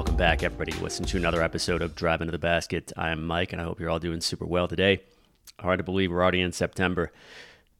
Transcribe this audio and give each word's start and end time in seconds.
Welcome 0.00 0.16
back, 0.16 0.42
everybody. 0.42 0.72
Listen 0.80 1.04
to 1.04 1.18
another 1.18 1.42
episode 1.42 1.82
of 1.82 1.94
Drive 1.94 2.22
Into 2.22 2.32
the 2.32 2.38
Basket. 2.38 2.90
I'm 2.96 3.26
Mike, 3.26 3.52
and 3.52 3.60
I 3.60 3.66
hope 3.66 3.78
you're 3.78 3.90
all 3.90 3.98
doing 3.98 4.22
super 4.22 4.46
well 4.46 4.66
today. 4.66 5.02
Hard 5.58 5.76
to 5.76 5.84
believe 5.84 6.10
we're 6.10 6.22
already 6.22 6.40
in 6.40 6.52
September. 6.52 7.12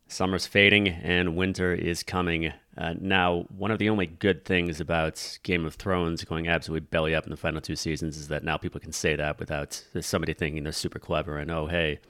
Summer's 0.06 0.46
fading 0.46 0.86
and 0.86 1.34
winter 1.34 1.72
is 1.72 2.02
coming. 2.02 2.52
Uh, 2.76 2.92
now, 3.00 3.46
one 3.56 3.70
of 3.70 3.78
the 3.78 3.88
only 3.88 4.04
good 4.04 4.44
things 4.44 4.80
about 4.80 5.38
Game 5.44 5.64
of 5.64 5.76
Thrones 5.76 6.22
going 6.22 6.46
absolutely 6.46 6.86
belly 6.90 7.14
up 7.14 7.24
in 7.24 7.30
the 7.30 7.38
final 7.38 7.62
two 7.62 7.74
seasons 7.74 8.18
is 8.18 8.28
that 8.28 8.44
now 8.44 8.58
people 8.58 8.82
can 8.82 8.92
say 8.92 9.16
that 9.16 9.38
without 9.38 9.82
somebody 10.02 10.34
thinking 10.34 10.62
they're 10.62 10.72
super 10.72 10.98
clever 10.98 11.38
and, 11.38 11.50
oh, 11.50 11.68
hey, 11.68 12.00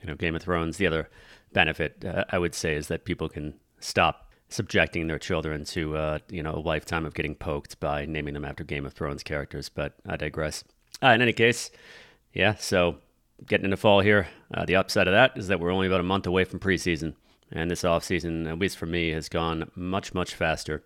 you 0.00 0.06
know, 0.06 0.14
Game 0.14 0.36
of 0.36 0.42
Thrones. 0.42 0.76
The 0.76 0.86
other 0.86 1.10
benefit, 1.52 2.04
uh, 2.04 2.24
I 2.30 2.38
would 2.38 2.54
say, 2.54 2.76
is 2.76 2.86
that 2.86 3.04
people 3.04 3.28
can 3.28 3.54
stop 3.80 4.23
subjecting 4.48 5.06
their 5.06 5.18
children 5.18 5.64
to, 5.64 5.96
uh, 5.96 6.18
you 6.28 6.42
know, 6.42 6.54
a 6.54 6.60
lifetime 6.60 7.04
of 7.04 7.14
getting 7.14 7.34
poked 7.34 7.80
by 7.80 8.06
naming 8.06 8.34
them 8.34 8.44
after 8.44 8.64
Game 8.64 8.86
of 8.86 8.92
Thrones 8.92 9.22
characters. 9.22 9.68
But 9.68 9.94
I 10.06 10.16
digress. 10.16 10.64
Uh, 11.02 11.08
in 11.08 11.22
any 11.22 11.32
case, 11.32 11.70
yeah, 12.32 12.54
so 12.54 12.98
getting 13.46 13.64
into 13.64 13.76
fall 13.76 14.00
here. 14.00 14.28
Uh, 14.52 14.64
the 14.64 14.76
upside 14.76 15.08
of 15.08 15.12
that 15.12 15.36
is 15.36 15.48
that 15.48 15.60
we're 15.60 15.72
only 15.72 15.86
about 15.86 16.00
a 16.00 16.04
month 16.04 16.26
away 16.26 16.44
from 16.44 16.60
preseason, 16.60 17.14
and 17.50 17.70
this 17.70 17.82
offseason, 17.82 18.48
at 18.48 18.58
least 18.58 18.76
for 18.76 18.86
me, 18.86 19.10
has 19.10 19.28
gone 19.28 19.70
much, 19.74 20.14
much 20.14 20.34
faster 20.34 20.82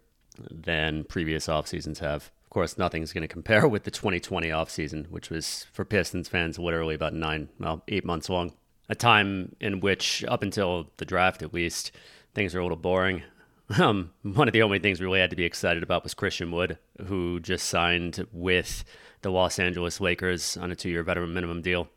than 0.50 1.04
previous 1.04 1.48
off 1.48 1.66
seasons 1.66 1.98
have. 1.98 2.30
Of 2.44 2.50
course, 2.50 2.78
nothing's 2.78 3.12
going 3.12 3.22
to 3.22 3.28
compare 3.28 3.68
with 3.68 3.84
the 3.84 3.90
2020 3.90 4.48
offseason, 4.48 5.10
which 5.10 5.30
was 5.30 5.66
for 5.72 5.84
Pistons 5.84 6.28
fans 6.28 6.58
literally 6.58 6.94
about 6.94 7.14
nine, 7.14 7.48
well, 7.58 7.82
eight 7.88 8.04
months 8.04 8.28
long. 8.28 8.52
A 8.88 8.94
time 8.94 9.54
in 9.60 9.80
which, 9.80 10.24
up 10.26 10.42
until 10.42 10.90
the 10.96 11.04
draft 11.04 11.42
at 11.42 11.52
least, 11.52 11.92
things 12.34 12.54
are 12.54 12.60
a 12.60 12.62
little 12.62 12.76
boring. 12.76 13.22
Um, 13.78 14.12
one 14.22 14.48
of 14.48 14.54
the 14.54 14.62
only 14.62 14.78
things 14.78 14.98
we 14.98 15.04
really 15.04 15.20
had 15.20 15.28
to 15.28 15.36
be 15.36 15.44
excited 15.44 15.82
about 15.82 16.02
was 16.02 16.14
Christian 16.14 16.50
Wood, 16.50 16.78
who 17.06 17.38
just 17.38 17.68
signed 17.68 18.26
with 18.32 18.82
the 19.20 19.30
Los 19.30 19.58
Angeles 19.58 20.00
Lakers 20.00 20.56
on 20.56 20.70
a 20.70 20.74
two 20.74 20.88
year 20.88 21.02
veteran 21.02 21.34
minimum 21.34 21.60
deal. 21.60 21.88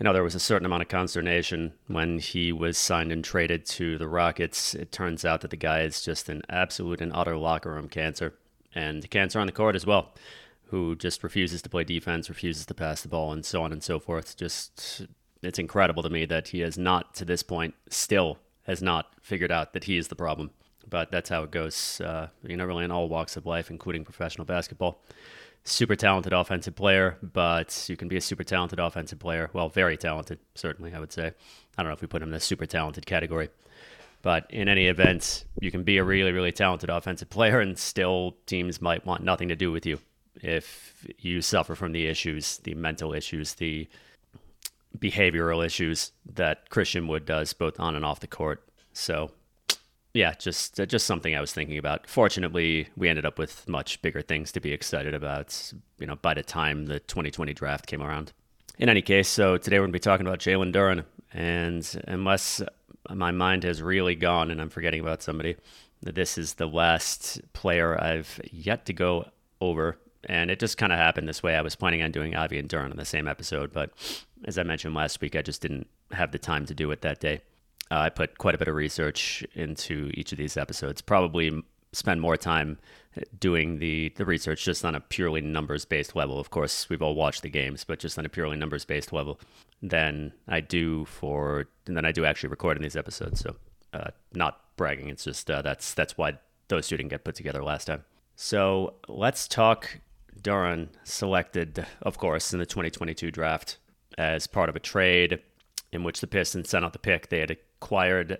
I 0.00 0.04
know 0.04 0.12
there 0.12 0.24
was 0.24 0.34
a 0.34 0.40
certain 0.40 0.66
amount 0.66 0.82
of 0.82 0.88
consternation 0.88 1.74
when 1.86 2.18
he 2.18 2.50
was 2.50 2.76
signed 2.76 3.12
and 3.12 3.24
traded 3.24 3.66
to 3.66 3.98
the 3.98 4.08
Rockets. 4.08 4.74
It 4.74 4.90
turns 4.90 5.24
out 5.24 5.42
that 5.42 5.50
the 5.50 5.56
guy 5.56 5.82
is 5.82 6.02
just 6.02 6.28
an 6.28 6.42
absolute 6.48 7.00
and 7.00 7.12
utter 7.14 7.36
locker 7.36 7.72
room 7.72 7.88
cancer, 7.88 8.34
and 8.74 9.08
cancer 9.08 9.38
on 9.38 9.46
the 9.46 9.52
court 9.52 9.76
as 9.76 9.86
well, 9.86 10.14
who 10.70 10.96
just 10.96 11.22
refuses 11.22 11.62
to 11.62 11.68
play 11.68 11.84
defense, 11.84 12.28
refuses 12.28 12.66
to 12.66 12.74
pass 12.74 13.02
the 13.02 13.08
ball, 13.08 13.32
and 13.32 13.44
so 13.44 13.62
on 13.62 13.70
and 13.70 13.84
so 13.84 14.00
forth. 14.00 14.36
Just, 14.36 15.06
it's 15.40 15.60
incredible 15.60 16.02
to 16.02 16.10
me 16.10 16.24
that 16.24 16.48
he 16.48 16.60
has 16.60 16.76
not, 16.76 17.14
to 17.14 17.24
this 17.24 17.44
point, 17.44 17.74
still 17.88 18.38
has 18.64 18.82
not 18.82 19.12
figured 19.22 19.52
out 19.52 19.72
that 19.72 19.84
he 19.84 19.96
is 19.96 20.08
the 20.08 20.16
problem. 20.16 20.50
But 20.92 21.10
that's 21.10 21.30
how 21.30 21.42
it 21.42 21.50
goes, 21.50 22.02
uh, 22.02 22.28
you 22.46 22.56
know, 22.56 22.66
really 22.66 22.84
in 22.84 22.90
all 22.90 23.08
walks 23.08 23.38
of 23.38 23.46
life, 23.46 23.70
including 23.70 24.04
professional 24.04 24.44
basketball 24.44 25.00
super 25.64 25.94
talented 25.94 26.32
offensive 26.32 26.74
player, 26.74 27.16
but 27.22 27.86
you 27.88 27.96
can 27.96 28.08
be 28.08 28.16
a 28.16 28.20
super 28.20 28.44
talented 28.44 28.78
offensive 28.78 29.18
player. 29.18 29.50
Well, 29.52 29.68
very 29.68 29.96
talented, 29.96 30.38
certainly, 30.54 30.92
I 30.92 30.98
would 30.98 31.12
say. 31.12 31.32
I 31.78 31.82
don't 31.82 31.86
know 31.90 31.94
if 31.94 32.02
we 32.02 32.08
put 32.08 32.22
him 32.22 32.28
in 32.28 32.32
the 32.32 32.40
super 32.40 32.66
talented 32.66 33.06
category. 33.06 33.48
But 34.22 34.46
in 34.50 34.68
any 34.68 34.86
event, 34.86 35.44
you 35.60 35.70
can 35.70 35.82
be 35.82 35.98
a 35.98 36.04
really, 36.04 36.32
really 36.32 36.52
talented 36.52 36.90
offensive 36.90 37.30
player, 37.30 37.60
and 37.60 37.78
still 37.78 38.36
teams 38.46 38.80
might 38.80 39.06
want 39.06 39.24
nothing 39.24 39.48
to 39.48 39.56
do 39.56 39.72
with 39.72 39.86
you 39.86 39.98
if 40.36 41.06
you 41.18 41.42
suffer 41.42 41.74
from 41.74 41.92
the 41.92 42.06
issues, 42.06 42.58
the 42.58 42.74
mental 42.74 43.12
issues, 43.12 43.54
the 43.54 43.88
behavioral 44.98 45.64
issues 45.64 46.12
that 46.34 46.70
Christian 46.70 47.06
Wood 47.06 47.24
does, 47.24 47.52
both 47.52 47.78
on 47.78 47.96
and 47.96 48.04
off 48.04 48.20
the 48.20 48.26
court. 48.26 48.62
So 48.92 49.30
yeah, 50.14 50.34
just 50.34 50.78
uh, 50.78 50.86
just 50.86 51.06
something 51.06 51.34
I 51.34 51.40
was 51.40 51.52
thinking 51.52 51.78
about. 51.78 52.06
Fortunately, 52.06 52.88
we 52.96 53.08
ended 53.08 53.24
up 53.24 53.38
with 53.38 53.68
much 53.68 54.00
bigger 54.02 54.20
things 54.20 54.52
to 54.52 54.60
be 54.60 54.72
excited 54.72 55.14
about. 55.14 55.72
You 55.98 56.06
know, 56.06 56.16
by 56.16 56.34
the 56.34 56.42
time 56.42 56.86
the 56.86 57.00
2020 57.00 57.54
draft 57.54 57.86
came 57.86 58.02
around. 58.02 58.32
In 58.78 58.88
any 58.88 59.02
case, 59.02 59.28
so 59.28 59.58
today 59.58 59.78
we're 59.78 59.84
going 59.84 59.92
to 59.92 59.96
be 59.96 60.00
talking 60.00 60.26
about 60.26 60.38
Jalen 60.38 60.72
Duren, 60.72 61.04
and 61.32 62.02
unless 62.08 62.62
my 63.10 63.30
mind 63.30 63.64
has 63.64 63.82
really 63.82 64.14
gone 64.14 64.50
and 64.50 64.60
I'm 64.60 64.70
forgetting 64.70 65.00
about 65.00 65.22
somebody, 65.22 65.56
this 66.02 66.38
is 66.38 66.54
the 66.54 66.66
last 66.66 67.40
player 67.52 68.00
I've 68.00 68.40
yet 68.50 68.86
to 68.86 68.92
go 68.92 69.26
over. 69.60 69.98
And 70.28 70.50
it 70.50 70.60
just 70.60 70.78
kind 70.78 70.92
of 70.92 70.98
happened 70.98 71.28
this 71.28 71.42
way. 71.42 71.56
I 71.56 71.62
was 71.62 71.74
planning 71.74 72.02
on 72.02 72.12
doing 72.12 72.36
Ivey 72.36 72.58
and 72.58 72.68
Duran 72.68 72.92
on 72.92 72.96
the 72.96 73.04
same 73.04 73.26
episode, 73.26 73.72
but 73.72 73.90
as 74.44 74.56
I 74.56 74.62
mentioned 74.62 74.94
last 74.94 75.20
week, 75.20 75.34
I 75.34 75.42
just 75.42 75.62
didn't 75.62 75.88
have 76.12 76.32
the 76.32 76.38
time 76.38 76.66
to 76.66 76.74
do 76.74 76.90
it 76.92 77.02
that 77.02 77.20
day. 77.20 77.40
Uh, 77.92 77.98
I 77.98 78.08
put 78.08 78.38
quite 78.38 78.54
a 78.54 78.58
bit 78.58 78.68
of 78.68 78.74
research 78.74 79.44
into 79.54 80.10
each 80.14 80.32
of 80.32 80.38
these 80.38 80.56
episodes. 80.56 81.02
Probably 81.02 81.62
spend 81.92 82.22
more 82.22 82.38
time 82.38 82.78
doing 83.38 83.80
the, 83.80 84.08
the 84.16 84.24
research 84.24 84.64
just 84.64 84.82
on 84.82 84.94
a 84.94 85.00
purely 85.00 85.42
numbers 85.42 85.84
based 85.84 86.16
level. 86.16 86.40
Of 86.40 86.48
course, 86.48 86.88
we've 86.88 87.02
all 87.02 87.14
watched 87.14 87.42
the 87.42 87.50
games, 87.50 87.84
but 87.84 87.98
just 87.98 88.18
on 88.18 88.24
a 88.24 88.30
purely 88.30 88.56
numbers 88.56 88.86
based 88.86 89.12
level 89.12 89.38
than 89.82 90.32
I 90.48 90.60
do 90.60 91.04
for 91.04 91.66
than 91.84 92.06
I 92.06 92.12
do 92.12 92.24
actually 92.24 92.48
recording 92.48 92.82
these 92.82 92.96
episodes. 92.96 93.40
So, 93.40 93.56
uh, 93.92 94.12
not 94.32 94.60
bragging. 94.76 95.10
It's 95.10 95.24
just 95.24 95.50
uh, 95.50 95.60
that's 95.60 95.92
that's 95.92 96.16
why 96.16 96.38
those 96.68 96.88
two 96.88 96.96
didn't 96.96 97.10
get 97.10 97.24
put 97.24 97.34
together 97.34 97.62
last 97.62 97.88
time. 97.88 98.04
So 98.36 98.94
let's 99.06 99.46
talk. 99.46 100.00
Duren 100.40 100.88
selected, 101.04 101.86
of 102.00 102.16
course, 102.16 102.54
in 102.54 102.58
the 102.58 102.64
2022 102.64 103.30
draft 103.30 103.76
as 104.16 104.46
part 104.46 104.70
of 104.70 104.76
a 104.76 104.80
trade 104.80 105.40
in 105.92 106.02
which 106.02 106.20
the 106.20 106.26
Pistons 106.26 106.68
sent 106.68 106.84
out 106.84 106.92
the 106.92 106.98
pick. 106.98 107.28
They 107.28 107.40
had 107.40 107.50
acquired 107.50 108.38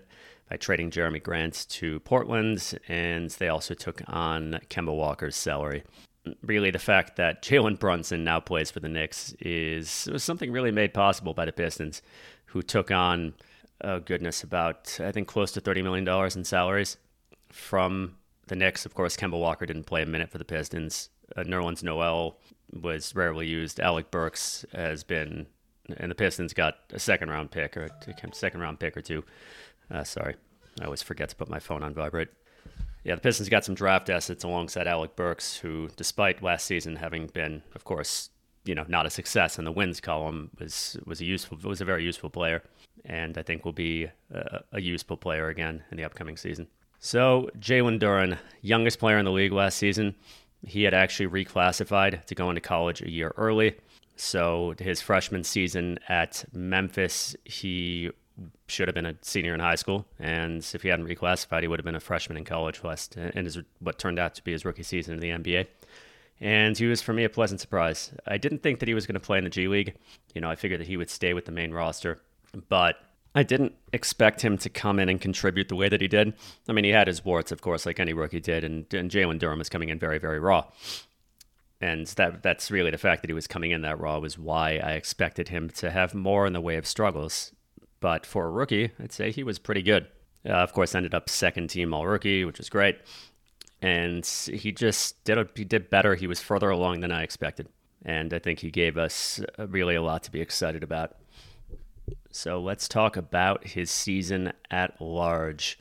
by 0.49 0.57
trading 0.57 0.91
Jerami 0.91 1.21
Grant 1.21 1.65
to 1.69 1.99
Portland, 2.01 2.79
and 2.87 3.29
they 3.31 3.47
also 3.47 3.73
took 3.73 4.01
on 4.07 4.59
Kemba 4.69 4.93
Walker's 4.93 5.35
salary. 5.35 5.83
Really, 6.41 6.71
the 6.71 6.79
fact 6.79 7.15
that 7.17 7.41
Jalen 7.43 7.79
Brunson 7.79 8.23
now 8.23 8.39
plays 8.39 8.71
for 8.71 8.79
the 8.79 8.89
Knicks 8.89 9.33
is 9.39 10.07
something 10.17 10.51
really 10.51 10.71
made 10.71 10.93
possible 10.93 11.33
by 11.33 11.45
the 11.45 11.51
Pistons, 11.51 12.01
who 12.45 12.61
took 12.61 12.91
on, 12.91 13.33
oh 13.81 13.99
goodness, 13.99 14.43
about 14.43 14.99
I 15.01 15.11
think 15.11 15.27
close 15.27 15.51
to 15.53 15.61
thirty 15.61 15.81
million 15.81 16.05
dollars 16.05 16.35
in 16.35 16.43
salaries 16.43 16.97
from 17.51 18.15
the 18.47 18.55
Knicks. 18.55 18.85
Of 18.85 18.93
course, 18.93 19.17
Kemba 19.17 19.37
Walker 19.39 19.65
didn't 19.65 19.85
play 19.85 20.01
a 20.01 20.05
minute 20.05 20.29
for 20.29 20.37
the 20.37 20.45
Pistons. 20.45 21.09
Uh, 21.35 21.43
Nerlens 21.43 21.83
Noel 21.83 22.37
was 22.71 23.15
rarely 23.15 23.47
used. 23.47 23.79
Alec 23.79 24.09
Burks 24.09 24.65
has 24.73 25.03
been 25.03 25.47
and 25.97 26.11
the 26.11 26.15
Pistons 26.15 26.53
got 26.53 26.75
a 26.91 26.99
second 26.99 27.29
round 27.29 27.51
pick 27.51 27.75
or 27.77 27.85
a 27.85 28.35
second 28.35 28.61
round 28.61 28.79
pick 28.79 28.95
or 28.95 29.01
two. 29.01 29.23
Uh, 29.91 30.03
sorry, 30.03 30.35
I 30.81 30.85
always 30.85 31.01
forget 31.01 31.29
to 31.29 31.35
put 31.35 31.49
my 31.49 31.59
phone 31.59 31.83
on 31.83 31.93
vibrate. 31.93 32.29
Yeah, 33.03 33.15
the 33.15 33.21
Pistons 33.21 33.49
got 33.49 33.65
some 33.65 33.75
draft 33.75 34.09
assets 34.09 34.43
alongside 34.43 34.87
Alec 34.87 35.15
Burks, 35.15 35.57
who, 35.57 35.89
despite 35.97 36.41
last 36.41 36.65
season 36.65 36.95
having 36.95 37.27
been, 37.27 37.61
of 37.75 37.83
course, 37.83 38.29
you 38.63 38.75
know, 38.75 38.85
not 38.87 39.05
a 39.05 39.09
success 39.09 39.59
in 39.59 39.65
the 39.65 39.73
wins 39.73 39.99
column, 39.99 40.49
was 40.57 40.97
was 41.05 41.19
a 41.19 41.25
useful 41.25 41.57
was 41.63 41.81
a 41.81 41.85
very 41.85 42.03
useful 42.03 42.29
player, 42.29 42.63
and 43.03 43.37
I 43.37 43.43
think 43.43 43.65
will 43.65 43.73
be 43.73 44.07
a, 44.33 44.61
a 44.71 44.81
useful 44.81 45.17
player 45.17 45.49
again 45.49 45.83
in 45.91 45.97
the 45.97 46.05
upcoming 46.05 46.37
season. 46.37 46.67
So 46.99 47.49
Jalen 47.59 47.99
Duren, 47.99 48.37
youngest 48.61 48.99
player 48.99 49.17
in 49.17 49.25
the 49.25 49.31
league 49.31 49.51
last 49.51 49.77
season, 49.77 50.15
he 50.65 50.83
had 50.83 50.93
actually 50.93 51.27
reclassified 51.27 52.23
to 52.25 52.35
go 52.35 52.47
into 52.49 52.61
college 52.61 53.01
a 53.01 53.11
year 53.11 53.33
early. 53.35 53.75
So 54.23 54.73
his 54.79 55.01
freshman 55.01 55.43
season 55.43 55.99
at 56.07 56.45
Memphis, 56.53 57.35
he 57.43 58.09
should 58.67 58.87
have 58.87 58.95
been 58.95 59.05
a 59.05 59.15
senior 59.21 59.53
in 59.53 59.59
high 59.59 59.75
school, 59.75 60.05
and 60.17 60.65
if 60.73 60.81
he 60.81 60.87
hadn't 60.87 61.07
reclassified, 61.07 61.61
he 61.61 61.67
would 61.67 61.77
have 61.77 61.85
been 61.85 61.93
a 61.93 61.99
freshman 61.99 62.37
in 62.37 62.45
college 62.45 62.81
West, 62.81 63.17
and 63.17 63.45
is 63.45 63.59
what 63.79 63.99
turned 63.99 64.19
out 64.19 64.33
to 64.35 64.43
be 64.43 64.53
his 64.53 64.63
rookie 64.63 64.81
season 64.81 65.13
in 65.15 65.19
the 65.19 65.29
NBA. 65.29 65.67
And 66.39 66.77
he 66.77 66.85
was 66.85 67.01
for 67.01 67.11
me 67.11 67.25
a 67.25 67.29
pleasant 67.29 67.59
surprise. 67.59 68.13
I 68.25 68.37
didn't 68.37 68.63
think 68.63 68.79
that 68.79 68.87
he 68.87 68.93
was 68.93 69.05
going 69.05 69.15
to 69.15 69.19
play 69.19 69.39
in 69.39 69.43
the 69.43 69.49
G 69.49 69.67
League. 69.67 69.93
You 70.33 70.39
know, 70.39 70.49
I 70.49 70.55
figured 70.55 70.79
that 70.79 70.87
he 70.87 70.95
would 70.95 71.09
stay 71.09 71.33
with 71.33 71.43
the 71.43 71.51
main 71.51 71.73
roster, 71.73 72.21
but 72.69 72.95
I 73.35 73.43
didn't 73.43 73.75
expect 73.91 74.41
him 74.41 74.57
to 74.59 74.69
come 74.69 74.99
in 74.99 75.09
and 75.09 75.19
contribute 75.19 75.67
the 75.67 75.75
way 75.75 75.89
that 75.89 75.99
he 75.99 76.07
did. 76.07 76.33
I 76.69 76.71
mean, 76.71 76.85
he 76.85 76.91
had 76.91 77.07
his 77.07 77.25
warts, 77.25 77.51
of 77.51 77.61
course, 77.61 77.85
like 77.85 77.99
any 77.99 78.13
rookie 78.13 78.39
did, 78.39 78.63
and, 78.63 78.91
and 78.93 79.11
Jalen 79.11 79.39
Duren 79.39 79.57
was 79.57 79.69
coming 79.69 79.89
in 79.89 79.99
very, 79.99 80.17
very 80.17 80.39
raw 80.39 80.65
and 81.83 82.07
that 82.07 82.41
that's 82.43 82.71
really 82.71 82.91
the 82.91 82.97
fact 82.97 83.21
that 83.21 83.29
he 83.29 83.33
was 83.33 83.45
coming 83.45 83.71
in 83.71 83.81
that 83.81 83.99
raw 83.99 84.17
was 84.17 84.37
why 84.37 84.77
I 84.77 84.93
expected 84.93 85.49
him 85.49 85.69
to 85.71 85.91
have 85.91 86.15
more 86.15 86.47
in 86.47 86.53
the 86.53 86.61
way 86.61 86.77
of 86.77 86.87
struggles. 86.87 87.51
But 87.99 88.25
for 88.25 88.45
a 88.45 88.49
rookie, 88.49 88.91
I'd 89.01 89.11
say 89.11 89.31
he 89.31 89.43
was 89.43 89.59
pretty 89.59 89.81
good. 89.81 90.07
Uh, 90.47 90.53
of 90.53 90.71
course, 90.71 90.95
ended 90.95 91.13
up 91.13 91.29
second 91.29 91.69
team 91.69 91.93
all 91.93 92.07
rookie, 92.07 92.45
which 92.45 92.57
was 92.57 92.69
great. 92.69 92.99
And 93.81 94.25
he 94.25 94.71
just 94.71 95.21
did 95.25 95.37
a, 95.37 95.45
he 95.55 95.65
did 95.65 95.89
better. 95.89 96.15
He 96.15 96.25
was 96.25 96.39
further 96.39 96.69
along 96.69 97.01
than 97.01 97.11
I 97.11 97.21
expected, 97.21 97.67
and 98.05 98.33
I 98.33 98.39
think 98.39 98.59
he 98.59 98.71
gave 98.71 98.97
us 98.97 99.41
uh, 99.59 99.67
really 99.67 99.95
a 99.95 100.01
lot 100.01 100.23
to 100.23 100.31
be 100.31 100.39
excited 100.39 100.83
about. 100.83 101.17
So 102.31 102.61
let's 102.61 102.87
talk 102.87 103.17
about 103.17 103.67
his 103.67 103.91
season 103.91 104.53
at 104.71 105.01
large. 105.01 105.79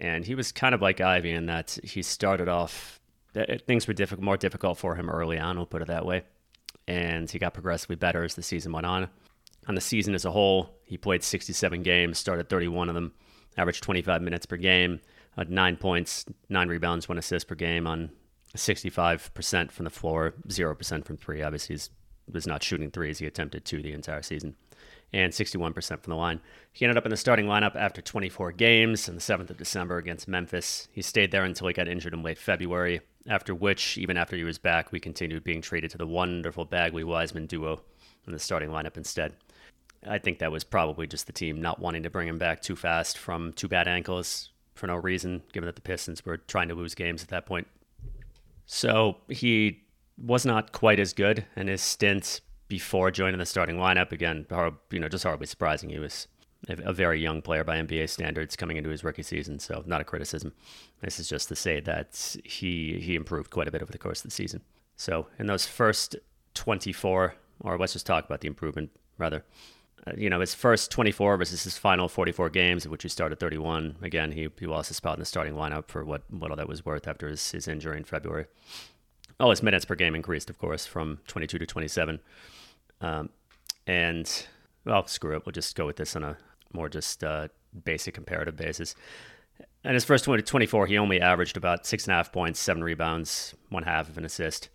And 0.00 0.24
he 0.24 0.34
was 0.34 0.50
kind 0.50 0.74
of 0.74 0.82
like 0.82 1.00
Ivey 1.00 1.30
in 1.30 1.46
that 1.46 1.78
he 1.84 2.02
started 2.02 2.48
off 2.48 3.00
Uh, 3.36 3.56
things 3.66 3.86
were 3.86 3.94
difficult, 3.94 4.24
more 4.24 4.36
difficult 4.36 4.78
for 4.78 4.94
him 4.94 5.10
early 5.10 5.38
on. 5.38 5.56
We'll 5.56 5.66
put 5.66 5.82
it 5.82 5.88
that 5.88 6.06
way. 6.06 6.24
And 6.88 7.30
he 7.30 7.38
got 7.38 7.54
progressively 7.54 7.96
better 7.96 8.24
as 8.24 8.34
the 8.34 8.42
season 8.42 8.72
went 8.72 8.86
on. 8.86 9.08
On 9.68 9.74
the 9.74 9.80
season 9.80 10.14
as 10.14 10.24
a 10.24 10.30
whole, 10.30 10.78
he 10.84 10.96
played 10.96 11.24
67 11.24 11.82
games, 11.82 12.18
started 12.18 12.48
31 12.48 12.88
of 12.88 12.94
them, 12.94 13.12
averaged 13.56 13.82
25 13.82 14.22
minutes 14.22 14.46
per 14.46 14.56
game, 14.56 15.00
had 15.36 15.50
nine 15.50 15.76
points, 15.76 16.24
nine 16.48 16.68
rebounds, 16.68 17.08
one 17.08 17.18
assist 17.18 17.48
per 17.48 17.56
game 17.56 17.86
on 17.86 18.10
65% 18.56 19.70
from 19.70 19.84
the 19.84 19.90
floor, 19.90 20.34
0% 20.48 21.04
from 21.04 21.16
three. 21.16 21.42
Obviously, 21.42 21.76
he 21.76 22.32
was 22.32 22.46
not 22.46 22.62
shooting 22.62 22.90
threes. 22.90 23.18
He 23.18 23.26
attempted 23.26 23.64
two 23.64 23.82
the 23.82 23.92
entire 23.92 24.22
season, 24.22 24.56
and 25.12 25.32
61% 25.32 25.74
from 26.00 26.10
the 26.10 26.16
line. 26.16 26.40
He 26.72 26.84
ended 26.84 26.96
up 26.96 27.06
in 27.06 27.10
the 27.10 27.16
starting 27.16 27.46
lineup 27.46 27.76
after 27.76 28.02
24 28.02 28.52
games 28.52 29.08
on 29.08 29.14
the 29.14 29.20
7th 29.20 29.50
of 29.50 29.56
December 29.56 29.98
against 29.98 30.28
Memphis. 30.28 30.88
He 30.92 31.02
stayed 31.02 31.30
there 31.30 31.44
until 31.44 31.68
he 31.68 31.72
got 31.72 31.88
injured 31.88 32.12
in 32.12 32.22
late 32.22 32.38
February, 32.38 33.00
after 33.28 33.54
which, 33.54 33.96
even 33.96 34.16
after 34.16 34.36
he 34.36 34.44
was 34.44 34.58
back, 34.58 34.92
we 34.92 35.00
continued 35.00 35.44
being 35.44 35.62
traded 35.62 35.90
to 35.92 35.98
the 35.98 36.06
wonderful 36.06 36.64
Bagley 36.64 37.04
Wiseman 37.04 37.46
duo 37.46 37.80
in 38.26 38.32
the 38.32 38.38
starting 38.38 38.70
lineup 38.70 38.96
instead. 38.96 39.32
I 40.06 40.18
think 40.18 40.38
that 40.38 40.52
was 40.52 40.64
probably 40.64 41.06
just 41.06 41.26
the 41.26 41.32
team 41.32 41.60
not 41.60 41.80
wanting 41.80 42.02
to 42.02 42.10
bring 42.10 42.28
him 42.28 42.38
back 42.38 42.60
too 42.60 42.76
fast 42.76 43.18
from 43.18 43.52
two 43.52 43.68
bad 43.68 43.88
ankles 43.88 44.50
for 44.74 44.86
no 44.86 44.96
reason, 44.96 45.42
given 45.52 45.66
that 45.66 45.74
the 45.74 45.82
Pistons 45.82 46.24
were 46.24 46.36
trying 46.36 46.68
to 46.68 46.74
lose 46.74 46.94
games 46.94 47.22
at 47.22 47.28
that 47.30 47.46
point. 47.46 47.66
So 48.66 49.16
he 49.28 49.82
was 50.18 50.44
not 50.44 50.72
quite 50.72 51.00
as 51.00 51.12
good 51.12 51.44
in 51.56 51.68
his 51.68 51.80
stint 51.80 52.40
before 52.68 53.10
joining 53.10 53.38
the 53.38 53.46
starting 53.46 53.76
lineup. 53.76 54.12
Again, 54.12 54.46
you 54.90 55.00
know, 55.00 55.08
just 55.08 55.24
horribly 55.24 55.46
surprising. 55.46 55.90
He 55.90 55.98
was 55.98 56.28
a 56.68 56.92
very 56.92 57.20
young 57.20 57.42
player 57.42 57.64
by 57.64 57.76
NBA 57.76 58.08
standards 58.08 58.56
coming 58.56 58.76
into 58.76 58.90
his 58.90 59.04
rookie 59.04 59.22
season, 59.22 59.58
so 59.58 59.82
not 59.86 60.00
a 60.00 60.04
criticism. 60.04 60.52
This 61.00 61.20
is 61.20 61.28
just 61.28 61.48
to 61.48 61.56
say 61.56 61.80
that 61.80 62.36
he 62.44 62.98
he 63.00 63.14
improved 63.14 63.50
quite 63.50 63.68
a 63.68 63.70
bit 63.70 63.82
over 63.82 63.92
the 63.92 63.98
course 63.98 64.20
of 64.20 64.30
the 64.30 64.34
season. 64.34 64.62
So 64.96 65.28
in 65.38 65.46
those 65.46 65.66
first 65.66 66.16
24, 66.54 67.34
or 67.60 67.78
let's 67.78 67.92
just 67.92 68.06
talk 68.06 68.24
about 68.24 68.40
the 68.40 68.48
improvement 68.48 68.90
rather. 69.18 69.44
Uh, 70.06 70.12
you 70.16 70.30
know, 70.30 70.40
his 70.40 70.54
first 70.54 70.90
24 70.90 71.36
versus 71.36 71.64
his 71.64 71.78
final 71.78 72.08
44 72.08 72.50
games, 72.50 72.86
which 72.86 73.02
he 73.02 73.08
started 73.08 73.40
31. 73.40 73.96
Again, 74.02 74.32
he, 74.32 74.48
he 74.58 74.66
lost 74.66 74.88
his 74.88 74.96
spot 74.96 75.16
in 75.16 75.20
the 75.20 75.26
starting 75.26 75.54
lineup 75.54 75.88
for 75.88 76.04
what, 76.04 76.22
what 76.30 76.50
all 76.50 76.56
that 76.56 76.68
was 76.68 76.84
worth 76.84 77.08
after 77.08 77.28
his, 77.28 77.50
his 77.50 77.66
injury 77.66 77.96
in 77.96 78.04
February. 78.04 78.46
Oh, 79.40 79.50
his 79.50 79.62
minutes 79.62 79.84
per 79.84 79.94
game 79.94 80.14
increased, 80.14 80.48
of 80.48 80.58
course, 80.58 80.86
from 80.86 81.18
22 81.26 81.58
to 81.58 81.66
27. 81.66 82.20
Um, 83.00 83.30
and, 83.86 84.30
well, 84.84 85.06
screw 85.06 85.36
it. 85.36 85.46
We'll 85.46 85.52
just 85.52 85.76
go 85.76 85.86
with 85.86 85.96
this 85.96 86.16
on 86.16 86.24
a 86.24 86.36
more 86.72 86.88
just 86.88 87.22
uh, 87.22 87.48
basic 87.84 88.14
comparative 88.14 88.56
basis. 88.56 88.94
And 89.84 89.94
his 89.94 90.04
first 90.04 90.24
20 90.24 90.42
24, 90.42 90.86
he 90.86 90.98
only 90.98 91.20
averaged 91.20 91.56
about 91.56 91.86
six 91.86 92.04
and 92.04 92.12
a 92.12 92.16
half 92.16 92.32
points, 92.32 92.58
seven 92.58 92.82
rebounds, 92.82 93.54
one 93.68 93.84
half 93.84 94.08
of 94.08 94.18
an 94.18 94.24
assist. 94.24 94.68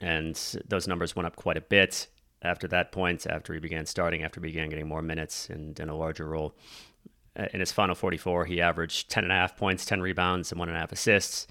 And 0.00 0.34
those 0.66 0.88
numbers 0.88 1.14
went 1.14 1.26
up 1.26 1.36
quite 1.36 1.56
a 1.56 1.60
bit 1.60 2.08
after 2.42 2.66
that 2.68 2.90
point, 2.90 3.26
after 3.26 3.54
he 3.54 3.60
began 3.60 3.86
starting, 3.86 4.24
after 4.24 4.40
he 4.40 4.48
began 4.48 4.68
getting 4.68 4.88
more 4.88 5.02
minutes 5.02 5.48
and, 5.48 5.78
in 5.78 5.88
a 5.88 5.96
larger 5.96 6.26
role. 6.26 6.56
Uh, 7.38 7.46
in 7.54 7.60
his 7.60 7.72
final 7.72 7.94
44, 7.94 8.46
he 8.46 8.60
averaged 8.60 9.08
10 9.10 9.24
and 9.24 9.32
a 9.32 9.36
half 9.36 9.56
points, 9.56 9.86
10 9.86 10.00
rebounds, 10.00 10.50
and 10.50 10.58
one 10.58 10.68
and 10.68 10.76
a 10.76 10.80
half 10.80 10.92
assists. 10.92 11.46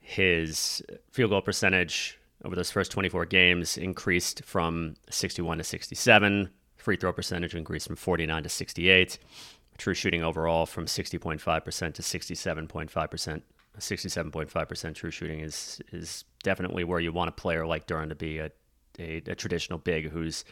His 0.00 0.82
field 1.12 1.30
goal 1.30 1.42
percentage 1.42 2.18
over 2.44 2.56
those 2.56 2.70
first 2.70 2.90
24 2.92 3.26
games 3.26 3.76
increased 3.76 4.44
from 4.44 4.94
61 5.10 5.58
to 5.58 5.64
67. 5.64 6.50
Free 6.76 6.96
throw 6.96 7.12
percentage 7.12 7.54
increased 7.54 7.86
from 7.86 7.96
49 7.96 8.42
to 8.42 8.48
68. 8.48 9.18
True 9.78 9.94
shooting 9.94 10.22
overall 10.22 10.66
from 10.66 10.86
60.5% 10.86 11.94
to 11.94 12.02
67.5%. 12.02 13.42
67.5% 13.78 14.94
true 14.94 15.10
shooting 15.10 15.40
is 15.40 15.80
is 15.92 16.24
definitely 16.42 16.84
where 16.84 17.00
you 17.00 17.10
want 17.10 17.30
a 17.30 17.32
player 17.32 17.66
like 17.66 17.86
Duren 17.86 18.10
to 18.10 18.14
be 18.14 18.38
a 18.38 18.50
a, 18.98 19.22
a 19.26 19.34
traditional 19.34 19.78
big 19.78 20.10
who's 20.10 20.44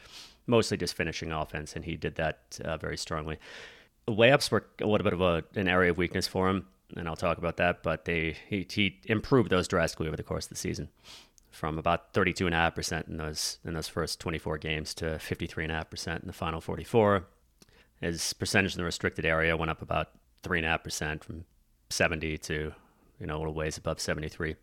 mostly 0.46 0.76
just 0.76 0.94
finishing 0.94 1.32
offense, 1.32 1.74
and 1.76 1.84
he 1.84 1.96
did 1.96 2.16
that 2.16 2.58
uh, 2.64 2.76
very 2.76 2.96
strongly. 2.96 3.38
Layups 4.08 4.50
were 4.50 4.66
a 4.80 4.86
little 4.86 5.04
bit 5.04 5.12
of 5.12 5.20
a, 5.20 5.44
an 5.54 5.68
area 5.68 5.90
of 5.90 5.98
weakness 5.98 6.26
for 6.26 6.48
him, 6.48 6.66
and 6.96 7.06
I'll 7.06 7.16
talk 7.16 7.38
about 7.38 7.58
that. 7.58 7.82
But 7.82 8.04
they 8.04 8.36
he, 8.48 8.66
he 8.70 8.98
improved 9.04 9.50
those 9.50 9.68
drastically 9.68 10.08
over 10.08 10.16
the 10.16 10.22
course 10.22 10.46
of 10.46 10.50
the 10.50 10.56
season, 10.56 10.88
from 11.50 11.78
about 11.78 12.12
32.5 12.12 12.74
percent 12.74 13.08
in 13.08 13.16
those 13.16 13.58
in 13.64 13.74
those 13.74 13.88
first 13.88 14.20
24 14.20 14.58
games 14.58 14.94
to 14.94 15.04
53.5 15.04 15.90
percent 15.90 16.22
in 16.22 16.26
the 16.26 16.32
final 16.32 16.60
44. 16.60 17.24
His 18.00 18.32
percentage 18.32 18.74
in 18.74 18.78
the 18.78 18.84
restricted 18.84 19.24
area 19.24 19.56
went 19.56 19.70
up 19.70 19.82
about 19.82 20.10
three 20.42 20.58
and 20.58 20.66
a 20.66 20.70
half 20.70 20.82
percent 20.82 21.22
from 21.22 21.44
70 21.90 22.38
to 22.38 22.72
you 23.20 23.26
know 23.26 23.36
a 23.36 23.38
little 23.38 23.54
ways 23.54 23.76
above 23.76 24.00
73. 24.00 24.56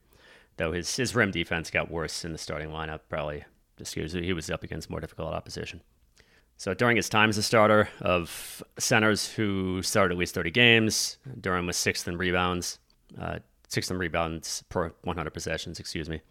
Though 0.57 0.71
his 0.71 0.95
his 0.95 1.15
rim 1.15 1.31
defense 1.31 1.69
got 1.69 1.91
worse 1.91 2.25
in 2.25 2.31
the 2.31 2.37
starting 2.37 2.69
lineup, 2.69 3.01
probably 3.09 3.43
just 3.77 3.95
was, 3.95 4.13
he 4.13 4.33
was 4.33 4.49
up 4.49 4.63
against 4.63 4.89
more 4.89 4.99
difficult 4.99 5.33
opposition. 5.33 5.81
So 6.57 6.73
during 6.73 6.95
his 6.95 7.07
time 7.07 7.29
as 7.29 7.37
a 7.37 7.43
starter 7.43 7.87
of 8.01 8.63
centers 8.79 9.31
who 9.31 9.83
started 9.83 10.15
at 10.15 10.17
least 10.17 10.33
30 10.33 10.49
games, 10.49 11.17
Duren 11.39 11.67
was 11.67 11.77
sixth 11.77 12.07
in 12.07 12.17
rebounds, 12.17 12.79
uh, 13.19 13.39
sixth 13.67 13.91
in 13.91 13.99
rebounds 13.99 14.63
per 14.69 14.91
100 15.03 15.29
possessions, 15.29 15.79
excuse 15.79 16.09
me. 16.09 16.21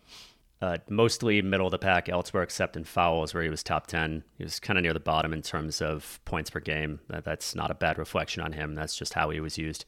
Uh, 0.63 0.79
mostly 0.89 1.43
middle 1.43 1.67
of 1.67 1.71
the 1.71 1.79
pack 1.79 2.09
elsewhere, 2.09 2.43
except 2.43 2.77
in 2.77 2.85
fouls, 2.85 3.35
where 3.35 3.43
he 3.43 3.51
was 3.51 3.63
top 3.63 3.87
10. 3.87 4.25
He 4.39 4.45
was 4.45 4.59
kind 4.59 4.79
of 4.79 4.83
near 4.83 4.95
the 4.95 5.01
bottom 5.01 5.35
in 5.35 5.43
terms 5.43 5.83
of 5.83 6.19
points 6.25 6.49
per 6.49 6.61
game. 6.61 7.01
That's 7.09 7.55
not 7.55 7.71
a 7.71 7.75
bad 7.75 7.99
reflection 7.99 8.43
on 8.43 8.53
him. 8.53 8.75
That's 8.75 8.97
just 8.97 9.13
how 9.13 9.29
he 9.29 9.41
was 9.41 9.59
used. 9.59 9.85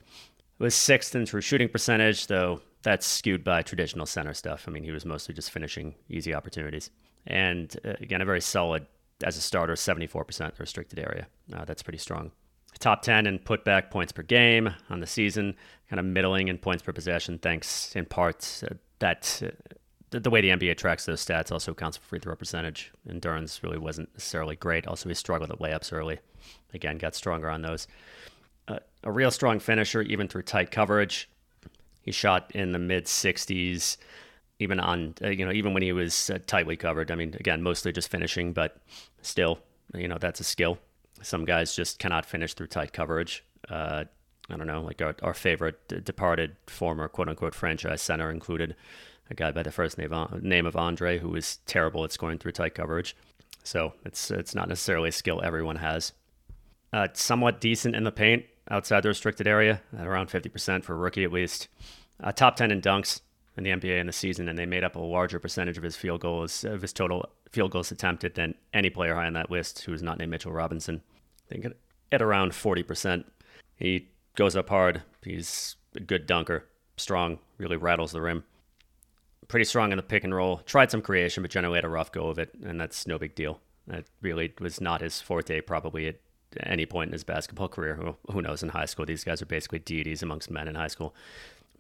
It 0.59 0.63
was 0.63 0.75
sixth 0.75 1.15
in 1.15 1.25
true 1.25 1.41
shooting 1.41 1.71
percentage, 1.71 2.27
though 2.27 2.61
that's 2.83 3.07
skewed 3.07 3.45
by 3.45 3.63
traditional 3.63 4.07
center 4.07 4.35
stuff. 4.35 4.65
I 4.67 4.71
mean, 4.71 4.85
he 4.85 4.93
was 4.93 5.05
mostly 5.05 5.35
just 5.35 5.51
finishing 5.51 5.95
easy 6.09 6.35
opportunities. 6.35 6.91
And 7.27 7.75
uh, 7.85 7.95
again, 8.01 8.21
a 8.21 8.25
very 8.25 8.41
solid, 8.41 8.87
as 9.25 9.37
a 9.37 9.41
starter, 9.41 9.75
74% 9.75 10.59
restricted 10.59 10.99
area. 10.99 11.27
Uh, 11.53 11.65
that's 11.65 11.83
pretty 11.83 11.99
strong. 11.99 12.31
Top 12.79 13.03
10 13.03 13.27
in 13.27 13.39
putback 13.41 13.91
points 13.91 14.13
per 14.13 14.23
game 14.23 14.73
on 14.91 15.01
the 15.01 15.07
season, 15.07 15.57
kind 15.91 15.99
of 15.99 16.07
middling 16.07 16.49
in 16.49 16.59
points 16.59 16.83
per 16.83 16.93
possession, 16.93 17.39
thanks 17.39 17.95
in 17.97 18.05
part 18.05 18.63
that 19.01 19.43
uh, 19.45 19.49
the, 20.11 20.21
the, 20.21 20.31
way 20.31 20.41
the 20.41 20.49
NBA 20.49 20.77
tracks 20.77 21.07
those 21.07 21.25
stats 21.25 21.53
also 21.53 21.75
counts 21.75 21.97
for 21.97 22.05
free 22.07 22.19
throw 22.19 22.35
percentage. 22.35 22.93
And 23.07 23.21
Duren's 23.21 23.63
really 23.63 23.79
wasn't 23.79 24.13
necessarily 24.15 24.57
great. 24.57 24.87
Also, 24.87 25.09
he 25.09 25.15
struggled 25.15 25.51
at 25.51 25.59
layups 25.59 25.93
early. 25.93 26.19
Again, 26.73 26.99
got 26.99 27.15
stronger 27.15 27.51
on 27.51 27.63
those. 27.63 27.87
Uh, 28.67 28.79
a 29.05 29.13
real 29.13 29.31
strong 29.31 29.59
finisher, 29.59 30.03
even 30.03 30.29
through 30.29 30.43
tight 30.43 30.71
coverage. 30.71 31.29
He 32.03 32.13
shot 32.13 32.51
in 32.55 32.73
the 32.73 32.79
mid 32.79 33.05
60s 33.05 33.97
even 34.59 34.81
on 34.81 35.15
uh, 35.23 35.29
you 35.29 35.45
know 35.45 35.53
even 35.53 35.73
when 35.73 35.83
he 35.83 35.93
was 35.93 36.31
uh, 36.31 36.39
tightly 36.47 36.77
covered. 36.77 37.11
I 37.11 37.15
mean, 37.15 37.35
again, 37.39 37.63
mostly 37.63 37.93
just 37.93 38.11
finishing, 38.11 38.53
but 38.53 38.81
still, 39.23 39.59
you 39.95 40.09
know, 40.09 40.19
that's 40.19 40.41
a 40.41 40.45
skill. 40.45 40.79
Some 41.23 41.45
guys 41.45 41.75
just 41.75 41.99
cannot 41.99 42.27
finish 42.27 42.55
through 42.55 42.69
tight 42.69 42.93
coverage. 42.93 43.45
Uh, 43.69 44.05
I 44.51 44.57
don't 44.57 44.67
know, 44.67 44.81
like 44.81 45.03
our, 45.03 45.15
our 45.23 45.35
favorite 45.35 46.05
departed 46.05 46.57
former 46.67 47.09
quote 47.09 47.29
unquote 47.29 47.55
franchise 47.55 48.03
center 48.03 48.31
included 48.31 48.75
a 49.31 49.35
guy 49.35 49.51
by 49.51 49.63
the 49.63 49.71
first 49.71 49.99
name, 49.99 50.13
name 50.41 50.67
of 50.67 50.77
Andre 50.77 51.19
who 51.19 51.35
is 51.35 51.59
terrible 51.67 52.05
at 52.05 52.13
scoring 52.13 52.39
through 52.39 52.53
tight 52.53 52.75
coverage. 52.75 53.17
So 53.63 53.93
it's 54.05 54.31
it's 54.31 54.55
not 54.55 54.69
necessarily 54.69 55.11
a 55.11 55.13
skill 55.13 55.43
everyone 55.43 55.77
has. 55.77 56.13
Uh, 56.93 57.09
somewhat 57.13 57.61
decent 57.61 57.95
in 57.95 58.05
the 58.05 58.13
paint 58.13 58.47
outside 58.71 59.03
the 59.03 59.09
restricted 59.09 59.47
area, 59.47 59.83
at 59.99 60.07
around 60.07 60.29
50% 60.29 60.85
for 60.85 60.95
a 60.95 60.97
rookie 60.97 61.25
at 61.25 61.33
least. 61.33 61.69
Uh, 62.23 62.33
top 62.33 62.57
10 62.57 62.71
in 62.71 62.81
dunks, 62.81 63.21
in 63.59 63.65
the 63.65 63.71
NBA 63.71 63.99
in 63.99 64.07
the 64.07 64.13
season, 64.13 64.49
and 64.49 64.59
they 64.59 64.67
made 64.67 64.85
up 64.85 64.97
a 64.97 65.01
larger 65.01 65.39
percentage 65.39 65.77
of 65.77 65.83
his 65.83 65.97
field 65.97 66.21
goals, 66.21 66.65
of 66.65 66.81
his 66.81 66.93
total 66.93 67.29
field 67.51 67.73
goals 67.73 67.91
attempted 67.91 68.35
than 68.35 68.55
any 68.73 68.89
player 68.89 69.15
high 69.15 69.27
on 69.27 69.33
that 69.35 69.51
list 69.51 69.83
who 69.83 69.93
is 69.93 70.03
not 70.03 70.19
named 70.19 70.31
Mitchell 70.31 70.53
Robinson. 70.53 71.03
I 71.51 71.55
think 71.55 71.75
at 72.13 72.23
around 72.23 72.53
40%. 72.53 73.25
He 73.77 74.09
goes 74.37 74.57
up 74.57 74.69
hard. 74.69 75.03
He's 75.23 75.77
a 75.97 76.01
good 76.01 76.27
dunker, 76.27 76.65
strong, 76.97 77.39
really 77.59 77.77
rattles 77.77 78.13
the 78.13 78.21
rim. 78.21 78.45
Pretty 79.49 79.65
strong 79.65 79.93
in 79.93 79.97
the 79.97 80.03
pick 80.03 80.25
and 80.25 80.35
roll. 80.35 80.59
Tried 80.59 80.91
some 80.91 81.03
creation, 81.03 81.43
but 81.43 81.51
generally 81.51 81.79
had 81.79 81.85
a 81.85 81.89
rough 81.89 82.13
go 82.13 82.29
of 82.29 82.39
it, 82.39 82.55
and 82.63 82.81
that's 82.81 83.07
no 83.07 83.19
big 83.19 83.35
deal. 83.35 83.61
That 83.87 84.05
really 84.21 84.53
was 84.61 84.81
not 84.81 85.01
his 85.01 85.21
forte, 85.21 85.61
probably 85.63 86.09
at 86.09 86.17
any 86.61 86.87
point 86.87 87.09
in 87.09 87.13
his 87.13 87.25
basketball 87.25 87.69
career. 87.69 87.95
Who, 87.95 88.17
who 88.31 88.43
knows 88.43 88.63
in 88.63 88.69
high 88.71 88.85
school? 88.85 89.07
These 89.07 89.25
guys 89.25 89.41
are 89.41 89.47
basically 89.47 89.79
deities 89.79 90.23
amongst 90.23 90.51
men 90.51 90.69
in 90.69 90.75
high 90.75 90.89
school 90.89 91.15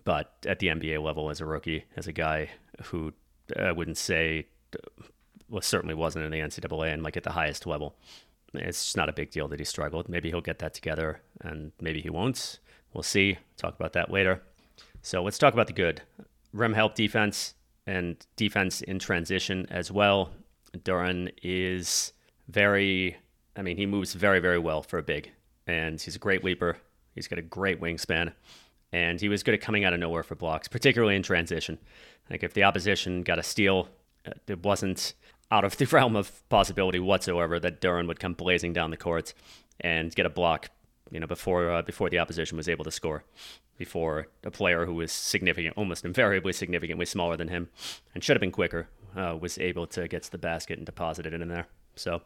but 0.08 0.32
at 0.46 0.58
the 0.58 0.68
NBA 0.68 1.02
level 1.02 1.28
as 1.28 1.42
a 1.42 1.44
rookie, 1.44 1.84
as 1.94 2.06
a 2.06 2.12
guy 2.12 2.48
who 2.84 3.12
I 3.58 3.72
wouldn't 3.72 3.98
say, 3.98 4.46
well, 5.50 5.60
certainly 5.60 5.94
wasn't 5.94 6.24
in 6.24 6.30
the 6.30 6.40
NCAA 6.40 6.94
and 6.94 7.02
like 7.02 7.18
at 7.18 7.24
the 7.24 7.32
highest 7.32 7.66
level. 7.66 7.94
It's 8.54 8.84
just 8.84 8.96
not 8.96 9.10
a 9.10 9.12
big 9.12 9.30
deal 9.30 9.48
that 9.48 9.58
he 9.58 9.66
struggled. 9.66 10.08
Maybe 10.08 10.30
he'll 10.30 10.40
get 10.40 10.60
that 10.60 10.72
together 10.72 11.20
and 11.42 11.72
maybe 11.78 12.00
he 12.00 12.08
won't. 12.08 12.58
We'll 12.94 13.02
see. 13.02 13.36
Talk 13.58 13.74
about 13.74 13.92
that 13.92 14.10
later. 14.10 14.40
So 15.02 15.22
let's 15.22 15.36
talk 15.36 15.52
about 15.52 15.66
the 15.66 15.74
good. 15.74 16.00
Rim 16.54 16.72
help 16.72 16.94
defense 16.94 17.52
and 17.88 18.16
defense 18.36 18.82
in 18.82 18.98
transition 18.98 19.66
as 19.70 19.90
well. 19.90 20.30
Duren 20.76 21.32
is 21.42 22.12
very, 22.48 23.16
I 23.56 23.62
mean, 23.62 23.76
he 23.76 23.86
moves 23.86 24.14
very, 24.14 24.40
very 24.40 24.58
well 24.58 24.82
for 24.82 24.98
a 24.98 25.02
big, 25.02 25.30
and 25.66 26.00
he's 26.00 26.14
a 26.14 26.18
great 26.18 26.44
leaper. 26.44 26.76
He's 27.14 27.26
got 27.26 27.38
a 27.38 27.42
great 27.42 27.80
wingspan 27.80 28.32
and 28.92 29.20
he 29.20 29.28
was 29.28 29.42
good 29.42 29.54
at 29.54 29.60
coming 29.60 29.84
out 29.84 29.92
of 29.92 30.00
nowhere 30.00 30.22
for 30.22 30.34
blocks, 30.34 30.68
particularly 30.68 31.16
in 31.16 31.22
transition. 31.22 31.78
Like 32.30 32.42
if 32.42 32.54
the 32.54 32.64
opposition 32.64 33.22
got 33.22 33.38
a 33.38 33.42
steal, 33.42 33.88
uh, 34.26 34.32
it 34.46 34.62
wasn't 34.62 35.14
out 35.50 35.64
of 35.64 35.76
the 35.76 35.84
realm 35.92 36.16
of 36.16 36.48
possibility 36.48 36.98
whatsoever 36.98 37.58
that 37.60 37.80
Duren 37.80 38.06
would 38.06 38.20
come 38.20 38.34
blazing 38.34 38.72
down 38.72 38.90
the 38.90 38.96
court 38.96 39.34
and 39.80 40.14
get 40.14 40.26
a 40.26 40.30
block 40.30 40.70
you 41.10 41.20
know, 41.20 41.26
before 41.26 41.70
uh, 41.70 41.82
before 41.82 42.10
the 42.10 42.18
opposition 42.18 42.56
was 42.56 42.68
able 42.68 42.84
to 42.84 42.90
score, 42.90 43.24
before 43.76 44.28
a 44.44 44.50
player 44.50 44.86
who 44.86 44.94
was 44.94 45.12
significant, 45.12 45.76
almost 45.76 46.04
invariably 46.04 46.52
significantly 46.52 47.06
smaller 47.06 47.36
than 47.36 47.48
him, 47.48 47.68
and 48.14 48.22
should 48.22 48.36
have 48.36 48.40
been 48.40 48.52
quicker, 48.52 48.88
uh, 49.16 49.36
was 49.40 49.58
able 49.58 49.86
to 49.86 50.08
get 50.08 50.22
to 50.24 50.30
the 50.30 50.38
basket 50.38 50.78
and 50.78 50.86
deposit 50.86 51.26
it 51.26 51.32
in 51.32 51.48
there. 51.48 51.66
So 51.96 52.22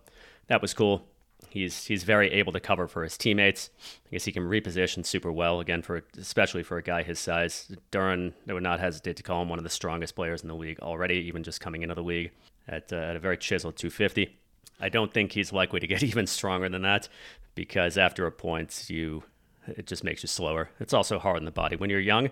that 0.49 0.63
was 0.63 0.75
cool. 0.75 1.07
He's 1.51 1.87
he's 1.87 2.05
very 2.05 2.31
able 2.33 2.53
to 2.53 2.61
cover 2.61 2.87
for 2.87 3.03
his 3.03 3.19
teammates. 3.19 3.71
I 4.07 4.11
guess 4.13 4.25
he 4.25 4.33
can 4.33 4.45
reposition 4.45 5.05
super 5.05 5.31
well. 5.31 5.61
Again, 5.61 5.83
for 5.83 6.03
especially 6.17 6.63
for 6.63 6.79
a 6.79 6.83
guy 6.83 7.03
his 7.03 7.19
size, 7.19 7.71
Duren, 7.91 8.33
I 8.49 8.53
would 8.53 8.63
not 8.63 8.81
hesitate 8.81 9.17
to 9.17 9.23
call 9.23 9.43
him 9.43 9.49
one 9.49 9.59
of 9.59 9.65
the 9.65 9.71
strongest 9.71 10.15
players 10.15 10.43
in 10.43 10.49
the 10.49 10.55
league 10.55 10.81
already, 10.81 11.17
even 11.17 11.43
just 11.43 11.61
coming 11.61 11.83
into 11.83 11.95
the 11.95 12.03
league 12.03 12.31
at, 12.69 12.93
uh, 12.93 12.97
at 12.97 13.17
a 13.17 13.19
very 13.19 13.37
chiseled 13.37 13.77
250. 13.77 14.39
I 14.81 14.89
don't 14.89 15.13
think 15.13 15.33
he's 15.33 15.53
likely 15.53 15.81
to 15.81 15.87
get 15.87 16.03
even 16.05 16.27
stronger 16.27 16.69
than 16.69 16.83
that 16.83 17.09
because 17.55 17.99
after 17.99 18.27
a 18.27 18.33
point, 18.33 18.87
you 18.89 19.25
it 19.67 19.87
just 19.87 20.05
makes 20.05 20.23
you 20.23 20.27
slower. 20.27 20.71
It's 20.81 20.93
also 20.93 21.19
hard 21.19 21.37
on 21.37 21.45
the 21.45 21.51
body 21.51 21.77
when 21.77 21.91
you're 21.91 22.01
young. 22.01 22.31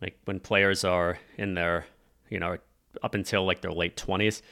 Like 0.00 0.18
when 0.24 0.40
players 0.40 0.84
are 0.84 1.18
in 1.36 1.54
their, 1.54 1.86
you 2.28 2.38
know, 2.38 2.58
up 3.02 3.14
until 3.14 3.44
like 3.44 3.60
their 3.60 3.72
late 3.72 3.96
20s, 3.96 4.42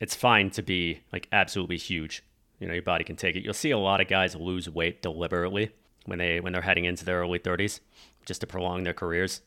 it's 0.00 0.14
fine 0.14 0.50
to 0.50 0.62
be 0.62 1.00
like 1.12 1.28
absolutely 1.32 1.78
huge. 1.78 2.22
You 2.60 2.68
know, 2.68 2.74
your 2.74 2.82
body 2.82 3.04
can 3.04 3.16
take 3.16 3.36
it. 3.36 3.44
You'll 3.44 3.54
see 3.54 3.70
a 3.70 3.78
lot 3.78 4.00
of 4.00 4.08
guys 4.08 4.34
lose 4.34 4.68
weight 4.70 5.02
deliberately 5.02 5.70
when 6.06 6.18
they 6.18 6.40
when 6.40 6.52
they're 6.52 6.62
heading 6.62 6.84
into 6.84 7.04
their 7.04 7.20
early 7.20 7.38
30s 7.38 7.80
just 8.24 8.40
to 8.40 8.46
prolong 8.46 8.84
their 8.84 8.94
careers. 8.94 9.40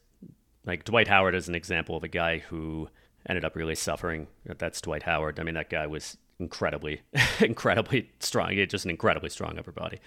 Like 0.65 0.83
Dwight 0.83 1.07
Howard 1.07 1.35
is 1.35 1.47
an 1.47 1.55
example 1.55 1.95
of 1.95 2.03
a 2.03 2.09
guy 2.09 2.39
who 2.39 2.89
ended 3.27 3.45
up 3.45 3.55
really 3.55 3.75
suffering. 3.75 4.27
That's 4.45 4.81
Dwight 4.81 5.03
Howard. 5.03 5.39
I 5.39 5.43
mean, 5.43 5.55
that 5.55 5.69
guy 5.69 5.87
was 5.87 6.17
incredibly, 6.39 7.01
incredibly 7.39 8.09
strong. 8.19 8.55
Just 8.67 8.85
an 8.85 8.91
incredibly 8.91 9.29
strong 9.29 9.57
upper 9.57 9.71
body, 9.71 9.99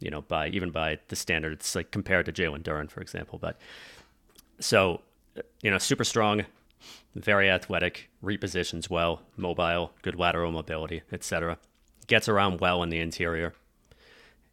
you 0.00 0.10
know, 0.10 0.22
by 0.22 0.48
even 0.48 0.70
by 0.70 0.98
the 1.08 1.16
standards, 1.16 1.74
like 1.74 1.90
compared 1.90 2.26
to 2.26 2.32
Jalen 2.32 2.62
Duren, 2.62 2.90
for 2.90 3.00
example. 3.00 3.38
But 3.38 3.58
so, 4.60 5.00
you 5.62 5.70
know, 5.70 5.78
super 5.78 6.04
strong, 6.04 6.44
very 7.14 7.50
athletic, 7.50 8.10
repositions 8.22 8.90
well, 8.90 9.22
mobile, 9.36 9.92
good 10.02 10.18
lateral 10.18 10.52
mobility, 10.52 11.02
etc. 11.12 11.58
Gets 12.06 12.28
around 12.28 12.60
well 12.60 12.82
in 12.82 12.90
the 12.90 13.00
interior. 13.00 13.54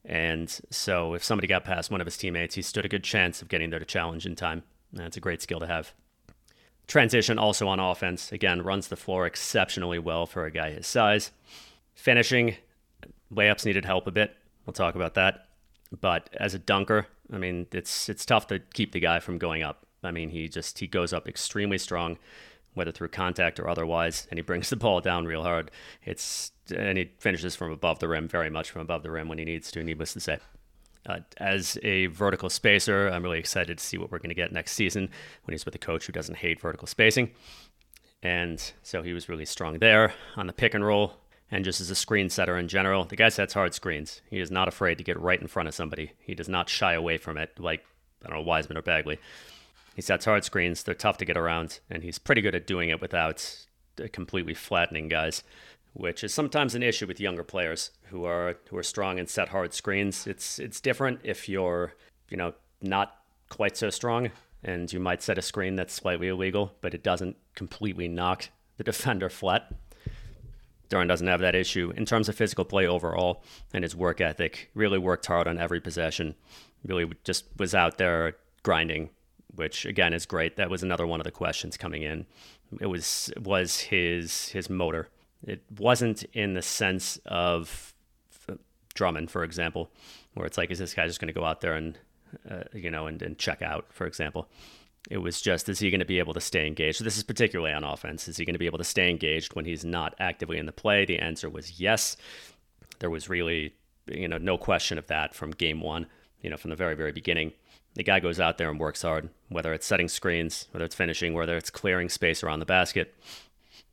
And 0.03 0.49
so, 0.71 1.13
if 1.13 1.23
somebody 1.23 1.47
got 1.47 1.63
past 1.63 1.91
one 1.91 2.01
of 2.01 2.07
his 2.07 2.17
teammates, 2.17 2.55
he 2.55 2.63
stood 2.63 2.85
a 2.85 2.89
good 2.89 3.03
chance 3.03 3.41
of 3.41 3.49
getting 3.49 3.69
there 3.69 3.79
to 3.79 3.85
challenge 3.85 4.25
in 4.25 4.35
time. 4.35 4.63
That's 4.91 5.17
a 5.17 5.19
great 5.19 5.43
skill 5.43 5.59
to 5.59 5.67
have. 5.67 5.93
Transition 6.91 7.39
also 7.39 7.69
on 7.69 7.79
offense. 7.79 8.33
Again, 8.33 8.63
runs 8.63 8.89
the 8.89 8.97
floor 8.97 9.25
exceptionally 9.25 9.97
well 9.97 10.25
for 10.25 10.43
a 10.43 10.51
guy 10.51 10.71
his 10.71 10.85
size. 10.85 11.31
Finishing, 11.95 12.57
layups 13.33 13.65
needed 13.65 13.85
help 13.85 14.07
a 14.07 14.11
bit. 14.11 14.35
We'll 14.65 14.73
talk 14.73 14.95
about 14.95 15.13
that. 15.13 15.45
But 16.01 16.29
as 16.33 16.53
a 16.53 16.59
dunker, 16.59 17.07
I 17.31 17.37
mean, 17.37 17.67
it's 17.71 18.09
it's 18.09 18.25
tough 18.25 18.47
to 18.47 18.59
keep 18.59 18.91
the 18.91 18.99
guy 18.99 19.21
from 19.21 19.37
going 19.37 19.63
up. 19.63 19.85
I 20.03 20.11
mean, 20.11 20.31
he 20.31 20.49
just 20.49 20.79
he 20.79 20.85
goes 20.85 21.13
up 21.13 21.29
extremely 21.29 21.77
strong, 21.77 22.17
whether 22.73 22.91
through 22.91 23.07
contact 23.07 23.57
or 23.57 23.69
otherwise, 23.69 24.27
and 24.29 24.37
he 24.37 24.41
brings 24.41 24.69
the 24.69 24.75
ball 24.75 24.99
down 24.99 25.25
real 25.25 25.43
hard. 25.43 25.71
It's 26.03 26.51
and 26.75 26.97
he 26.97 27.11
finishes 27.19 27.55
from 27.55 27.71
above 27.71 27.99
the 27.99 28.09
rim, 28.09 28.27
very 28.27 28.49
much 28.49 28.69
from 28.69 28.81
above 28.81 29.03
the 29.03 29.11
rim 29.11 29.29
when 29.29 29.37
he 29.37 29.45
needs 29.45 29.71
to. 29.71 29.81
Needless 29.81 30.11
to 30.11 30.19
say. 30.19 30.39
Uh, 31.05 31.19
as 31.37 31.79
a 31.83 32.07
vertical 32.07 32.49
spacer, 32.49 33.07
I'm 33.07 33.23
really 33.23 33.39
excited 33.39 33.77
to 33.79 33.83
see 33.83 33.97
what 33.97 34.11
we're 34.11 34.19
going 34.19 34.29
to 34.29 34.35
get 34.35 34.51
next 34.51 34.73
season 34.73 35.09
when 35.43 35.53
he's 35.53 35.65
with 35.65 35.73
a 35.75 35.79
coach 35.79 36.05
who 36.05 36.13
doesn't 36.13 36.37
hate 36.37 36.59
vertical 36.59 36.87
spacing. 36.87 37.31
And 38.21 38.61
so 38.83 39.01
he 39.01 39.13
was 39.13 39.27
really 39.27 39.45
strong 39.45 39.79
there 39.79 40.13
on 40.35 40.47
the 40.47 40.53
pick 40.53 40.73
and 40.75 40.85
roll. 40.85 41.13
And 41.49 41.65
just 41.65 41.81
as 41.81 41.89
a 41.89 41.95
screen 41.95 42.29
setter 42.29 42.57
in 42.57 42.67
general, 42.67 43.03
the 43.03 43.15
guy 43.15 43.29
sets 43.29 43.53
hard 43.53 43.73
screens. 43.73 44.21
He 44.29 44.39
is 44.39 44.51
not 44.51 44.67
afraid 44.67 44.99
to 44.99 45.03
get 45.03 45.19
right 45.19 45.41
in 45.41 45.47
front 45.47 45.67
of 45.67 45.75
somebody. 45.75 46.11
He 46.21 46.35
does 46.35 46.47
not 46.47 46.69
shy 46.69 46.93
away 46.93 47.17
from 47.17 47.37
it 47.37 47.59
like, 47.59 47.83
I 48.23 48.29
don't 48.29 48.37
know, 48.37 48.43
Wiseman 48.43 48.77
or 48.77 48.83
Bagley. 48.83 49.19
He 49.95 50.01
sets 50.01 50.25
hard 50.25 50.45
screens. 50.45 50.83
They're 50.83 50.95
tough 50.95 51.17
to 51.17 51.25
get 51.25 51.35
around, 51.35 51.79
and 51.89 52.03
he's 52.03 52.17
pretty 52.17 52.41
good 52.41 52.55
at 52.55 52.67
doing 52.67 52.89
it 52.89 53.01
without 53.01 53.65
completely 54.13 54.53
flattening 54.53 55.09
guys 55.09 55.43
which 55.93 56.23
is 56.23 56.33
sometimes 56.33 56.75
an 56.75 56.83
issue 56.83 57.05
with 57.05 57.19
younger 57.19 57.43
players 57.43 57.91
who 58.05 58.25
are 58.25 58.55
who 58.69 58.77
are 58.77 58.83
strong 58.83 59.19
and 59.19 59.29
set 59.29 59.49
hard 59.49 59.73
screens. 59.73 60.27
It's 60.27 60.59
it's 60.59 60.79
different 60.79 61.19
if 61.23 61.49
you're 61.49 61.93
you 62.29 62.37
know 62.37 62.53
not 62.81 63.15
quite 63.49 63.77
so 63.77 63.89
strong 63.89 64.31
and 64.63 64.91
you 64.91 64.99
might 64.99 65.21
set 65.21 65.37
a 65.37 65.41
screen 65.41 65.75
that's 65.75 65.93
slightly 65.93 66.27
illegal, 66.27 66.73
but 66.81 66.93
it 66.93 67.03
doesn't 67.03 67.35
completely 67.55 68.07
knock 68.07 68.49
the 68.77 68.83
defender 68.91 69.29
flat. 69.29 69.73
Duren 70.89 71.07
doesn't 71.07 71.27
have 71.27 71.39
that 71.39 71.55
issue 71.55 71.93
in 71.95 72.05
terms 72.05 72.27
of 72.27 72.35
physical 72.35 72.65
play 72.65 72.85
overall 72.85 73.43
and 73.73 73.83
his 73.83 73.95
work 73.95 74.19
ethic. 74.19 74.69
Really 74.73 74.97
worked 74.97 75.25
hard 75.25 75.47
on 75.47 75.57
every 75.57 75.79
possession. 75.79 76.35
Really 76.85 77.09
just 77.23 77.45
was 77.57 77.73
out 77.73 77.97
there 77.97 78.35
grinding, 78.63 79.09
which 79.55 79.85
again 79.85 80.13
is 80.13 80.25
great. 80.25 80.57
That 80.57 80.69
was 80.69 80.83
another 80.83 81.07
one 81.07 81.19
of 81.19 81.25
the 81.25 81.31
questions 81.31 81.77
coming 81.77 82.03
in. 82.03 82.25
It 82.79 82.87
was 82.87 83.31
was 83.41 83.79
his 83.81 84.49
his 84.49 84.69
motor 84.69 85.09
it 85.43 85.63
wasn't 85.77 86.23
in 86.33 86.53
the 86.53 86.61
sense 86.61 87.19
of 87.25 87.93
Drummond, 88.93 89.31
for 89.31 89.43
example, 89.43 89.89
where 90.33 90.45
it's 90.45 90.57
like, 90.57 90.71
is 90.71 90.79
this 90.79 90.93
guy 90.93 91.07
just 91.07 91.19
going 91.19 91.27
to 91.27 91.33
go 91.33 91.45
out 91.45 91.61
there 91.61 91.73
and, 91.73 91.97
uh, 92.49 92.63
you 92.73 92.91
know, 92.91 93.07
and, 93.07 93.21
and 93.21 93.37
check 93.37 93.61
out, 93.61 93.85
for 93.89 94.05
example? 94.05 94.49
It 95.09 95.17
was 95.17 95.41
just, 95.41 95.67
is 95.67 95.79
he 95.79 95.89
going 95.89 95.99
to 95.99 96.05
be 96.05 96.19
able 96.19 96.33
to 96.33 96.41
stay 96.41 96.67
engaged? 96.67 96.97
So 96.97 97.03
this 97.03 97.17
is 97.17 97.23
particularly 97.23 97.73
on 97.73 97.83
offense. 97.83 98.27
Is 98.27 98.37
he 98.37 98.45
going 98.45 98.53
to 98.53 98.59
be 98.59 98.67
able 98.67 98.77
to 98.77 98.83
stay 98.83 99.09
engaged 99.09 99.55
when 99.55 99.65
he's 99.65 99.83
not 99.83 100.13
actively 100.19 100.57
in 100.57 100.67
the 100.67 100.71
play? 100.71 101.05
The 101.05 101.19
answer 101.19 101.49
was 101.49 101.79
yes. 101.79 102.17
There 102.99 103.09
was 103.09 103.29
really, 103.29 103.73
you 104.07 104.27
know, 104.27 104.37
no 104.37 104.57
question 104.57 104.97
of 104.97 105.07
that 105.07 105.33
from 105.33 105.51
game 105.51 105.81
one, 105.81 106.05
you 106.41 106.49
know, 106.49 106.57
from 106.57 106.69
the 106.69 106.75
very, 106.75 106.95
very 106.95 107.11
beginning. 107.11 107.53
The 107.95 108.03
guy 108.03 108.19
goes 108.19 108.39
out 108.39 108.57
there 108.57 108.69
and 108.69 108.79
works 108.79 109.01
hard, 109.01 109.29
whether 109.49 109.73
it's 109.73 109.87
setting 109.87 110.07
screens, 110.07 110.67
whether 110.71 110.85
it's 110.85 110.95
finishing, 110.95 111.33
whether 111.33 111.57
it's 111.57 111.69
clearing 111.69 112.07
space 112.07 112.43
around 112.43 112.59
the 112.59 112.65
basket. 112.65 113.15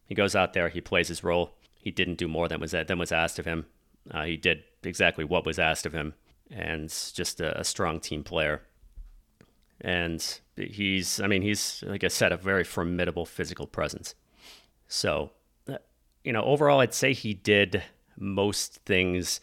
He 0.09 0.15
goes 0.15 0.35
out 0.35 0.55
there, 0.55 0.71
he 0.71 0.81
plays 0.81 1.09
his 1.09 1.23
role. 1.23 1.55
He 1.75 1.91
didn't 1.91 2.17
do 2.17 2.27
more 2.27 2.49
than 2.49 2.61
was 2.61 2.73
than 2.73 2.99
was 2.99 3.13
asked 3.13 3.39
of 3.39 3.45
him. 3.45 3.67
Uh, 4.11 4.25
he 4.25 4.37
did 4.37 4.65
exactly 4.83 5.23
what 5.23 5.45
was 5.45 5.59
asked 5.59 5.85
of 5.85 5.93
him, 5.93 6.15
and 6.51 6.89
just 6.89 7.41
a, 7.41 7.61
a 7.61 7.63
strong 7.63 8.01
team 8.01 8.25
player. 8.25 8.63
And 9.83 10.41
he's, 10.57 11.21
I 11.21 11.27
mean, 11.27 11.43
he's 11.43 11.85
like 11.87 12.03
I 12.05 12.09
said, 12.09 12.33
a 12.33 12.39
very 12.39 12.65
formidable 12.65 13.27
physical 13.27 13.67
presence. 13.67 14.15
So, 14.89 15.31
uh, 15.69 15.77
you 16.25 16.33
know, 16.33 16.43
overall, 16.43 16.81
I'd 16.81 16.95
say 16.95 17.13
he 17.13 17.35
did 17.35 17.83
most 18.17 18.77
things. 18.87 19.41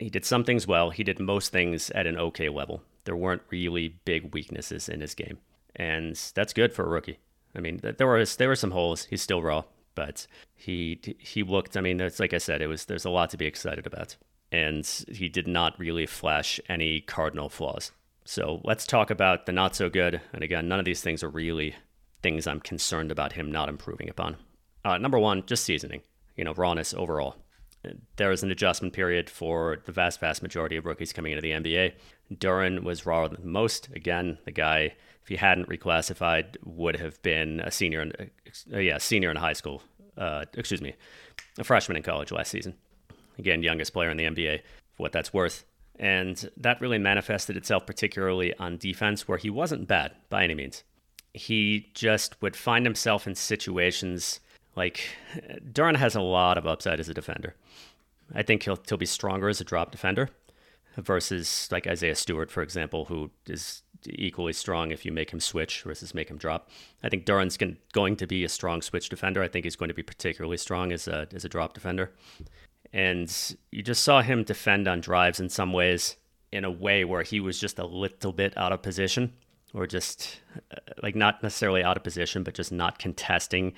He 0.00 0.10
did 0.10 0.24
some 0.24 0.42
things 0.42 0.66
well. 0.66 0.90
He 0.90 1.04
did 1.04 1.20
most 1.20 1.52
things 1.52 1.90
at 1.90 2.08
an 2.08 2.18
okay 2.18 2.48
level. 2.48 2.82
There 3.04 3.16
weren't 3.16 3.42
really 3.50 4.00
big 4.04 4.34
weaknesses 4.34 4.88
in 4.88 5.00
his 5.00 5.14
game, 5.14 5.38
and 5.76 6.16
that's 6.34 6.52
good 6.52 6.72
for 6.72 6.84
a 6.84 6.88
rookie. 6.88 7.20
I 7.54 7.60
mean, 7.60 7.80
there 7.82 8.06
was 8.08 8.34
there 8.34 8.48
were 8.48 8.56
some 8.56 8.72
holes. 8.72 9.04
He's 9.04 9.22
still 9.22 9.42
raw 9.42 9.62
but 9.98 10.28
he 10.54 11.00
he 11.18 11.42
looked. 11.42 11.76
I 11.76 11.80
mean, 11.80 12.00
it's 12.00 12.20
like 12.20 12.32
I 12.32 12.38
said, 12.38 12.62
it 12.62 12.68
was 12.68 12.84
there's 12.84 13.04
a 13.04 13.10
lot 13.10 13.30
to 13.30 13.36
be 13.36 13.46
excited 13.46 13.84
about, 13.84 14.14
and 14.52 14.86
he 15.08 15.28
did 15.28 15.48
not 15.48 15.76
really 15.76 16.06
flash 16.06 16.60
any 16.68 17.00
cardinal 17.00 17.48
flaws. 17.48 17.90
So 18.24 18.60
let's 18.62 18.86
talk 18.86 19.10
about 19.10 19.46
the 19.46 19.52
not 19.52 19.74
so 19.74 19.90
good. 19.90 20.20
And 20.32 20.44
again, 20.44 20.68
none 20.68 20.78
of 20.78 20.84
these 20.84 21.02
things 21.02 21.24
are 21.24 21.28
really 21.28 21.74
things 22.22 22.46
I'm 22.46 22.60
concerned 22.60 23.10
about 23.10 23.32
him 23.32 23.50
not 23.50 23.68
improving 23.68 24.08
upon. 24.08 24.36
Uh, 24.84 24.98
number 24.98 25.18
one, 25.18 25.42
just 25.46 25.64
seasoning. 25.64 26.02
You 26.36 26.44
know, 26.44 26.54
rawness 26.54 26.94
overall. 26.94 27.34
There 28.14 28.30
is 28.30 28.44
an 28.44 28.52
adjustment 28.52 28.94
period 28.94 29.28
for 29.28 29.78
the 29.84 29.90
vast, 29.90 30.20
vast 30.20 30.42
majority 30.42 30.76
of 30.76 30.86
rookies 30.86 31.12
coming 31.12 31.32
into 31.32 31.42
the 31.42 31.50
NBA. 31.50 31.94
Duren 32.34 32.84
was 32.84 33.04
rawer 33.04 33.28
than 33.28 33.50
most. 33.50 33.88
Again, 33.96 34.38
the 34.44 34.52
guy 34.52 34.94
if 35.28 35.32
he 35.32 35.36
hadn't 35.36 35.68
reclassified, 35.68 36.56
would 36.64 36.96
have 36.96 37.20
been 37.20 37.60
a 37.60 37.70
senior 37.70 38.00
in, 38.00 38.12
uh, 38.72 38.78
yeah, 38.78 38.96
senior 38.96 39.30
in 39.30 39.36
high 39.36 39.52
school. 39.52 39.82
Uh, 40.16 40.46
excuse 40.54 40.80
me, 40.80 40.94
a 41.58 41.64
freshman 41.64 41.98
in 41.98 42.02
college 42.02 42.32
last 42.32 42.50
season. 42.50 42.74
Again, 43.38 43.62
youngest 43.62 43.92
player 43.92 44.08
in 44.08 44.16
the 44.16 44.24
NBA, 44.24 44.60
for 44.94 45.02
what 45.02 45.12
that's 45.12 45.34
worth. 45.34 45.66
And 45.98 46.50
that 46.56 46.80
really 46.80 46.96
manifested 46.96 47.58
itself 47.58 47.86
particularly 47.86 48.56
on 48.56 48.78
defense, 48.78 49.28
where 49.28 49.36
he 49.36 49.50
wasn't 49.50 49.86
bad 49.86 50.12
by 50.30 50.44
any 50.44 50.54
means. 50.54 50.82
He 51.34 51.90
just 51.92 52.40
would 52.40 52.56
find 52.56 52.86
himself 52.86 53.26
in 53.26 53.34
situations 53.34 54.40
like 54.76 55.10
Duren 55.72 55.96
has 55.96 56.14
a 56.14 56.22
lot 56.22 56.56
of 56.56 56.66
upside 56.66 57.00
as 57.00 57.10
a 57.10 57.14
defender. 57.14 57.54
I 58.34 58.42
think 58.42 58.62
he'll, 58.62 58.78
he'll 58.88 58.96
be 58.96 59.04
stronger 59.04 59.50
as 59.50 59.60
a 59.60 59.64
drop 59.64 59.90
defender 59.90 60.30
versus 60.96 61.68
like 61.70 61.86
Isaiah 61.86 62.14
Stewart, 62.14 62.50
for 62.50 62.62
example, 62.62 63.04
who 63.04 63.30
is 63.46 63.82
equally 64.06 64.52
strong 64.52 64.90
if 64.90 65.04
you 65.04 65.12
make 65.12 65.30
him 65.30 65.40
switch 65.40 65.82
versus 65.82 66.14
make 66.14 66.30
him 66.30 66.38
drop. 66.38 66.70
I 67.02 67.08
think 67.08 67.24
Duren's 67.24 67.56
going 67.56 68.16
to 68.16 68.26
be 68.26 68.44
a 68.44 68.48
strong 68.48 68.82
switch 68.82 69.08
defender. 69.08 69.42
I 69.42 69.48
think 69.48 69.64
he's 69.64 69.76
going 69.76 69.88
to 69.88 69.94
be 69.94 70.02
particularly 70.02 70.56
strong 70.56 70.92
as 70.92 71.08
a 71.08 71.28
as 71.34 71.44
a 71.44 71.48
drop 71.48 71.74
defender. 71.74 72.12
And 72.92 73.56
you 73.70 73.82
just 73.82 74.02
saw 74.02 74.22
him 74.22 74.44
defend 74.44 74.88
on 74.88 75.00
drives 75.00 75.40
in 75.40 75.48
some 75.48 75.72
ways 75.72 76.16
in 76.52 76.64
a 76.64 76.70
way 76.70 77.04
where 77.04 77.22
he 77.22 77.40
was 77.40 77.58
just 77.58 77.78
a 77.78 77.84
little 77.84 78.32
bit 78.32 78.56
out 78.56 78.72
of 78.72 78.82
position 78.82 79.32
or 79.74 79.86
just 79.86 80.40
uh, 80.72 80.76
like 81.02 81.14
not 81.14 81.42
necessarily 81.42 81.82
out 81.82 81.98
of 81.98 82.02
position 82.02 82.42
but 82.42 82.54
just 82.54 82.72
not 82.72 82.98
contesting 82.98 83.74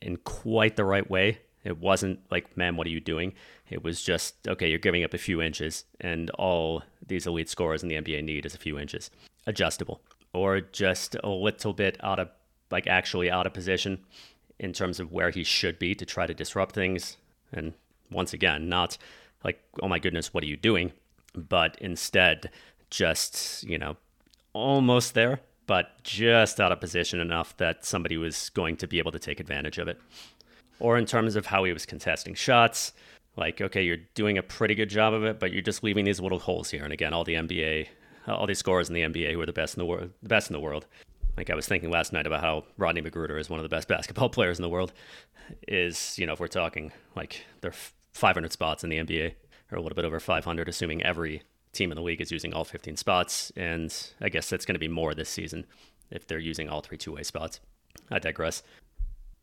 in 0.00 0.16
quite 0.16 0.76
the 0.76 0.84
right 0.84 1.10
way 1.10 1.38
It 1.66 1.78
wasn't 1.78 2.20
like, 2.30 2.56
man, 2.56 2.76
what 2.76 2.86
are 2.86 2.90
you 2.90 3.00
doing? 3.00 3.32
It 3.68 3.82
was 3.82 4.00
just, 4.00 4.46
okay, 4.46 4.70
you're 4.70 4.78
giving 4.78 5.02
up 5.02 5.14
a 5.14 5.18
few 5.18 5.42
inches, 5.42 5.84
and 6.00 6.30
all 6.30 6.84
these 7.04 7.26
elite 7.26 7.48
scorers 7.48 7.82
in 7.82 7.88
the 7.88 7.96
NBA 7.96 8.22
need 8.22 8.46
is 8.46 8.54
a 8.54 8.58
few 8.58 8.78
inches. 8.78 9.10
Adjustable. 9.46 10.00
Or 10.32 10.60
just 10.60 11.16
a 11.22 11.28
little 11.28 11.72
bit 11.72 11.96
out 12.02 12.18
of, 12.18 12.28
like, 12.70 12.86
actually 12.86 13.30
out 13.30 13.46
of 13.46 13.54
position 13.54 14.00
in 14.58 14.72
terms 14.72 15.00
of 15.00 15.12
where 15.12 15.30
he 15.30 15.44
should 15.44 15.78
be 15.78 15.94
to 15.94 16.04
try 16.06 16.26
to 16.26 16.34
disrupt 16.34 16.74
things. 16.74 17.16
And 17.52 17.72
once 18.10 18.32
again, 18.32 18.68
not 18.68 18.98
like, 19.44 19.62
oh 19.82 19.88
my 19.88 19.98
goodness, 19.98 20.34
what 20.34 20.42
are 20.42 20.48
you 20.48 20.56
doing? 20.56 20.92
But 21.34 21.76
instead, 21.80 22.50
just, 22.90 23.62
you 23.64 23.78
know, 23.78 23.96
almost 24.52 25.14
there, 25.14 25.40
but 25.66 26.02
just 26.02 26.60
out 26.60 26.72
of 26.72 26.80
position 26.80 27.20
enough 27.20 27.56
that 27.58 27.84
somebody 27.84 28.16
was 28.16 28.50
going 28.50 28.76
to 28.78 28.86
be 28.86 28.98
able 28.98 29.12
to 29.12 29.18
take 29.18 29.40
advantage 29.40 29.78
of 29.78 29.88
it. 29.88 30.00
Or 30.80 30.96
in 30.96 31.06
terms 31.06 31.36
of 31.36 31.46
how 31.46 31.64
he 31.64 31.72
was 31.72 31.86
contesting 31.86 32.34
shots, 32.34 32.92
like, 33.36 33.60
okay, 33.60 33.82
you're 33.82 33.98
doing 34.14 34.38
a 34.38 34.42
pretty 34.42 34.74
good 34.74 34.88
job 34.88 35.12
of 35.12 35.24
it, 35.24 35.38
but 35.38 35.52
you're 35.52 35.62
just 35.62 35.82
leaving 35.82 36.04
these 36.04 36.20
little 36.20 36.38
holes 36.38 36.70
here. 36.70 36.84
And 36.84 36.92
again, 36.92 37.12
all 37.12 37.24
the 37.24 37.34
NBA, 37.34 37.88
Uh, 38.26 38.34
all 38.34 38.46
these 38.46 38.58
scorers 38.58 38.88
in 38.88 38.94
the 38.94 39.02
NBA 39.02 39.32
who 39.32 39.40
are 39.40 39.46
the 39.46 39.52
best 39.52 39.74
in 39.74 39.78
the 39.78 39.86
world, 39.86 40.10
the 40.22 40.28
best 40.28 40.50
in 40.50 40.52
the 40.52 40.60
world. 40.60 40.86
Like 41.36 41.50
I 41.50 41.54
was 41.54 41.66
thinking 41.66 41.90
last 41.90 42.12
night 42.12 42.26
about 42.26 42.40
how 42.40 42.64
Rodney 42.76 43.02
McGruder 43.02 43.38
is 43.38 43.50
one 43.50 43.60
of 43.60 43.62
the 43.62 43.68
best 43.68 43.88
basketball 43.94 44.28
players 44.28 44.58
in 44.58 44.62
the 44.62 44.68
world. 44.68 44.92
Is 45.68 46.18
you 46.18 46.26
know 46.26 46.32
if 46.32 46.40
we're 46.40 46.48
talking 46.48 46.92
like 47.14 47.44
there 47.60 47.70
are 47.70 47.74
500 48.12 48.50
spots 48.52 48.82
in 48.82 48.90
the 48.90 48.98
NBA 48.98 49.34
or 49.70 49.78
a 49.78 49.82
little 49.82 49.94
bit 49.94 50.04
over 50.04 50.18
500, 50.18 50.68
assuming 50.68 51.02
every 51.02 51.42
team 51.72 51.92
in 51.92 51.96
the 51.96 52.02
league 52.02 52.20
is 52.20 52.32
using 52.32 52.54
all 52.54 52.64
15 52.64 52.96
spots, 52.96 53.52
and 53.56 53.94
I 54.20 54.28
guess 54.28 54.48
that's 54.48 54.64
going 54.64 54.74
to 54.74 54.80
be 54.80 54.88
more 54.88 55.14
this 55.14 55.28
season 55.28 55.66
if 56.10 56.26
they're 56.26 56.38
using 56.38 56.68
all 56.68 56.80
three 56.80 56.96
two-way 56.96 57.22
spots. 57.22 57.60
I 58.10 58.18
digress. 58.18 58.62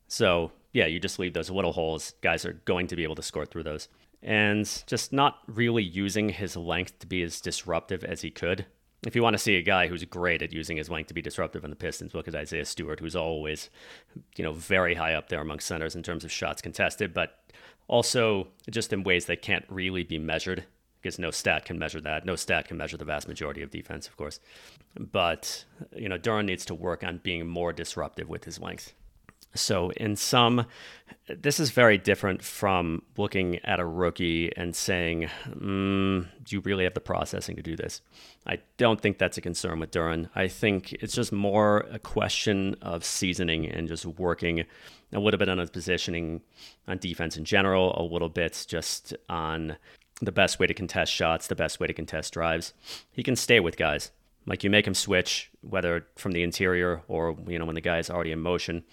So 0.08 0.52
yeah, 0.72 0.88
you 0.88 1.00
just 1.00 1.20
leave 1.20 1.34
those 1.34 1.50
little 1.50 1.74
holes. 1.74 2.14
Guys 2.22 2.46
are 2.46 2.54
going 2.66 2.88
to 2.88 2.96
be 2.96 3.04
able 3.04 3.16
to 3.16 3.22
score 3.22 3.46
through 3.46 3.64
those, 3.64 3.88
and 4.24 4.84
just 4.88 5.12
not 5.12 5.40
really 5.48 5.84
using 5.84 6.30
his 6.30 6.56
length 6.56 6.98
to 7.00 7.08
be 7.08 7.22
as 7.22 7.42
disruptive 7.42 8.04
as 8.04 8.22
he 8.22 8.32
could. 8.32 8.66
If 9.06 9.18
you 9.18 9.22
want 9.22 9.34
to 9.34 9.40
see 9.40 9.58
a 9.58 9.62
guy 9.62 9.88
who's 9.88 10.06
great 10.06 10.42
at 10.42 10.54
using 10.54 10.78
his 10.78 10.90
length 10.90 11.08
to 11.08 11.14
be 11.14 11.22
disruptive 11.22 11.66
in 11.66 11.70
the 11.70 11.76
Pistons, 11.76 12.14
look 12.14 12.30
at 12.30 12.36
Isaiah 12.36 12.64
Stewart, 12.64 13.02
who's 13.02 13.18
always, 13.18 13.70
you 14.38 14.46
know, 14.46 14.54
very 14.54 14.96
high 14.96 15.14
up 15.14 15.28
there 15.28 15.42
amongst 15.42 15.68
centers 15.68 15.96
in 15.96 16.04
terms 16.04 16.24
of 16.24 16.32
shots 16.32 16.62
contested, 16.62 17.14
but 17.14 17.44
also 17.90 18.48
just 18.72 18.94
in 18.94 19.04
ways 19.04 19.26
that 19.26 19.42
can't 19.42 19.66
really 19.68 20.04
be 20.04 20.18
measured 20.18 20.64
because 21.02 21.20
no 21.20 21.32
stat 21.32 21.66
can 21.66 21.78
measure 21.78 22.00
that. 22.00 22.26
No 22.26 22.38
stat 22.38 22.70
can 22.70 22.78
measure 22.78 22.96
the 22.96 23.04
vast 23.04 23.28
majority 23.28 23.62
of 23.62 23.72
defense, 23.72 24.08
of 24.08 24.16
course. 24.16 24.40
But, 24.98 25.66
you 25.94 26.08
know, 26.08 26.18
Duren 26.18 26.46
needs 26.46 26.64
to 26.68 26.74
work 26.74 27.04
on 27.04 27.18
being 27.18 27.46
more 27.46 27.74
disruptive 27.74 28.30
with 28.30 28.46
his 28.46 28.58
length. 28.58 28.94
So, 29.56 29.92
in 29.92 30.16
some, 30.16 30.66
this 31.28 31.60
is 31.60 31.70
very 31.70 31.98
different 31.98 32.44
from 32.44 33.04
looking 33.18 33.60
at 33.60 33.80
a 33.80 33.86
rookie 33.86 34.52
and 34.58 34.76
saying, 34.76 35.30
mm, 35.48 36.28
Do 36.44 36.56
you 36.56 36.62
really 36.62 36.84
have 36.86 36.96
the 36.96 37.00
processing 37.00 37.56
to 37.56 37.62
do 37.62 37.76
this? 37.76 38.02
I 38.46 38.60
don't 38.78 39.00
think 39.00 39.18
that's 39.18 39.38
a 39.38 39.42
concern 39.42 39.80
with 39.80 39.92
Duren. 39.92 40.30
I 40.36 40.48
think 40.48 40.94
it's 40.94 41.14
just 41.14 41.32
more 41.32 41.86
a 41.92 42.00
question 42.00 42.76
of 42.82 43.06
seasoning 43.06 43.66
and 43.68 43.88
just 43.88 44.06
working 44.06 44.66
a 45.14 45.20
little 45.20 45.38
bit 45.38 45.50
on 45.50 45.60
his 45.60 45.70
positioning 45.70 46.42
on 46.88 46.98
defense 46.98 47.38
in 47.38 47.46
general, 47.46 47.94
a 47.96 48.04
little 48.04 48.30
bit 48.30 48.66
just 48.68 49.14
on 49.30 49.78
the 50.22 50.32
best 50.32 50.60
way 50.60 50.68
to 50.68 50.74
contest 50.74 51.14
shots, 51.14 51.48
the 51.48 51.56
best 51.56 51.80
way 51.80 51.88
to 51.88 51.94
contest 51.94 52.34
drives. 52.34 52.74
He 53.12 53.24
can 53.24 53.36
stay 53.36 53.60
with 53.60 53.78
guys. 53.78 54.12
Like 54.46 54.64
you 54.64 54.70
make 54.70 54.86
him 54.86 54.94
switch, 54.94 55.50
whether 55.62 56.06
from 56.16 56.34
the 56.34 56.44
interior 56.44 57.02
or 57.08 57.38
you 57.48 57.58
know 57.58 57.66
when 57.66 57.76
the 57.76 57.82
guy 57.82 58.00
is 58.00 58.10
already 58.10 58.32
in 58.32 58.40
motion. 58.40 58.84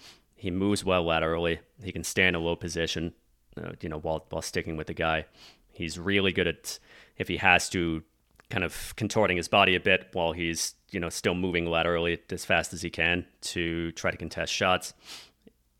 He 0.41 0.49
moves 0.49 0.83
well 0.83 1.03
laterally. 1.03 1.59
He 1.83 1.91
can 1.91 2.03
stay 2.03 2.25
in 2.25 2.33
a 2.33 2.39
low 2.39 2.55
position, 2.55 3.13
uh, 3.55 3.73
you 3.79 3.89
know, 3.89 3.99
while 3.99 4.25
while 4.31 4.41
sticking 4.41 4.75
with 4.75 4.87
the 4.87 4.95
guy. 4.95 5.25
He's 5.71 5.99
really 5.99 6.31
good 6.31 6.47
at 6.47 6.79
if 7.15 7.27
he 7.27 7.37
has 7.37 7.69
to, 7.69 8.01
kind 8.49 8.63
of 8.63 8.95
contorting 8.95 9.37
his 9.37 9.47
body 9.47 9.75
a 9.75 9.79
bit 9.79 10.07
while 10.13 10.31
he's 10.31 10.73
you 10.89 10.99
know 10.99 11.09
still 11.09 11.35
moving 11.35 11.67
laterally 11.67 12.19
as 12.31 12.43
fast 12.43 12.73
as 12.73 12.81
he 12.81 12.89
can 12.89 13.23
to 13.41 13.91
try 13.91 14.09
to 14.09 14.17
contest 14.17 14.51
shots. 14.51 14.95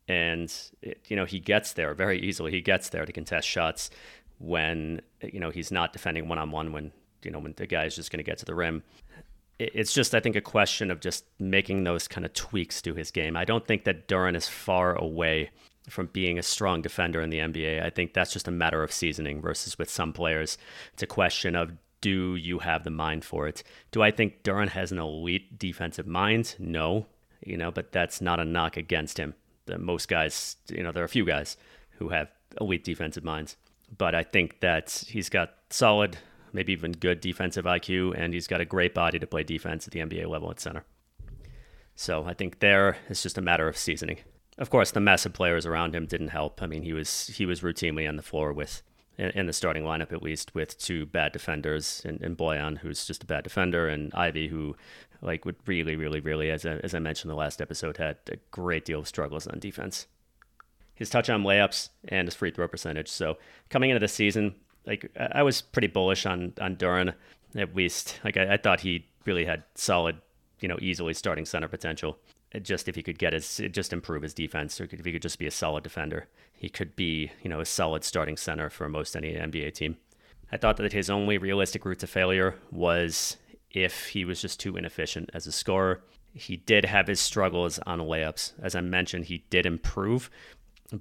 And 0.06 0.54
it, 0.80 1.00
you 1.08 1.16
know 1.16 1.24
he 1.24 1.40
gets 1.40 1.72
there 1.72 1.92
very 1.92 2.20
easily. 2.20 2.52
He 2.52 2.60
gets 2.60 2.88
there 2.90 3.04
to 3.04 3.12
contest 3.12 3.48
shots 3.48 3.90
when 4.38 5.00
you 5.20 5.40
know 5.40 5.50
he's 5.50 5.72
not 5.72 5.92
defending 5.92 6.28
one 6.28 6.38
on 6.38 6.52
one 6.52 6.70
when 6.70 6.92
you 7.24 7.32
know 7.32 7.40
when 7.40 7.54
the 7.56 7.66
guy 7.66 7.86
is 7.86 7.96
just 7.96 8.12
going 8.12 8.18
to 8.24 8.30
get 8.30 8.38
to 8.38 8.44
the 8.44 8.54
rim. 8.54 8.84
It's 9.74 9.92
just 9.92 10.14
I 10.14 10.20
think 10.20 10.36
a 10.36 10.40
question 10.40 10.90
of 10.90 11.00
just 11.00 11.24
making 11.38 11.84
those 11.84 12.08
kind 12.08 12.24
of 12.24 12.32
tweaks 12.32 12.82
to 12.82 12.94
his 12.94 13.10
game. 13.10 13.36
I 13.36 13.44
don't 13.44 13.66
think 13.66 13.84
that 13.84 14.08
Duren 14.08 14.36
is 14.36 14.48
far 14.48 14.94
away 14.94 15.50
from 15.88 16.06
being 16.06 16.38
a 16.38 16.42
strong 16.42 16.80
defender 16.82 17.20
in 17.20 17.30
the 17.30 17.38
NBA. 17.38 17.84
I 17.84 17.90
think 17.90 18.14
that's 18.14 18.32
just 18.32 18.48
a 18.48 18.52
matter 18.52 18.82
of 18.82 18.92
seasoning 18.92 19.40
versus 19.40 19.78
with 19.78 19.90
some 19.90 20.12
players. 20.12 20.58
It's 20.92 21.02
a 21.02 21.08
question 21.08 21.56
of 21.56 21.72
do 22.00 22.34
you 22.34 22.60
have 22.60 22.84
the 22.84 22.90
mind 22.90 23.24
for 23.24 23.46
it? 23.46 23.62
Do 23.92 24.02
I 24.02 24.10
think 24.10 24.42
Duren 24.42 24.68
has 24.68 24.90
an 24.90 24.98
elite 24.98 25.58
defensive 25.58 26.06
mind? 26.06 26.56
No, 26.58 27.06
you 27.44 27.56
know, 27.56 27.70
but 27.70 27.92
that's 27.92 28.20
not 28.20 28.40
a 28.40 28.44
knock 28.44 28.76
against 28.76 29.18
him. 29.18 29.34
The, 29.66 29.78
most 29.78 30.08
guys, 30.08 30.56
you 30.68 30.82
know, 30.82 30.90
there 30.90 31.02
are 31.02 31.06
a 31.06 31.08
few 31.08 31.24
guys 31.24 31.56
who 31.98 32.08
have 32.08 32.28
elite 32.60 32.84
defensive 32.84 33.22
minds 33.22 33.56
but 33.96 34.14
I 34.14 34.22
think 34.22 34.60
that 34.60 35.04
he's 35.08 35.28
got 35.28 35.54
solid, 35.70 36.16
maybe 36.52 36.72
even 36.72 36.92
good 36.92 37.20
defensive 37.20 37.64
IQ, 37.64 38.14
and 38.16 38.34
he's 38.34 38.46
got 38.46 38.60
a 38.60 38.64
great 38.64 38.94
body 38.94 39.18
to 39.18 39.26
play 39.26 39.42
defense 39.42 39.86
at 39.86 39.92
the 39.92 40.00
NBA 40.00 40.26
level 40.28 40.50
at 40.50 40.60
center. 40.60 40.84
So 41.94 42.24
I 42.24 42.34
think 42.34 42.60
there 42.60 42.96
it's 43.08 43.22
just 43.22 43.38
a 43.38 43.42
matter 43.42 43.68
of 43.68 43.76
seasoning. 43.76 44.18
Of 44.58 44.70
course, 44.70 44.90
the 44.90 45.00
mess 45.00 45.26
of 45.26 45.32
players 45.32 45.66
around 45.66 45.94
him 45.94 46.06
didn't 46.06 46.28
help. 46.28 46.62
I 46.62 46.66
mean, 46.66 46.82
he 46.82 46.92
was 46.92 47.28
he 47.28 47.46
was 47.46 47.60
routinely 47.60 48.08
on 48.08 48.16
the 48.16 48.22
floor 48.22 48.52
with 48.52 48.82
in 49.18 49.46
the 49.46 49.52
starting 49.52 49.84
lineup 49.84 50.10
at 50.10 50.22
least 50.22 50.54
with 50.54 50.78
two 50.78 51.04
bad 51.04 51.32
defenders 51.32 52.00
and, 52.04 52.22
and 52.22 52.36
Bojan, 52.36 52.78
who's 52.78 53.04
just 53.04 53.22
a 53.22 53.26
bad 53.26 53.44
defender, 53.44 53.86
and 53.88 54.12
Ivey, 54.14 54.48
who 54.48 54.74
like 55.20 55.44
would 55.44 55.56
really, 55.66 55.96
really, 55.96 56.18
really, 56.18 56.50
as 56.50 56.64
I, 56.64 56.76
as 56.76 56.94
I 56.94 56.98
mentioned 56.98 57.30
in 57.30 57.36
the 57.36 57.38
last 57.38 57.60
episode, 57.60 57.98
had 57.98 58.16
a 58.28 58.36
great 58.50 58.84
deal 58.84 59.00
of 59.00 59.06
struggles 59.06 59.46
on 59.46 59.58
defense 59.58 60.06
his 60.94 61.10
touch 61.10 61.28
on 61.28 61.42
layups 61.42 61.88
and 62.08 62.28
his 62.28 62.34
free 62.34 62.50
throw 62.50 62.68
percentage. 62.68 63.08
So 63.08 63.36
coming 63.70 63.90
into 63.90 64.00
the 64.00 64.08
season, 64.08 64.54
like 64.86 65.10
I 65.16 65.42
was 65.42 65.62
pretty 65.62 65.88
bullish 65.88 66.26
on 66.26 66.52
on 66.60 66.76
Duren 66.76 67.14
at 67.56 67.74
least. 67.74 68.20
Like 68.24 68.36
I, 68.36 68.54
I 68.54 68.56
thought 68.56 68.80
he 68.80 69.06
really 69.24 69.44
had 69.44 69.64
solid, 69.74 70.16
you 70.60 70.68
know, 70.68 70.78
easily 70.80 71.14
starting 71.14 71.44
center 71.44 71.68
potential. 71.68 72.18
It 72.52 72.64
just 72.64 72.88
if 72.88 72.94
he 72.94 73.02
could 73.02 73.18
get 73.18 73.32
his, 73.32 73.60
just 73.70 73.92
improve 73.92 74.22
his 74.22 74.34
defense, 74.34 74.80
or 74.80 74.84
if 74.84 75.04
he 75.04 75.12
could 75.12 75.22
just 75.22 75.38
be 75.38 75.46
a 75.46 75.50
solid 75.50 75.82
defender, 75.82 76.28
he 76.52 76.68
could 76.68 76.94
be, 76.96 77.30
you 77.42 77.48
know, 77.48 77.60
a 77.60 77.64
solid 77.64 78.04
starting 78.04 78.36
center 78.36 78.68
for 78.68 78.88
most 78.88 79.16
any 79.16 79.32
NBA 79.32 79.74
team. 79.74 79.96
I 80.50 80.58
thought 80.58 80.76
that 80.76 80.92
his 80.92 81.08
only 81.08 81.38
realistic 81.38 81.84
route 81.86 82.00
to 82.00 82.06
failure 82.06 82.56
was 82.70 83.38
if 83.70 84.08
he 84.08 84.26
was 84.26 84.42
just 84.42 84.60
too 84.60 84.76
inefficient 84.76 85.30
as 85.32 85.46
a 85.46 85.52
scorer. 85.52 86.02
He 86.34 86.58
did 86.58 86.84
have 86.84 87.06
his 87.06 87.20
struggles 87.20 87.78
on 87.86 88.00
layups. 88.00 88.52
As 88.62 88.74
I 88.74 88.82
mentioned, 88.82 89.26
he 89.26 89.44
did 89.48 89.64
improve, 89.64 90.30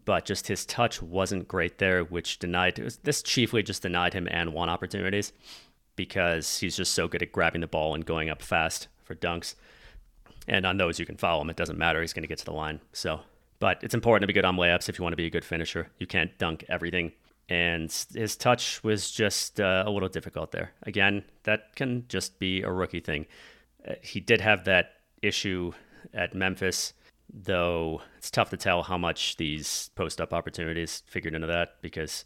but 0.05 0.25
just 0.25 0.47
his 0.47 0.65
touch 0.65 1.01
wasn't 1.01 1.47
great 1.47 1.77
there, 1.77 2.03
which 2.03 2.39
denied 2.39 2.75
this 3.03 3.21
chiefly 3.21 3.63
just 3.63 3.81
denied 3.81 4.13
him 4.13 4.27
and 4.29 4.53
one 4.53 4.69
opportunities 4.69 5.33
because 5.95 6.59
he's 6.59 6.77
just 6.77 6.93
so 6.93 7.07
good 7.07 7.21
at 7.21 7.31
grabbing 7.31 7.61
the 7.61 7.67
ball 7.67 7.93
and 7.93 8.05
going 8.05 8.29
up 8.29 8.41
fast 8.41 8.87
for 9.03 9.15
dunks. 9.15 9.55
And 10.47 10.65
on 10.65 10.77
those, 10.77 10.99
you 10.99 11.05
can 11.05 11.17
follow 11.17 11.41
him. 11.41 11.49
It 11.49 11.55
doesn't 11.55 11.77
matter. 11.77 12.01
He's 12.01 12.13
going 12.13 12.23
to 12.23 12.27
get 12.27 12.39
to 12.39 12.45
the 12.45 12.53
line. 12.53 12.79
So, 12.93 13.19
but 13.59 13.83
it's 13.83 13.93
important 13.93 14.23
to 14.23 14.27
be 14.27 14.33
good 14.33 14.45
on 14.45 14.55
layups 14.55 14.89
if 14.89 14.97
you 14.97 15.03
want 15.03 15.13
to 15.13 15.17
be 15.17 15.27
a 15.27 15.29
good 15.29 15.45
finisher. 15.45 15.89
You 15.99 16.07
can't 16.07 16.35
dunk 16.37 16.65
everything. 16.69 17.11
And 17.49 17.93
his 18.13 18.35
touch 18.37 18.83
was 18.83 19.11
just 19.11 19.59
uh, 19.59 19.83
a 19.85 19.91
little 19.91 20.09
difficult 20.09 20.51
there. 20.51 20.71
Again, 20.83 21.23
that 21.43 21.75
can 21.75 22.05
just 22.07 22.39
be 22.39 22.61
a 22.61 22.71
rookie 22.71 23.01
thing. 23.01 23.25
Uh, 23.87 23.95
he 24.01 24.19
did 24.19 24.41
have 24.41 24.63
that 24.65 24.93
issue 25.21 25.73
at 26.13 26.33
Memphis 26.33 26.93
though 27.33 28.01
it's 28.17 28.31
tough 28.31 28.49
to 28.49 28.57
tell 28.57 28.83
how 28.83 28.97
much 28.97 29.37
these 29.37 29.89
post 29.95 30.19
up 30.19 30.33
opportunities 30.33 31.03
figured 31.07 31.33
into 31.33 31.47
that 31.47 31.81
because 31.81 32.25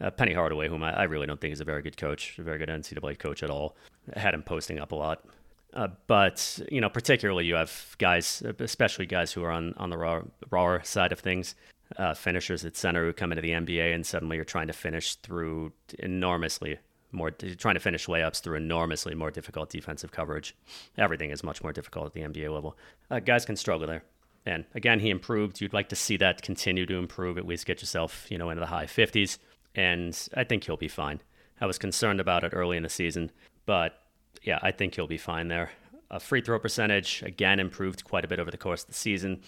uh, 0.00 0.10
Penny 0.10 0.32
Hardaway, 0.32 0.68
whom 0.68 0.82
I, 0.82 0.92
I, 0.92 1.02
really 1.04 1.26
don't 1.26 1.40
think 1.40 1.52
is 1.52 1.60
a 1.60 1.64
very 1.64 1.82
good 1.82 1.96
coach, 1.96 2.38
a 2.38 2.42
very 2.42 2.58
good 2.58 2.68
NCAA 2.68 3.18
coach 3.18 3.42
at 3.42 3.50
all, 3.50 3.76
had 4.16 4.34
him 4.34 4.42
posting 4.42 4.78
up 4.78 4.92
a 4.92 4.96
lot. 4.96 5.24
Uh, 5.72 5.88
but 6.06 6.60
you 6.70 6.80
know, 6.80 6.88
particularly 6.88 7.46
you 7.46 7.54
have 7.54 7.96
guys, 7.98 8.42
especially 8.60 9.06
guys 9.06 9.32
who 9.32 9.42
are 9.42 9.50
on 9.50 9.74
on 9.76 9.90
the 9.90 9.98
raw, 9.98 10.22
raw 10.50 10.80
side 10.82 11.12
of 11.12 11.20
things, 11.20 11.54
uh, 11.96 12.14
finishers 12.14 12.64
at 12.64 12.76
center 12.76 13.04
who 13.04 13.12
come 13.12 13.32
into 13.32 13.42
the 13.42 13.50
NBA 13.50 13.94
and 13.94 14.06
suddenly 14.06 14.36
you're 14.36 14.44
trying 14.44 14.68
to 14.68 14.72
finish 14.72 15.16
through 15.16 15.72
enormously 15.98 16.78
more, 17.12 17.30
trying 17.30 17.74
to 17.74 17.80
finish 17.80 18.06
layups 18.06 18.40
through 18.40 18.56
enormously 18.56 19.14
more 19.14 19.30
difficult 19.30 19.70
defensive 19.70 20.12
coverage. 20.12 20.54
Everything 20.98 21.30
is 21.30 21.42
much 21.42 21.62
more 21.62 21.72
difficult 21.72 22.06
at 22.06 22.12
the 22.12 22.20
NBA 22.20 22.52
level. 22.52 22.76
Uh, 23.10 23.20
guys 23.20 23.44
can 23.44 23.56
struggle 23.56 23.86
there. 23.86 24.02
And 24.46 24.64
again, 24.74 25.00
he 25.00 25.10
improved. 25.10 25.60
You'd 25.60 25.72
like 25.72 25.88
to 25.88 25.96
see 25.96 26.16
that 26.18 26.42
continue 26.42 26.86
to 26.86 26.96
improve, 26.96 27.38
at 27.38 27.46
least 27.46 27.66
get 27.66 27.80
yourself, 27.80 28.26
you 28.30 28.38
know, 28.38 28.50
into 28.50 28.60
the 28.60 28.66
high 28.66 28.86
50s. 28.86 29.38
And 29.74 30.28
I 30.34 30.44
think 30.44 30.64
he'll 30.64 30.76
be 30.76 30.88
fine. 30.88 31.20
I 31.60 31.66
was 31.66 31.78
concerned 31.78 32.20
about 32.20 32.44
it 32.44 32.52
early 32.54 32.76
in 32.76 32.82
the 32.82 32.88
season, 32.88 33.30
but 33.64 34.02
yeah, 34.42 34.58
I 34.62 34.70
think 34.70 34.94
he'll 34.94 35.06
be 35.06 35.18
fine 35.18 35.48
there. 35.48 35.70
A 36.10 36.20
free 36.20 36.40
throw 36.40 36.58
percentage, 36.58 37.22
again, 37.22 37.58
improved 37.58 38.04
quite 38.04 38.24
a 38.24 38.28
bit 38.28 38.38
over 38.38 38.50
the 38.50 38.58
course 38.58 38.82
of 38.82 38.88
the 38.88 38.94
season, 38.94 39.40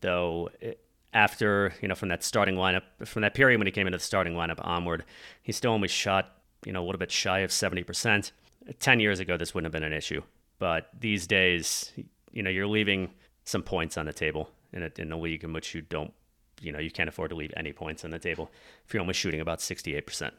though 0.00 0.50
it, 0.60 0.80
after, 1.14 1.72
you 1.80 1.88
know, 1.88 1.94
from 1.94 2.10
that 2.10 2.22
starting 2.22 2.56
lineup, 2.56 2.82
from 3.04 3.22
that 3.22 3.32
period 3.32 3.58
when 3.58 3.66
he 3.66 3.70
came 3.70 3.86
into 3.86 3.96
the 3.96 4.04
starting 4.04 4.34
lineup 4.34 4.58
onward, 4.60 5.04
he 5.42 5.52
still 5.52 5.72
only 5.72 5.88
shot, 5.88 6.36
you 6.64 6.72
know, 6.72 6.82
a 6.82 6.84
little 6.84 6.98
bit 6.98 7.10
shy 7.10 7.38
of 7.38 7.50
70%. 7.50 8.32
10 8.78 9.00
years 9.00 9.20
ago, 9.20 9.36
this 9.36 9.54
wouldn't 9.54 9.72
have 9.72 9.80
been 9.80 9.90
an 9.90 9.96
issue. 9.96 10.20
But 10.58 10.90
these 10.98 11.26
days, 11.26 11.92
you 12.32 12.42
know, 12.42 12.50
you're 12.50 12.66
leaving 12.66 13.10
some 13.46 13.62
points 13.62 13.96
on 13.96 14.04
the 14.04 14.12
table 14.12 14.50
in 14.72 14.82
a, 14.82 14.90
in 14.98 15.10
a 15.10 15.16
league 15.16 15.44
in 15.44 15.54
which 15.54 15.74
you 15.74 15.80
don't, 15.80 16.12
you 16.60 16.72
know, 16.72 16.78
you 16.78 16.90
can't 16.90 17.08
afford 17.08 17.30
to 17.30 17.36
leave 17.36 17.54
any 17.56 17.72
points 17.72 18.04
on 18.04 18.10
the 18.10 18.18
table 18.18 18.50
if 18.84 18.92
you're 18.92 19.00
only 19.00 19.14
shooting 19.14 19.40
about 19.40 19.60
68%. 19.60 20.32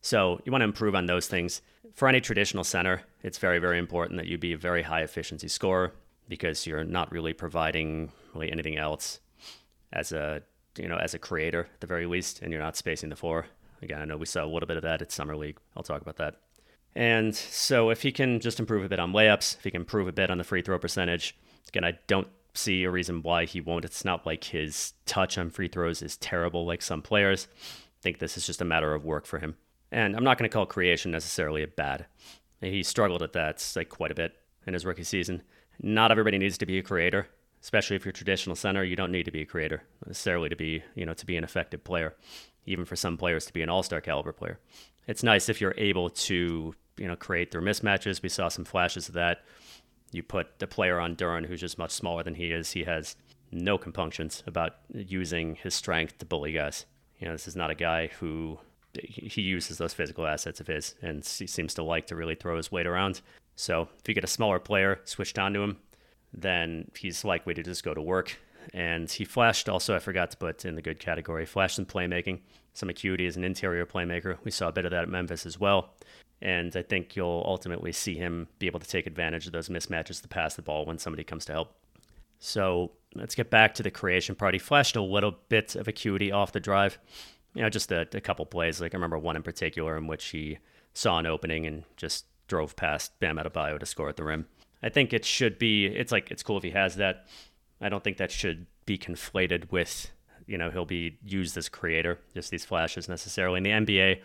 So 0.00 0.40
you 0.44 0.52
want 0.52 0.62
to 0.62 0.66
improve 0.66 0.94
on 0.94 1.06
those 1.06 1.26
things. 1.26 1.60
For 1.92 2.08
any 2.08 2.20
traditional 2.20 2.64
center, 2.64 3.02
it's 3.22 3.38
very, 3.38 3.58
very 3.58 3.78
important 3.78 4.18
that 4.18 4.26
you 4.26 4.38
be 4.38 4.52
a 4.52 4.58
very 4.58 4.82
high 4.82 5.02
efficiency 5.02 5.48
scorer 5.48 5.92
because 6.28 6.66
you're 6.66 6.84
not 6.84 7.10
really 7.10 7.32
providing 7.32 8.12
really 8.32 8.52
anything 8.52 8.76
else 8.76 9.20
as 9.92 10.12
a 10.12 10.42
you 10.76 10.86
know 10.86 10.96
as 10.96 11.14
a 11.14 11.18
creator 11.18 11.68
at 11.74 11.80
the 11.80 11.86
very 11.86 12.06
least, 12.06 12.40
and 12.42 12.52
you're 12.52 12.62
not 12.62 12.76
spacing 12.76 13.08
the 13.08 13.16
floor. 13.16 13.46
Again, 13.82 14.00
I 14.00 14.04
know 14.04 14.16
we 14.16 14.26
saw 14.26 14.44
a 14.44 14.46
little 14.46 14.66
bit 14.66 14.76
of 14.76 14.82
that 14.82 15.02
at 15.02 15.10
summer 15.10 15.36
league. 15.36 15.58
I'll 15.76 15.82
talk 15.82 16.02
about 16.02 16.16
that. 16.16 16.36
And 16.94 17.34
so 17.34 17.90
if 17.90 18.02
he 18.02 18.12
can 18.12 18.40
just 18.40 18.58
improve 18.58 18.84
a 18.84 18.88
bit 18.88 18.98
on 18.98 19.12
layups, 19.12 19.56
if 19.56 19.64
he 19.64 19.70
can 19.70 19.82
improve 19.82 20.08
a 20.08 20.12
bit 20.12 20.30
on 20.30 20.38
the 20.38 20.44
free 20.44 20.62
throw 20.62 20.78
percentage, 20.78 21.36
again, 21.68 21.84
I 21.84 21.98
don't 22.06 22.28
see 22.54 22.84
a 22.84 22.90
reason 22.90 23.22
why 23.22 23.44
he 23.44 23.60
won't. 23.60 23.84
It's 23.84 24.04
not 24.04 24.26
like 24.26 24.44
his 24.44 24.94
touch 25.06 25.38
on 25.38 25.50
free 25.50 25.68
throws 25.68 26.02
is 26.02 26.16
terrible 26.16 26.66
like 26.66 26.82
some 26.82 27.02
players. 27.02 27.46
I 27.60 28.02
think 28.02 28.18
this 28.18 28.36
is 28.36 28.46
just 28.46 28.60
a 28.60 28.64
matter 28.64 28.94
of 28.94 29.04
work 29.04 29.26
for 29.26 29.38
him. 29.38 29.56
And 29.90 30.16
I'm 30.16 30.24
not 30.24 30.38
going 30.38 30.48
to 30.48 30.52
call 30.52 30.66
creation 30.66 31.10
necessarily 31.10 31.62
a 31.62 31.68
bad. 31.68 32.06
He 32.60 32.82
struggled 32.82 33.22
at 33.22 33.32
that 33.34 33.72
like 33.76 33.88
quite 33.88 34.10
a 34.10 34.16
bit 34.16 34.34
in 34.66 34.74
his 34.74 34.84
rookie 34.84 35.04
season. 35.04 35.42
Not 35.80 36.10
everybody 36.10 36.38
needs 36.38 36.58
to 36.58 36.66
be 36.66 36.78
a 36.78 36.82
creator, 36.82 37.28
especially 37.62 37.96
if 37.96 38.04
you're 38.04 38.10
a 38.10 38.14
traditional 38.14 38.56
center. 38.56 38.82
You 38.84 38.96
don't 38.96 39.12
need 39.12 39.24
to 39.24 39.30
be 39.30 39.42
a 39.42 39.46
creator 39.46 39.84
necessarily 40.06 40.48
to 40.48 40.56
be, 40.56 40.82
you 40.94 41.06
know, 41.06 41.14
to 41.14 41.26
be 41.26 41.36
an 41.36 41.44
effective 41.44 41.84
player. 41.84 42.16
Even 42.66 42.84
for 42.84 42.96
some 42.96 43.16
players 43.16 43.46
to 43.46 43.52
be 43.52 43.62
an 43.62 43.70
all-star 43.70 44.00
caliber 44.00 44.32
player, 44.32 44.58
it's 45.06 45.22
nice 45.22 45.48
if 45.48 45.60
you're 45.60 45.74
able 45.78 46.10
to, 46.10 46.74
you 46.98 47.08
know, 47.08 47.16
create 47.16 47.50
through 47.50 47.62
mismatches. 47.62 48.22
We 48.22 48.28
saw 48.28 48.48
some 48.48 48.64
flashes 48.66 49.08
of 49.08 49.14
that. 49.14 49.42
You 50.12 50.22
put 50.22 50.58
the 50.58 50.66
player 50.66 50.98
on 50.98 51.16
Duren, 51.16 51.46
who's 51.46 51.60
just 51.60 51.78
much 51.78 51.90
smaller 51.90 52.22
than 52.22 52.34
he 52.34 52.50
is. 52.50 52.72
He 52.72 52.84
has 52.84 53.16
no 53.50 53.78
compunctions 53.78 54.42
about 54.46 54.76
using 54.92 55.56
his 55.56 55.74
strength 55.74 56.18
to 56.18 56.26
bully 56.26 56.52
guys. 56.52 56.86
You 57.18 57.26
know, 57.26 57.32
this 57.32 57.48
is 57.48 57.56
not 57.56 57.70
a 57.70 57.74
guy 57.74 58.08
who 58.18 58.58
he 59.02 59.42
uses 59.42 59.78
those 59.78 59.94
physical 59.94 60.26
assets 60.26 60.60
of 60.60 60.66
his, 60.66 60.94
and 61.02 61.24
he 61.24 61.46
seems 61.46 61.74
to 61.74 61.82
like 61.82 62.06
to 62.06 62.16
really 62.16 62.34
throw 62.34 62.56
his 62.56 62.72
weight 62.72 62.86
around. 62.86 63.20
So 63.56 63.88
if 63.98 64.08
you 64.08 64.14
get 64.14 64.24
a 64.24 64.28
smaller 64.28 64.58
player 64.58 65.00
switched 65.04 65.38
onto 65.38 65.62
him, 65.62 65.78
then 66.32 66.90
he's 66.96 67.24
likely 67.24 67.54
to 67.54 67.62
just 67.62 67.84
go 67.84 67.94
to 67.94 68.02
work. 68.02 68.38
And 68.74 69.10
he 69.10 69.24
flashed 69.24 69.68
also, 69.68 69.94
I 69.94 69.98
forgot 69.98 70.30
to 70.32 70.36
put 70.36 70.64
in 70.64 70.74
the 70.74 70.82
good 70.82 70.98
category, 70.98 71.46
flashed 71.46 71.76
some 71.76 71.86
playmaking, 71.86 72.40
some 72.74 72.88
acuity 72.88 73.26
as 73.26 73.36
an 73.36 73.44
interior 73.44 73.86
playmaker. 73.86 74.36
We 74.44 74.50
saw 74.50 74.68
a 74.68 74.72
bit 74.72 74.84
of 74.84 74.90
that 74.90 75.04
at 75.04 75.08
Memphis 75.08 75.46
as 75.46 75.58
well. 75.58 75.94
And 76.40 76.74
I 76.76 76.82
think 76.82 77.16
you'll 77.16 77.42
ultimately 77.46 77.92
see 77.92 78.14
him 78.14 78.48
be 78.58 78.66
able 78.66 78.80
to 78.80 78.88
take 78.88 79.06
advantage 79.06 79.46
of 79.46 79.52
those 79.52 79.68
mismatches 79.68 80.22
to 80.22 80.28
pass 80.28 80.54
the 80.54 80.62
ball 80.62 80.86
when 80.86 80.98
somebody 80.98 81.24
comes 81.24 81.44
to 81.46 81.52
help. 81.52 81.74
So 82.38 82.92
let's 83.14 83.34
get 83.34 83.50
back 83.50 83.74
to 83.74 83.82
the 83.82 83.90
creation 83.90 84.36
part. 84.36 84.54
He 84.54 84.60
flashed 84.60 84.94
a 84.94 85.02
little 85.02 85.36
bit 85.48 85.74
of 85.74 85.88
acuity 85.88 86.30
off 86.30 86.52
the 86.52 86.60
drive 86.60 86.98
you 87.54 87.62
know, 87.62 87.68
just 87.70 87.90
a, 87.90 88.06
a 88.12 88.20
couple 88.20 88.46
plays. 88.46 88.80
Like 88.80 88.94
I 88.94 88.96
remember 88.96 89.18
one 89.18 89.36
in 89.36 89.42
particular 89.42 89.96
in 89.96 90.06
which 90.06 90.26
he 90.26 90.58
saw 90.94 91.18
an 91.18 91.26
opening 91.26 91.66
and 91.66 91.84
just 91.96 92.26
drove 92.46 92.76
past 92.76 93.18
Bam 93.20 93.36
Adebayo 93.36 93.78
to 93.78 93.86
score 93.86 94.08
at 94.08 94.16
the 94.16 94.24
rim. 94.24 94.46
I 94.82 94.88
think 94.88 95.12
it 95.12 95.24
should 95.24 95.58
be. 95.58 95.86
It's 95.86 96.12
like 96.12 96.30
it's 96.30 96.42
cool 96.42 96.56
if 96.58 96.62
he 96.62 96.70
has 96.70 96.96
that. 96.96 97.26
I 97.80 97.88
don't 97.88 98.02
think 98.02 98.18
that 98.18 98.30
should 98.30 98.66
be 98.86 98.96
conflated 98.96 99.70
with 99.72 100.10
you 100.46 100.56
know 100.56 100.70
he'll 100.70 100.84
be 100.84 101.18
used 101.24 101.56
as 101.56 101.68
creator. 101.68 102.20
Just 102.34 102.50
these 102.50 102.64
flashes 102.64 103.08
necessarily 103.08 103.58
in 103.58 103.64
the 103.64 103.70
NBA. 103.70 104.22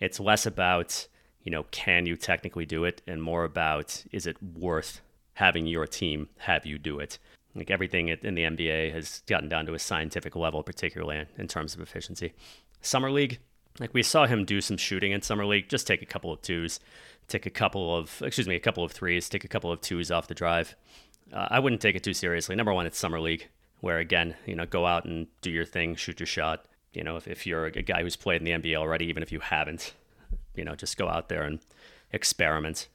It's 0.00 0.18
less 0.20 0.44
about 0.44 1.06
you 1.46 1.52
know 1.52 1.62
can 1.70 2.04
you 2.04 2.16
technically 2.16 2.66
do 2.66 2.84
it, 2.84 3.00
and 3.06 3.22
more 3.22 3.44
about 3.44 4.04
is 4.12 4.26
it 4.26 4.36
worth 4.42 5.00
having 5.34 5.66
your 5.66 5.86
team 5.86 6.28
have 6.38 6.66
you 6.66 6.76
do 6.76 6.98
it. 6.98 7.18
Like 7.54 7.70
everything 7.70 8.08
in 8.08 8.34
the 8.34 8.42
NBA 8.42 8.92
has 8.92 9.22
gotten 9.26 9.48
down 9.48 9.64
to 9.66 9.74
a 9.74 9.78
scientific 9.78 10.34
level, 10.34 10.62
particularly 10.62 11.24
in 11.38 11.46
terms 11.46 11.74
of 11.74 11.80
efficiency. 11.80 12.34
Summer 12.82 13.10
League, 13.10 13.38
like 13.78 13.94
we 13.94 14.02
saw 14.02 14.26
him 14.26 14.44
do 14.44 14.60
some 14.60 14.76
shooting 14.76 15.12
in 15.12 15.22
Summer 15.22 15.46
League, 15.46 15.68
just 15.68 15.86
take 15.86 16.02
a 16.02 16.06
couple 16.06 16.32
of 16.32 16.42
twos, 16.42 16.80
take 17.28 17.46
a 17.46 17.50
couple 17.50 17.96
of, 17.96 18.22
excuse 18.22 18.48
me, 18.48 18.56
a 18.56 18.60
couple 18.60 18.82
of 18.82 18.92
threes, 18.92 19.28
take 19.28 19.44
a 19.44 19.48
couple 19.48 19.70
of 19.70 19.80
twos 19.80 20.10
off 20.10 20.28
the 20.28 20.34
drive. 20.34 20.74
Uh, 21.32 21.48
I 21.50 21.60
wouldn't 21.60 21.80
take 21.80 21.96
it 21.96 22.02
too 22.02 22.14
seriously. 22.14 22.56
Number 22.56 22.74
one, 22.74 22.86
it's 22.86 22.98
Summer 22.98 23.20
League, 23.20 23.48
where 23.80 23.98
again, 23.98 24.34
you 24.46 24.56
know, 24.56 24.66
go 24.66 24.84
out 24.84 25.04
and 25.04 25.26
do 25.42 25.50
your 25.50 25.64
thing, 25.64 25.94
shoot 25.94 26.18
your 26.18 26.26
shot. 26.26 26.66
You 26.92 27.04
know, 27.04 27.16
if, 27.16 27.28
if 27.28 27.46
you're 27.46 27.66
a 27.66 27.82
guy 27.82 28.02
who's 28.02 28.16
played 28.16 28.42
in 28.42 28.44
the 28.44 28.68
NBA 28.68 28.76
already, 28.76 29.06
even 29.06 29.22
if 29.22 29.30
you 29.30 29.40
haven't, 29.40 29.92
you 30.56 30.64
know, 30.64 30.74
just 30.74 30.96
go 30.96 31.08
out 31.08 31.28
there 31.28 31.42
and 31.42 31.60
experiment 32.12 32.88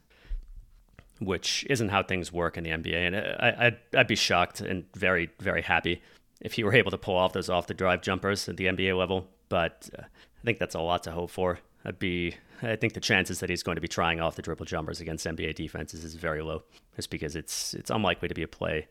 which 1.24 1.66
isn't 1.70 1.88
how 1.88 2.02
things 2.02 2.32
work 2.32 2.56
in 2.56 2.64
the 2.64 2.70
NBA. 2.70 3.06
And 3.06 3.16
I, 3.16 3.64
would 3.64 3.78
I'd 3.96 4.06
be 4.06 4.16
shocked 4.16 4.60
and 4.60 4.84
very, 4.94 5.30
very 5.40 5.62
happy 5.62 6.02
if 6.40 6.54
he 6.54 6.64
were 6.64 6.74
able 6.74 6.90
to 6.90 6.98
pull 6.98 7.16
off 7.16 7.32
those 7.32 7.48
off 7.48 7.66
the 7.66 7.74
drive 7.74 8.02
jumpers 8.02 8.48
at 8.48 8.56
the 8.56 8.66
NBA 8.66 8.96
level. 8.96 9.28
But 9.48 9.88
uh, 9.98 10.02
I 10.02 10.44
think 10.44 10.58
that's 10.58 10.74
a 10.74 10.80
lot 10.80 11.02
to 11.04 11.12
hope 11.12 11.30
for. 11.30 11.60
I'd 11.84 11.98
be, 11.98 12.34
I 12.62 12.76
think 12.76 12.94
the 12.94 13.00
chances 13.00 13.40
that 13.40 13.50
he's 13.50 13.62
going 13.62 13.76
to 13.76 13.80
be 13.80 13.88
trying 13.88 14.20
off 14.20 14.36
the 14.36 14.42
dribble 14.42 14.66
jumpers 14.66 15.00
against 15.00 15.26
NBA 15.26 15.54
defenses 15.54 16.04
is 16.04 16.14
very 16.14 16.42
low, 16.42 16.62
just 16.96 17.10
because 17.10 17.36
it's 17.36 17.74
it's 17.74 17.90
unlikely 17.90 18.28
to 18.28 18.34
be 18.34 18.42
a 18.42 18.48
play. 18.48 18.88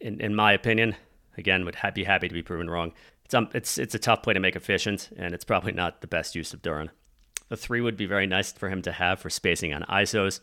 In, 0.00 0.20
in 0.20 0.34
my 0.34 0.52
opinion, 0.52 0.96
again, 1.36 1.64
would 1.64 1.76
be 1.94 2.04
happy 2.04 2.28
to 2.28 2.34
be 2.34 2.42
proven 2.42 2.68
wrong. 2.68 2.92
It's 3.24 3.34
um, 3.34 3.48
it's 3.54 3.78
it's 3.78 3.94
a 3.94 3.98
tough 3.98 4.22
play 4.22 4.34
to 4.34 4.40
make 4.40 4.56
efficient, 4.56 5.10
and 5.16 5.34
it's 5.34 5.44
probably 5.44 5.72
not 5.72 6.00
the 6.00 6.08
best 6.08 6.34
use 6.34 6.52
of 6.52 6.62
Duren. 6.62 6.90
The 7.52 7.58
three 7.58 7.82
would 7.82 7.98
be 7.98 8.06
very 8.06 8.26
nice 8.26 8.50
for 8.50 8.70
him 8.70 8.80
to 8.80 8.92
have 8.92 9.20
for 9.20 9.28
spacing 9.28 9.74
on 9.74 9.82
ISOs 9.82 10.40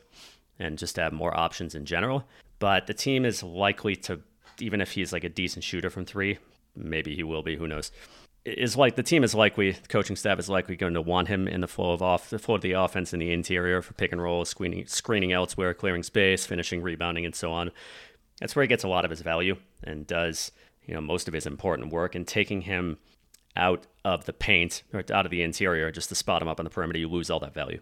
and 0.60 0.78
just 0.78 0.94
to 0.94 1.02
have 1.02 1.12
more 1.12 1.36
options 1.36 1.74
in 1.74 1.86
general. 1.86 2.24
But 2.60 2.86
the 2.86 2.94
team 2.94 3.26
is 3.26 3.42
likely 3.42 3.96
to, 3.96 4.20
even 4.60 4.80
if 4.80 4.92
he's 4.92 5.12
like 5.12 5.24
a 5.24 5.30
decent 5.30 5.64
shooter 5.64 5.90
from 5.90 6.06
three, 6.06 6.38
maybe 6.76 7.16
he 7.16 7.24
will 7.24 7.42
be, 7.42 7.56
who 7.56 7.68
knows. 7.68 7.92
Is 8.46 8.78
like 8.78 8.96
the 8.96 9.02
team 9.02 9.24
is 9.24 9.34
likely, 9.34 9.72
the 9.72 9.88
coaching 9.88 10.16
staff 10.16 10.38
is 10.38 10.50
likely 10.50 10.76
going 10.76 10.94
to 10.94 11.02
want 11.02 11.30
him 11.30 11.48
in 11.48 11.62
the 11.62 11.68
flow 11.68 11.94
of 11.94 12.04
off 12.04 12.30
the 12.30 12.38
flow 12.38 12.54
of 12.54 12.62
the 12.62 12.74
offense 12.74 13.12
in 13.12 13.20
the 13.20 13.34
interior 13.34 13.82
for 13.82 13.96
pick 13.96 14.12
and 14.12 14.22
roll, 14.22 14.46
screening, 14.46 14.86
screening 14.86 15.32
elsewhere, 15.32 15.74
clearing 15.74 16.04
space, 16.04 16.46
finishing, 16.46 16.84
rebounding, 16.84 17.26
and 17.26 17.34
so 17.34 17.52
on. 17.52 17.72
That's 18.40 18.56
where 18.56 18.62
he 18.62 18.70
gets 18.70 18.84
a 18.84 18.88
lot 18.88 19.04
of 19.04 19.10
his 19.10 19.22
value 19.22 19.56
and 19.84 20.06
does 20.06 20.52
you 20.86 20.94
know 20.94 21.02
most 21.02 21.28
of 21.28 21.34
his 21.34 21.48
important 21.48 21.92
work. 21.92 22.14
And 22.14 22.28
taking 22.28 22.62
him 22.62 23.00
out 23.60 23.86
of 24.06 24.26
the 24.26 24.34
paint 24.34 24.84
or 24.94 25.04
out 25.14 25.26
of 25.26 25.32
the 25.32 25.44
interior 25.44 25.92
just 25.92 26.10
to 26.10 26.16
spot 26.16 26.42
him 26.42 26.48
up 26.48 26.60
on 26.60 26.64
the 26.64 26.70
perimeter, 26.70 27.00
you 27.00 27.08
lose 27.08 27.30
all 27.30 27.40
that 27.42 27.54
value. 27.54 27.80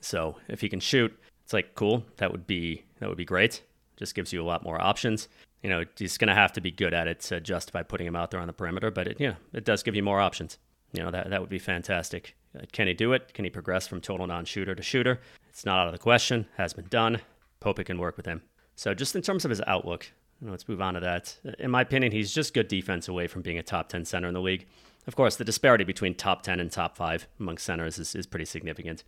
So 0.00 0.36
if 0.48 0.60
he 0.60 0.68
can 0.68 0.80
shoot, 0.80 1.16
it's 1.44 1.52
like 1.52 1.74
cool. 1.74 2.04
That 2.16 2.32
would 2.32 2.46
be 2.46 2.84
that 3.00 3.08
would 3.08 3.18
be 3.18 3.24
great. 3.24 3.62
Just 3.96 4.14
gives 4.14 4.32
you 4.32 4.42
a 4.42 4.44
lot 4.46 4.62
more 4.62 4.80
options. 4.80 5.28
You 5.62 5.70
know, 5.70 5.84
he's 5.96 6.18
going 6.18 6.28
to 6.28 6.34
have 6.34 6.52
to 6.54 6.60
be 6.60 6.70
good 6.70 6.92
at 6.92 7.06
it 7.06 7.20
to 7.20 7.40
justify 7.40 7.82
putting 7.82 8.06
him 8.06 8.16
out 8.16 8.30
there 8.30 8.40
on 8.40 8.48
the 8.48 8.52
perimeter, 8.52 8.90
but 8.90 9.06
it, 9.06 9.20
yeah, 9.20 9.34
it 9.52 9.64
does 9.64 9.84
give 9.84 9.94
you 9.94 10.02
more 10.02 10.20
options. 10.20 10.58
You 10.92 11.04
know, 11.04 11.10
that 11.10 11.30
that 11.30 11.40
would 11.40 11.50
be 11.50 11.58
fantastic. 11.58 12.36
Uh, 12.56 12.62
can 12.72 12.86
he 12.86 12.94
do 12.94 13.12
it? 13.12 13.32
Can 13.32 13.44
he 13.44 13.50
progress 13.50 13.86
from 13.86 14.00
total 14.00 14.26
non-shooter 14.26 14.74
to 14.74 14.82
shooter? 14.82 15.20
It's 15.48 15.64
not 15.64 15.78
out 15.78 15.86
of 15.86 15.92
the 15.92 15.98
question. 15.98 16.46
Has 16.56 16.72
been 16.72 16.88
done. 16.88 17.20
Pope 17.60 17.84
can 17.84 17.98
work 17.98 18.16
with 18.16 18.26
him. 18.26 18.42
So 18.74 18.94
just 18.94 19.14
in 19.14 19.22
terms 19.22 19.44
of 19.44 19.50
his 19.50 19.60
outlook, 19.66 20.10
you 20.40 20.46
know, 20.46 20.50
let's 20.50 20.68
move 20.68 20.80
on 20.80 20.94
to 20.94 21.00
that. 21.00 21.36
In 21.60 21.70
my 21.70 21.82
opinion, 21.82 22.10
he's 22.10 22.34
just 22.34 22.54
good 22.54 22.66
defense 22.66 23.06
away 23.06 23.28
from 23.28 23.42
being 23.42 23.58
a 23.58 23.62
top 23.62 23.88
10 23.88 24.04
center 24.04 24.26
in 24.26 24.34
the 24.34 24.40
league. 24.40 24.66
Of 25.06 25.16
course, 25.16 25.36
the 25.36 25.44
disparity 25.44 25.84
between 25.84 26.14
top 26.14 26.42
10 26.42 26.60
and 26.60 26.70
top 26.70 26.96
5 26.96 27.26
among 27.40 27.58
centers 27.58 27.98
is, 27.98 28.14
is 28.14 28.26
pretty 28.26 28.44
significant 28.44 29.02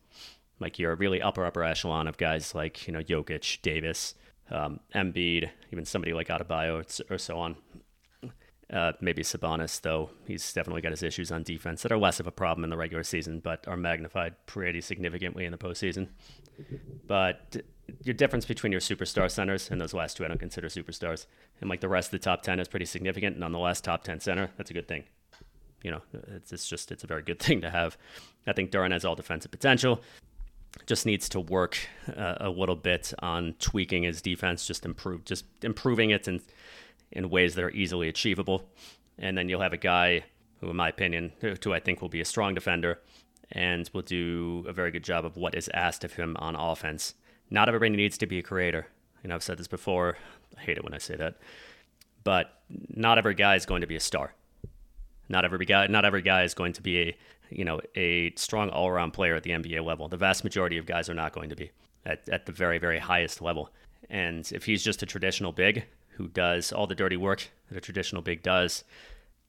like 0.60 0.78
your 0.78 0.94
really 0.96 1.20
upper 1.20 1.44
upper 1.44 1.62
echelon 1.62 2.06
of 2.06 2.16
guys 2.16 2.54
like 2.54 2.86
you 2.86 2.92
know 2.92 3.00
Jokic, 3.00 3.60
Davis, 3.62 4.14
um, 4.50 4.80
Embiid, 4.94 5.50
even 5.72 5.84
somebody 5.84 6.12
like 6.12 6.28
Adebayo 6.28 7.10
or 7.10 7.18
so 7.18 7.38
on. 7.38 7.56
Uh, 8.72 8.92
maybe 9.00 9.22
Sabonis, 9.22 9.82
though 9.82 10.08
he's 10.26 10.52
definitely 10.52 10.80
got 10.80 10.90
his 10.90 11.02
issues 11.02 11.30
on 11.30 11.42
defense 11.42 11.82
that 11.82 11.92
are 11.92 11.98
less 11.98 12.18
of 12.18 12.26
a 12.26 12.32
problem 12.32 12.64
in 12.64 12.70
the 12.70 12.76
regular 12.76 13.04
season, 13.04 13.38
but 13.38 13.68
are 13.68 13.76
magnified 13.76 14.34
pretty 14.46 14.80
significantly 14.80 15.44
in 15.44 15.52
the 15.52 15.58
postseason. 15.58 16.08
But 17.06 17.56
your 18.02 18.14
difference 18.14 18.46
between 18.46 18.72
your 18.72 18.80
superstar 18.80 19.30
centers 19.30 19.70
and 19.70 19.78
those 19.78 19.92
last 19.92 20.16
two, 20.16 20.24
I 20.24 20.28
don't 20.28 20.40
consider 20.40 20.68
superstars, 20.68 21.26
and 21.60 21.68
like 21.68 21.82
the 21.82 21.90
rest 21.90 22.08
of 22.08 22.12
the 22.12 22.24
top 22.24 22.42
ten 22.42 22.58
is 22.58 22.66
pretty 22.66 22.86
significant. 22.86 23.34
And 23.34 23.44
on 23.44 23.52
the 23.52 23.58
last 23.58 23.84
top 23.84 24.02
ten 24.02 24.18
center, 24.18 24.50
that's 24.56 24.70
a 24.70 24.74
good 24.74 24.88
thing. 24.88 25.04
You 25.84 25.92
know, 25.92 26.02
it's, 26.34 26.52
it's 26.52 26.68
just 26.68 26.90
it's 26.90 27.04
a 27.04 27.06
very 27.06 27.22
good 27.22 27.38
thing 27.46 27.60
to 27.60 27.70
have. 27.70 27.96
I 28.46 28.52
think 28.52 28.72
Duren 28.72 28.90
has 28.90 29.04
all 29.04 29.14
defensive 29.14 29.52
potential 29.52 30.02
just 30.86 31.06
needs 31.06 31.28
to 31.30 31.40
work 31.40 31.78
uh, 32.16 32.34
a 32.40 32.50
little 32.50 32.76
bit 32.76 33.12
on 33.20 33.54
tweaking 33.58 34.02
his 34.02 34.20
defense, 34.20 34.66
just 34.66 34.84
improve, 34.84 35.24
just 35.24 35.44
improving 35.62 36.10
it 36.10 36.26
in 36.28 36.40
in 37.12 37.30
ways 37.30 37.54
that 37.54 37.64
are 37.64 37.70
easily 37.70 38.08
achievable. 38.08 38.68
And 39.18 39.38
then 39.38 39.48
you'll 39.48 39.60
have 39.60 39.72
a 39.72 39.78
guy 39.78 40.24
who, 40.60 40.68
in 40.70 40.76
my 40.76 40.88
opinion, 40.88 41.32
who 41.40 41.72
I 41.72 41.78
think 41.78 42.02
will 42.02 42.08
be 42.08 42.20
a 42.20 42.24
strong 42.24 42.54
defender 42.54 42.98
and 43.52 43.88
will 43.92 44.02
do 44.02 44.64
a 44.66 44.72
very 44.72 44.90
good 44.90 45.04
job 45.04 45.24
of 45.24 45.36
what 45.36 45.54
is 45.54 45.70
asked 45.72 46.02
of 46.02 46.14
him 46.14 46.36
on 46.40 46.56
offense. 46.56 47.14
Not 47.50 47.68
everybody 47.68 47.90
needs 47.90 48.18
to 48.18 48.26
be 48.26 48.38
a 48.38 48.42
creator. 48.42 48.88
You 49.22 49.28
know, 49.28 49.36
I've 49.36 49.44
said 49.44 49.58
this 49.58 49.68
before. 49.68 50.16
I 50.58 50.62
hate 50.62 50.76
it 50.76 50.82
when 50.82 50.94
I 50.94 50.98
say 50.98 51.14
that, 51.16 51.36
but 52.24 52.62
not 52.88 53.18
every 53.18 53.34
guy 53.34 53.54
is 53.54 53.66
going 53.66 53.82
to 53.82 53.86
be 53.86 53.96
a 53.96 54.00
star. 54.00 54.34
Not 55.28 55.44
every 55.44 55.64
guy, 55.64 55.86
not 55.86 56.04
every 56.04 56.22
guy 56.22 56.42
is 56.42 56.54
going 56.54 56.72
to 56.74 56.82
be 56.82 57.00
a, 57.00 57.16
you 57.50 57.64
know, 57.64 57.80
a 57.94 58.32
strong 58.36 58.68
all-around 58.70 59.12
player 59.12 59.34
at 59.34 59.42
the 59.42 59.50
NBA 59.50 59.84
level. 59.84 60.08
The 60.08 60.16
vast 60.16 60.44
majority 60.44 60.76
of 60.76 60.86
guys 60.86 61.08
are 61.08 61.14
not 61.14 61.32
going 61.32 61.50
to 61.50 61.56
be 61.56 61.70
at, 62.04 62.28
at 62.28 62.46
the 62.46 62.52
very, 62.52 62.78
very 62.78 62.98
highest 62.98 63.40
level. 63.40 63.70
And 64.10 64.50
if 64.52 64.64
he's 64.64 64.82
just 64.82 65.02
a 65.02 65.06
traditional 65.06 65.52
big 65.52 65.84
who 66.10 66.28
does 66.28 66.72
all 66.72 66.86
the 66.86 66.94
dirty 66.94 67.16
work 67.16 67.48
that 67.68 67.78
a 67.78 67.80
traditional 67.80 68.22
big 68.22 68.42
does 68.42 68.84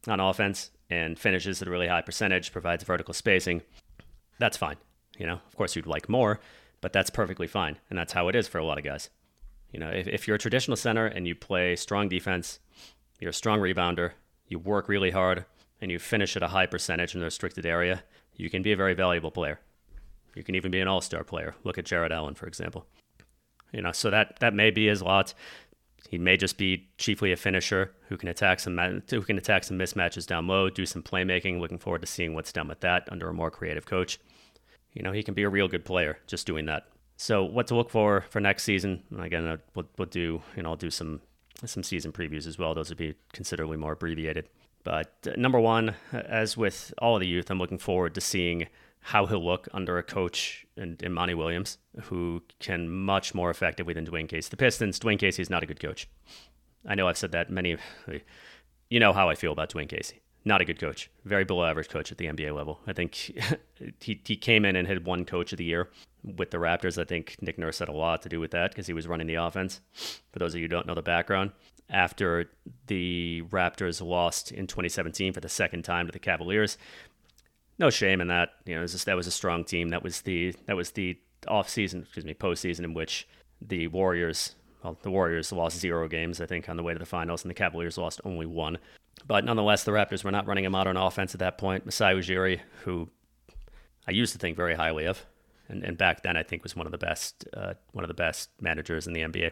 on 0.08 0.20
offense 0.20 0.72
and 0.90 1.20
finishes 1.20 1.62
at 1.62 1.68
a 1.68 1.72
really 1.72 1.88
high 1.88 2.02
percentage, 2.02 2.52
provides 2.52 2.84
vertical 2.84 3.14
spacing, 3.14 3.62
that's 4.40 4.58
fine. 4.58 4.78
You 5.18 5.28
know, 5.28 5.40
of 5.48 5.56
course, 5.56 5.76
you'd 5.76 5.88
like 5.88 6.10
more, 6.10 6.40
but 6.82 6.94
that's 6.94 7.10
perfectly 7.10 7.48
fine. 7.48 7.78
And 7.90 7.98
that's 7.98 8.14
how 8.14 8.28
it 8.28 8.36
is 8.36 8.48
for 8.48 8.58
a 8.58 8.66
lot 8.66 8.78
of 8.78 8.84
guys. 8.84 9.10
You 9.72 9.80
know, 9.80 9.90
if, 9.90 10.08
if 10.08 10.28
you're 10.28 10.36
a 10.36 10.40
traditional 10.40 10.78
center 10.78 11.06
and 11.06 11.28
you 11.28 11.36
play 11.36 11.76
strong 11.76 12.08
defense, 12.08 12.60
you're 13.20 13.32
a 13.32 13.34
strong 13.34 13.60
rebounder, 13.60 14.12
you 14.48 14.60
work 14.60 14.88
really 14.88 15.12
hard, 15.12 15.46
and 15.82 15.92
you 15.92 16.00
finish 16.00 16.36
at 16.36 16.44
a 16.44 16.50
high 16.50 16.66
percentage 16.66 17.14
in 17.14 17.20
the 17.20 17.26
restricted 17.26 17.66
area, 17.66 18.04
you 18.36 18.50
can 18.50 18.62
be 18.62 18.72
a 18.72 18.78
very 18.78 18.94
valuable 18.94 19.32
player. 19.32 19.60
You 20.36 20.44
can 20.44 20.56
even 20.56 20.72
be 20.72 20.82
an 20.82 20.88
all-star 20.88 21.24
player. 21.24 21.56
Look 21.64 21.78
at 21.78 21.86
Jarrett 21.86 22.12
Allen, 22.12 22.36
for 22.36 22.48
example. 22.48 22.86
You 23.72 23.82
know, 23.82 23.92
so 23.92 24.10
that 24.10 24.40
that 24.40 24.54
may 24.54 24.72
be 24.72 24.88
his 24.88 25.02
lot. 25.02 25.34
He 26.10 26.18
may 26.18 26.38
just 26.38 26.58
be 26.58 26.88
chiefly 26.98 27.32
a 27.32 27.36
finisher 27.36 27.92
who 28.10 28.18
can 28.18 28.30
attack 28.30 28.60
some 28.60 28.78
who 29.10 29.22
can 29.22 29.38
attack 29.38 29.64
some 29.64 29.80
mismatches 29.80 30.28
down 30.28 30.48
low, 30.48 30.70
do 30.70 30.86
some 30.86 31.02
playmaking. 31.02 31.60
Looking 31.60 31.80
forward 31.80 32.02
to 32.02 32.08
seeing 32.08 32.34
what's 32.34 32.54
done 32.54 32.68
with 32.68 32.82
that 32.82 33.08
under 33.12 33.28
a 33.28 33.34
more 33.34 33.52
creative 33.52 33.86
coach. 33.86 34.20
You 34.94 35.04
know, 35.04 35.12
he 35.12 35.24
can 35.24 35.34
be 35.34 35.44
a 35.44 35.50
real 35.50 35.68
good 35.68 35.84
player 35.84 36.20
just 36.28 36.48
doing 36.48 36.66
that. 36.68 36.88
So, 37.18 37.44
what 37.44 37.68
to 37.68 37.76
look 37.76 37.90
for 37.90 38.22
for 38.30 38.40
next 38.40 38.64
season? 38.64 39.04
Again, 39.18 39.48
uh, 39.48 39.58
we'll, 39.74 39.88
we'll 39.98 40.08
do 40.08 40.42
you 40.56 40.64
know 40.64 40.70
I'll 40.70 40.76
do 40.76 40.92
some 40.92 41.22
some 41.66 41.84
season 41.84 42.12
previews 42.12 42.48
as 42.48 42.58
well. 42.58 42.76
Those 42.76 42.90
would 42.90 42.98
be 42.98 43.16
considerably 43.34 43.78
more 43.78 43.94
abbreviated. 43.94 44.50
But 44.86 45.28
uh, 45.28 45.32
number 45.36 45.60
one, 45.60 45.96
as 46.14 46.56
with 46.56 46.94
all 47.00 47.16
of 47.16 47.20
the 47.20 47.28
youth, 47.28 47.50
I'm 47.50 47.60
looking 47.60 47.80
forward 47.80 48.16
to 48.16 48.22
seeing 48.22 48.68
how 49.02 49.26
he'll 49.26 49.44
look 49.44 49.68
under 49.74 49.98
a 49.98 50.04
coach 50.04 50.66
in, 50.78 50.96
in 51.02 51.12
Monty 51.12 51.34
Williams, 51.34 51.80
who 52.04 52.44
can 52.60 52.90
much 52.90 53.36
more 53.36 53.50
effectively 53.50 53.94
than 53.94 54.06
Dwane 54.06 54.30
Casey. 54.30 54.50
The 54.50 54.58
Pistons, 54.58 55.00
Dwane 55.00 55.20
Casey 55.20 55.42
is 55.42 55.50
not 55.50 55.64
a 55.64 55.66
good 55.66 55.80
coach. 55.80 56.08
I 56.88 56.96
know 56.96 57.08
I've 57.08 57.18
said 57.18 57.34
that 57.34 57.50
many. 57.50 57.76
You 58.88 59.00
know 59.00 59.14
how 59.14 59.30
I 59.30 59.34
feel 59.34 59.52
about 59.52 59.72
Dwane 59.72 59.90
Casey. 59.90 60.22
Not 60.46 60.62
a 60.62 60.66
good 60.66 60.80
coach. 60.80 61.10
Very 61.26 61.44
below 61.44 61.66
average 61.66 61.90
coach 61.90 62.12
at 62.12 62.20
the 62.20 62.28
NBA 62.28 62.56
level. 62.56 62.80
I 62.86 62.94
think 62.94 63.16
he, 64.00 64.22
he 64.24 64.36
came 64.36 64.64
in 64.64 64.76
and 64.76 64.88
had 64.88 65.08
one 65.08 65.26
coach 65.26 65.52
of 65.52 65.58
the 65.58 65.64
year 65.64 65.90
with 66.24 66.52
the 66.52 66.58
Raptors. 66.58 67.02
I 67.02 67.04
think 67.04 67.36
Nick 67.42 67.58
Nurse 67.58 67.80
had 67.80 67.90
a 67.90 67.94
lot 67.94 68.22
to 68.22 68.30
do 68.30 68.40
with 68.40 68.52
that 68.52 68.70
because 68.70 68.86
he 68.86 68.94
was 68.94 69.08
running 69.08 69.26
the 69.26 69.36
offense. 69.36 69.82
For 70.32 70.38
those 70.38 70.54
of 70.54 70.60
you 70.60 70.66
who 70.66 70.68
don't 70.68 70.86
know 70.86 70.94
the 70.94 71.02
background, 71.02 71.52
after 71.90 72.50
the 72.88 73.44
Raptors 73.50 74.06
lost 74.06 74.52
in 74.52 74.68
2017 74.68 75.34
for 75.34 75.40
the 75.40 75.50
second 75.50 75.84
time 75.84 76.08
to 76.08 76.12
the 76.12 76.20
Cavaliers, 76.20 76.78
no 77.78 77.90
shame 77.90 78.22
in 78.22 78.28
that. 78.28 78.50
You 78.66 78.76
know, 78.76 78.82
was 78.82 78.94
just, 78.94 79.06
that 79.06 79.16
was 79.16 79.28
a 79.28 79.32
strong 79.32 79.64
team. 79.64 79.90
That 79.90 80.04
was 80.04 80.22
the 80.22 80.56
that 80.66 80.76
was 80.76 80.92
the 80.92 81.18
off 81.48 81.70
season, 81.70 82.02
excuse 82.02 82.26
me, 82.26 82.34
postseason 82.34 82.84
in 82.84 82.94
which 82.94 83.28
the 83.62 83.88
Warriors, 83.88 84.56
well, 84.84 84.98
the 85.02 85.12
Warriors 85.12 85.52
lost 85.52 85.78
zero 85.78 86.08
games, 86.08 86.42
I 86.42 86.46
think, 86.46 86.70
on 86.70 86.78
the 86.78 86.84
way 86.84 86.94
to 86.94 87.00
the 87.00 87.06
finals, 87.06 87.44
and 87.44 87.50
the 87.50 87.56
Cavaliers 87.56 87.98
lost 87.98 88.22
only 88.24 88.46
one. 88.46 88.78
But 89.28 89.46
nonetheless, 89.46 89.84
the 89.84 89.92
Raptors 89.92 90.24
were 90.24 90.32
not 90.32 90.48
running 90.48 90.66
a 90.66 90.70
modern 90.70 90.98
offense 90.98 91.34
at 91.34 91.40
that 91.40 91.58
point. 91.58 91.86
Masai 91.86 92.14
Ujiri, 92.14 92.60
who 92.84 93.10
I 94.08 94.12
used 94.12 94.34
to 94.34 94.40
think 94.40 94.56
very 94.58 94.76
highly 94.76 95.06
of, 95.06 95.26
and, 95.68 95.84
and 95.84 95.98
back 95.98 96.24
then 96.24 96.38
I 96.38 96.44
think 96.44 96.64
was 96.64 96.76
one 96.76 96.86
of 96.86 96.92
the 96.92 96.98
best, 96.98 97.46
uh, 97.54 97.74
one 97.92 98.04
of 98.04 98.08
the 98.08 98.14
best 98.14 98.50
managers 98.62 99.08
in 99.08 99.14
the 99.14 99.22
NBA, 99.22 99.52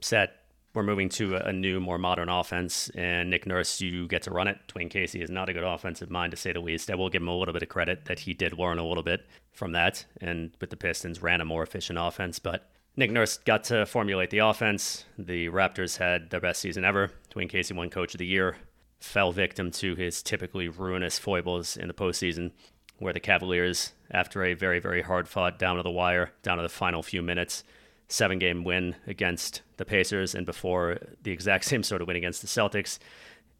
set 0.00 0.37
we're 0.74 0.82
moving 0.82 1.08
to 1.10 1.36
a 1.36 1.52
new, 1.52 1.80
more 1.80 1.98
modern 1.98 2.28
offense, 2.28 2.90
and 2.90 3.30
Nick 3.30 3.46
Nurse, 3.46 3.80
you 3.80 4.06
get 4.06 4.22
to 4.22 4.30
run 4.30 4.48
it. 4.48 4.58
Dwane 4.68 4.90
Casey 4.90 5.22
is 5.22 5.30
not 5.30 5.48
a 5.48 5.52
good 5.52 5.64
offensive 5.64 6.10
mind, 6.10 6.30
to 6.32 6.36
say 6.36 6.52
the 6.52 6.60
least. 6.60 6.90
I 6.90 6.94
will 6.94 7.08
give 7.08 7.22
him 7.22 7.28
a 7.28 7.36
little 7.36 7.54
bit 7.54 7.62
of 7.62 7.68
credit 7.68 8.04
that 8.04 8.20
he 8.20 8.34
did 8.34 8.58
learn 8.58 8.78
a 8.78 8.86
little 8.86 9.02
bit 9.02 9.26
from 9.52 9.72
that, 9.72 10.04
and 10.20 10.50
with 10.60 10.70
the 10.70 10.76
Pistons, 10.76 11.22
ran 11.22 11.40
a 11.40 11.44
more 11.44 11.62
efficient 11.62 11.98
offense. 11.98 12.38
But 12.38 12.70
Nick 12.96 13.10
Nurse 13.10 13.38
got 13.38 13.64
to 13.64 13.86
formulate 13.86 14.30
the 14.30 14.38
offense. 14.38 15.04
The 15.16 15.48
Raptors 15.48 15.96
had 15.98 16.30
their 16.30 16.40
best 16.40 16.60
season 16.60 16.84
ever. 16.84 17.12
Dwane 17.34 17.48
Casey 17.48 17.74
won 17.74 17.90
Coach 17.90 18.14
of 18.14 18.18
the 18.18 18.26
Year, 18.26 18.56
fell 19.00 19.32
victim 19.32 19.70
to 19.70 19.94
his 19.94 20.22
typically 20.22 20.68
ruinous 20.68 21.18
foibles 21.18 21.76
in 21.76 21.88
the 21.88 21.94
postseason, 21.94 22.52
where 22.98 23.12
the 23.12 23.20
Cavaliers, 23.20 23.92
after 24.10 24.44
a 24.44 24.54
very, 24.54 24.80
very 24.80 25.02
hard 25.02 25.28
fought 25.28 25.58
down 25.58 25.76
to 25.76 25.82
the 25.82 25.90
wire, 25.90 26.32
down 26.42 26.56
to 26.56 26.62
the 26.62 26.68
final 26.68 27.02
few 27.02 27.22
minutes, 27.22 27.64
seven 28.08 28.38
game 28.38 28.64
win 28.64 28.96
against 29.06 29.62
the 29.76 29.84
Pacers, 29.84 30.34
and 30.34 30.46
before 30.46 30.98
the 31.22 31.30
exact 31.30 31.64
same 31.66 31.82
sort 31.82 32.02
of 32.02 32.08
win 32.08 32.16
against 32.16 32.40
the 32.40 32.48
Celtics, 32.48 32.98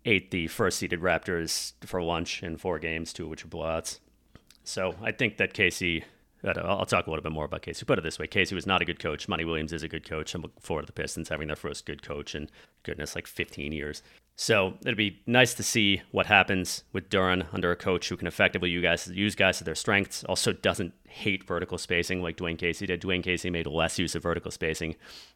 ate 0.05 0.31
the 0.31 0.47
first 0.49 0.79
seeded 0.79 1.01
Raptors 1.01 1.73
for 1.85 2.03
lunch 2.03 2.43
in 2.43 2.57
four 2.57 2.79
games, 2.79 3.13
two 3.13 3.25
of 3.25 3.31
which 3.31 3.45
were 3.45 3.51
blowouts. 3.51 3.99
So 4.65 4.95
I 5.03 5.13
think 5.13 5.39
that 5.39 5.55
Casey, 5.55 6.05
uh, 6.45 6.53
I'll 6.63 6.87
talk 6.87 7.07
a 7.07 7.11
little 7.11 7.23
bit 7.23 7.33
more 7.33 7.47
about 7.47 7.63
Casey. 7.63 7.85
Put 7.85 7.99
it 7.99 8.03
this 8.03 8.19
way 8.19 8.27
Casey 8.27 8.55
was 8.55 8.67
not 8.67 8.83
a 8.83 8.85
good 8.85 8.99
coach. 8.99 9.29
Monty 9.29 9.45
Williams 9.45 9.73
is 9.73 9.83
a 9.83 9.89
good 9.89 10.09
coach. 10.09 10.35
I'm 10.35 10.43
looking 10.43 10.61
forward 10.61 10.83
to 10.83 10.87
the 10.87 10.93
Pistons 10.93 11.29
having 11.29 11.47
their 11.47 11.57
first 11.57 11.87
good 11.87 12.03
coach 12.03 12.35
in, 12.35 12.49
goodness, 12.83 13.15
like 13.15 13.27
15 13.27 13.73
years. 13.73 14.03
So 14.41 14.75
it'd 14.83 14.97
be 14.97 15.21
nice 15.27 15.53
to 15.55 15.65
see 15.65 16.01
what 16.13 16.27
happens 16.27 16.85
with 16.93 17.11
Duren 17.11 17.53
under 17.53 17.73
a 17.73 17.77
coach 17.77 18.09
who 18.09 18.17
can 18.17 18.29
effectively 18.29 18.71
use 18.71 18.85
guys, 18.85 19.09
use 19.09 19.35
guys 19.35 19.59
to 19.59 19.65
their 19.65 19.75
strengths, 19.75 20.23
also 20.23 20.53
doesn't 20.53 20.95
hate 21.09 21.43
vertical 21.43 21.77
spacing 21.77 22.23
like 22.23 22.37
Dwane 22.37 22.57
Casey 22.57 22.87
did. 22.87 23.03
Dwane 23.03 23.25
Casey 23.25 23.51
made 23.51 23.67
less 23.67 23.99
use 23.99 24.15
of 24.15 24.23
vertical 24.23 24.53
spacing 24.53 24.95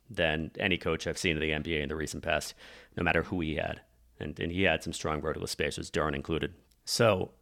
than 0.09 0.53
any 0.57 0.79
coach 0.79 1.09
I've 1.09 1.19
seen 1.19 1.37
in 1.37 1.41
the 1.41 1.51
NBA 1.51 1.83
in 1.83 1.89
the 1.89 1.97
recent 1.97 2.23
past, 2.23 2.55
no 2.97 3.03
matter 3.03 3.25
who 3.25 3.41
he 3.41 3.57
had. 3.57 3.81
And, 4.21 4.39
and 4.39 4.53
he 4.53 4.63
had 4.63 4.85
some 4.85 4.93
strong 4.93 5.21
vertical 5.21 5.49
spacers, 5.49 5.91
Duren 5.91 6.15
included. 6.15 6.55
So 6.85 7.33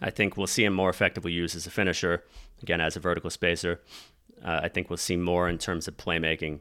I 0.00 0.10
think 0.10 0.36
we'll 0.36 0.46
see 0.46 0.64
him 0.64 0.74
more 0.74 0.88
effectively 0.88 1.32
used 1.32 1.56
as 1.56 1.66
a 1.66 1.70
finisher, 1.70 2.22
again, 2.62 2.80
as 2.80 2.96
a 2.96 3.00
vertical 3.00 3.30
spacer. 3.30 3.80
Uh, 4.44 4.60
I 4.62 4.68
think 4.68 4.88
we'll 4.88 4.98
see 4.98 5.16
more 5.16 5.48
in 5.48 5.58
terms 5.58 5.88
of 5.88 5.96
playmaking. 5.96 6.60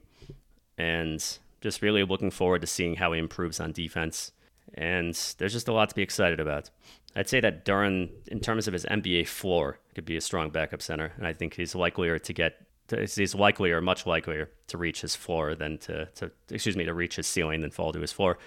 And 0.80 1.24
just 1.62 1.82
really 1.82 2.04
looking 2.04 2.32
forward 2.32 2.62
to 2.62 2.68
seeing 2.68 2.96
how 2.96 3.12
he 3.14 3.20
improves 3.20 3.60
on 3.60 3.72
defense. 3.72 4.32
And 4.76 5.14
there's 5.38 5.54
just 5.54 5.68
a 5.68 5.74
lot 5.74 5.90
to 5.90 5.96
be 5.96 6.02
excited 6.02 6.40
about. 6.40 6.70
I'd 7.16 7.28
say 7.28 7.40
that 7.40 7.66
Duren, 7.66 8.10
in 8.28 8.40
terms 8.40 8.68
of 8.68 8.74
his 8.74 8.86
NBA 8.86 9.28
floor, 9.28 9.80
could 9.96 10.06
be 10.06 10.18
a 10.18 10.22
strong 10.22 10.52
backup 10.52 10.82
center, 10.82 11.12
and 11.18 11.26
I 11.26 11.34
think 11.34 11.56
he's 11.56 11.76
likelier 11.76 12.20
to 12.20 12.34
get. 12.34 12.66
He's 12.90 13.36
likelier, 13.36 13.82
much 13.82 14.08
likelier, 14.08 14.50
to 14.68 14.78
reach 14.78 15.02
his 15.02 15.16
floor 15.16 15.54
than 15.54 15.78
to, 15.80 16.08
to, 16.16 16.32
excuse 16.50 16.76
me, 16.76 16.86
to 16.86 16.94
reach 16.94 17.18
his 17.18 17.28
ceiling 17.28 17.62
than 17.62 17.70
fall 17.70 17.94
to 17.94 18.00
his 18.00 18.12
floor. 18.12 18.40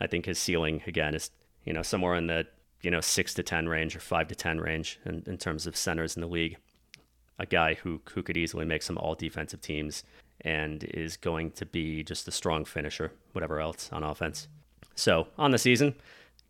I 0.00 0.08
think 0.08 0.26
his 0.26 0.36
ceiling 0.36 0.82
again 0.88 1.14
is, 1.14 1.30
you 1.64 1.72
know, 1.72 1.82
somewhere 1.82 2.16
in 2.16 2.26
the 2.26 2.46
you 2.82 2.90
know 2.90 3.00
six 3.00 3.34
to 3.34 3.42
ten 3.42 3.68
range 3.68 3.96
or 3.96 4.00
five 4.00 4.28
to 4.28 4.34
ten 4.34 4.60
range 4.60 5.00
in, 5.04 5.22
in 5.26 5.38
terms 5.38 5.66
of 5.66 5.76
centers 5.76 6.16
in 6.16 6.22
the 6.22 6.28
league. 6.28 6.56
A 7.38 7.46
guy 7.46 7.74
who 7.74 8.00
who 8.12 8.22
could 8.22 8.36
easily 8.36 8.64
make 8.64 8.82
some 8.82 8.98
all 8.98 9.14
defensive 9.14 9.60
teams 9.60 10.04
and 10.40 10.84
is 10.84 11.16
going 11.16 11.50
to 11.52 11.66
be 11.66 12.02
just 12.02 12.28
a 12.28 12.32
strong 12.32 12.64
finisher, 12.64 13.12
whatever 13.32 13.60
else 13.60 13.88
on 13.92 14.02
offense. 14.02 14.48
So 14.94 15.28
on 15.38 15.50
the 15.50 15.58
season, 15.58 15.94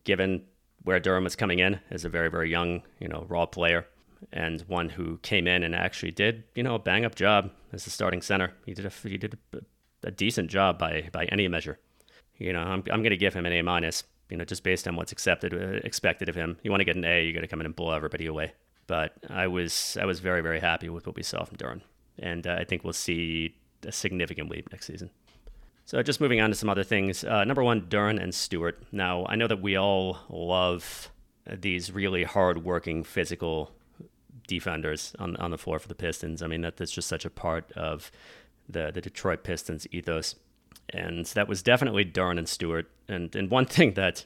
given 0.05 0.45
where 0.83 1.01
Duren 1.01 1.25
was 1.25 1.37
coming 1.37 1.61
in 1.61 1.81
as 1.91 2.05
a 2.05 2.09
very, 2.09 2.31
very 2.31 2.51
young, 2.51 2.83
you 3.01 3.09
know, 3.09 3.25
raw 3.29 3.47
player 3.47 3.87
and 4.33 4.61
one 4.63 4.91
who 4.91 5.19
came 5.19 5.47
in 5.47 5.63
and 5.63 5.75
actually 5.75 6.11
did, 6.11 6.45
you 6.55 6.63
know, 6.63 6.75
a 6.75 6.79
bang 6.79 7.05
up 7.05 7.15
job 7.15 7.51
as 7.73 7.87
a 7.87 7.91
starting 7.91 8.23
center. 8.23 8.53
He 8.67 8.75
did 8.75 8.87
a, 8.87 8.91
he 9.09 9.17
did 9.17 9.39
a, 9.55 9.59
a 10.05 10.11
decent 10.11 10.51
job 10.51 10.79
by, 10.79 11.09
by 11.13 11.25
any 11.27 11.49
measure. 11.49 11.79
You 12.37 12.53
know, 12.53 12.61
I'm, 12.61 12.83
I'm 12.91 13.01
going 13.03 13.11
to 13.11 13.17
give 13.17 13.35
him 13.35 13.47
an 13.47 13.53
A 13.53 13.63
minus, 13.63 14.05
you 14.29 14.37
know, 14.37 14.45
just 14.45 14.63
based 14.63 14.89
on 14.89 14.97
what's 14.97 15.13
accepted, 15.13 15.55
uh, 15.55 15.81
expected 15.85 16.29
of 16.29 16.35
him. 16.35 16.59
You 16.63 16.71
want 16.71 16.81
to 16.81 16.85
get 16.85 16.97
an 16.97 17.05
A, 17.05 17.25
you 17.25 17.33
got 17.33 17.41
to 17.41 17.49
come 17.49 17.61
in 17.61 17.67
and 17.67 17.77
blow 17.77 17.93
everybody 17.93 18.27
away. 18.27 18.53
But 18.87 19.15
I 19.31 19.47
was, 19.47 19.97
I 20.01 20.05
was 20.05 20.21
very, 20.21 20.43
very 20.43 20.61
happy 20.61 20.91
with 20.91 21.07
what 21.07 21.17
we 21.17 21.23
saw 21.23 21.45
from 21.45 21.57
Duren. 21.57 21.81
And 22.19 22.47
uh, 22.47 22.57
I 22.59 22.65
think 22.65 22.85
we'll 22.85 22.93
see 22.93 23.57
a 23.85 23.93
significant 23.93 24.51
leap 24.51 24.71
next 24.73 24.87
season. 24.87 25.11
So 25.87 26.03
just 26.03 26.21
moving 26.21 26.41
on 26.41 26.51
to 26.51 26.57
some 26.57 26.71
other 26.71 26.85
things. 26.85 27.25
Uh, 27.25 27.45
number 27.45 27.63
one, 27.63 27.83
Duren 27.83 28.23
and 28.23 28.35
Stewart. 28.35 28.83
Now 28.91 29.27
I 29.29 29.37
know 29.37 29.47
that 29.47 29.61
we 29.61 29.77
all 29.77 30.19
love 30.29 31.11
these 31.47 31.93
really 31.93 32.25
hard-working, 32.25 33.05
physical 33.05 33.71
defenders 34.47 35.15
on 35.19 35.37
on 35.37 35.51
the 35.51 35.59
floor 35.59 35.79
for 35.79 35.89
the 35.89 35.95
Pistons. 35.95 36.43
I 36.43 36.47
mean 36.47 36.63
that 36.63 36.77
that's 36.77 36.93
just 36.93 37.09
such 37.09 37.25
a 37.25 37.31
part 37.31 37.71
of 37.73 38.11
the 38.69 38.91
the 38.93 39.01
Detroit 39.01 39.45
Pistons 39.45 39.87
ethos, 39.91 40.37
and 40.91 41.27
that 41.27 41.49
was 41.49 41.63
definitely 41.63 42.05
Duren 42.05 42.39
and 42.39 42.49
Stewart. 42.49 42.91
And 43.09 43.35
and 43.37 43.51
one 43.51 43.67
thing 43.77 43.95
that 43.95 44.25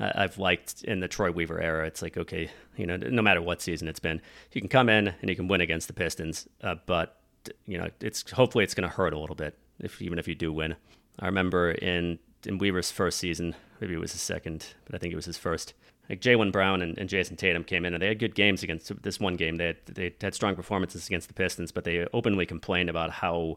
I've 0.00 0.38
liked 0.38 0.82
in 0.82 1.00
the 1.00 1.08
Troy 1.08 1.30
Weaver 1.30 1.60
era. 1.60 1.86
It's 1.86 2.02
like, 2.02 2.16
okay, 2.16 2.50
you 2.76 2.86
know, 2.86 2.96
no 2.96 3.22
matter 3.22 3.40
what 3.40 3.62
season 3.62 3.86
it's 3.86 4.00
been, 4.00 4.20
you 4.52 4.60
can 4.60 4.68
come 4.68 4.88
in 4.88 5.08
and 5.20 5.30
you 5.30 5.36
can 5.36 5.46
win 5.46 5.60
against 5.60 5.86
the 5.86 5.94
Pistons, 5.94 6.48
uh, 6.62 6.74
but 6.86 7.20
you 7.66 7.78
know, 7.78 7.88
it's 8.00 8.30
hopefully 8.30 8.64
it's 8.64 8.74
going 8.74 8.88
to 8.88 8.94
hurt 8.94 9.12
a 9.12 9.18
little 9.18 9.36
bit 9.36 9.56
if 9.80 10.00
even 10.00 10.18
if 10.18 10.28
you 10.28 10.34
do 10.34 10.52
win. 10.52 10.76
I 11.18 11.26
remember 11.26 11.72
in 11.72 12.18
in 12.46 12.58
Weaver's 12.58 12.90
first 12.90 13.18
season, 13.18 13.54
maybe 13.80 13.94
it 13.94 14.00
was 14.00 14.12
his 14.12 14.20
second, 14.20 14.66
but 14.84 14.94
I 14.94 14.98
think 14.98 15.12
it 15.12 15.16
was 15.16 15.24
his 15.26 15.38
first. 15.38 15.74
Like 16.08 16.20
Jaylen 16.20 16.52
Brown 16.52 16.82
and, 16.82 16.98
and 16.98 17.08
Jayson 17.08 17.36
Tatum 17.36 17.64
came 17.64 17.86
in 17.86 17.94
and 17.94 18.02
they 18.02 18.08
had 18.08 18.18
good 18.18 18.34
games 18.34 18.62
against 18.62 19.02
this 19.02 19.18
one 19.18 19.36
game. 19.36 19.56
They 19.56 19.68
had, 19.68 19.86
they 19.86 20.14
had 20.20 20.34
strong 20.34 20.54
performances 20.54 21.06
against 21.06 21.28
the 21.28 21.34
Pistons, 21.34 21.72
but 21.72 21.84
they 21.84 22.06
openly 22.12 22.44
complained 22.44 22.90
about 22.90 23.10
how 23.10 23.56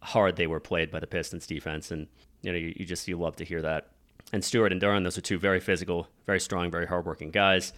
hard 0.00 0.36
they 0.36 0.46
were 0.46 0.60
played 0.60 0.90
by 0.90 1.00
the 1.00 1.06
Pistons 1.06 1.46
defense. 1.46 1.90
And 1.90 2.06
you 2.42 2.52
know, 2.52 2.58
you, 2.58 2.72
you 2.76 2.86
just 2.86 3.06
you 3.06 3.18
love 3.18 3.36
to 3.36 3.44
hear 3.44 3.60
that. 3.62 3.88
And 4.32 4.42
Stewart 4.42 4.72
and 4.72 4.80
Duren, 4.80 5.04
those 5.04 5.18
are 5.18 5.22
two 5.22 5.38
very 5.38 5.60
physical, 5.60 6.08
very 6.26 6.40
strong, 6.40 6.70
very 6.70 6.86
hardworking 6.86 7.30
guys. 7.30 7.72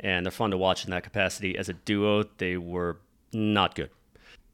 And 0.00 0.24
they're 0.24 0.30
fun 0.30 0.50
to 0.50 0.58
watch 0.58 0.84
in 0.84 0.90
that 0.90 1.02
capacity. 1.02 1.56
As 1.56 1.68
a 1.68 1.72
duo, 1.72 2.24
they 2.36 2.56
were 2.56 2.98
not 3.32 3.74
good. 3.74 3.90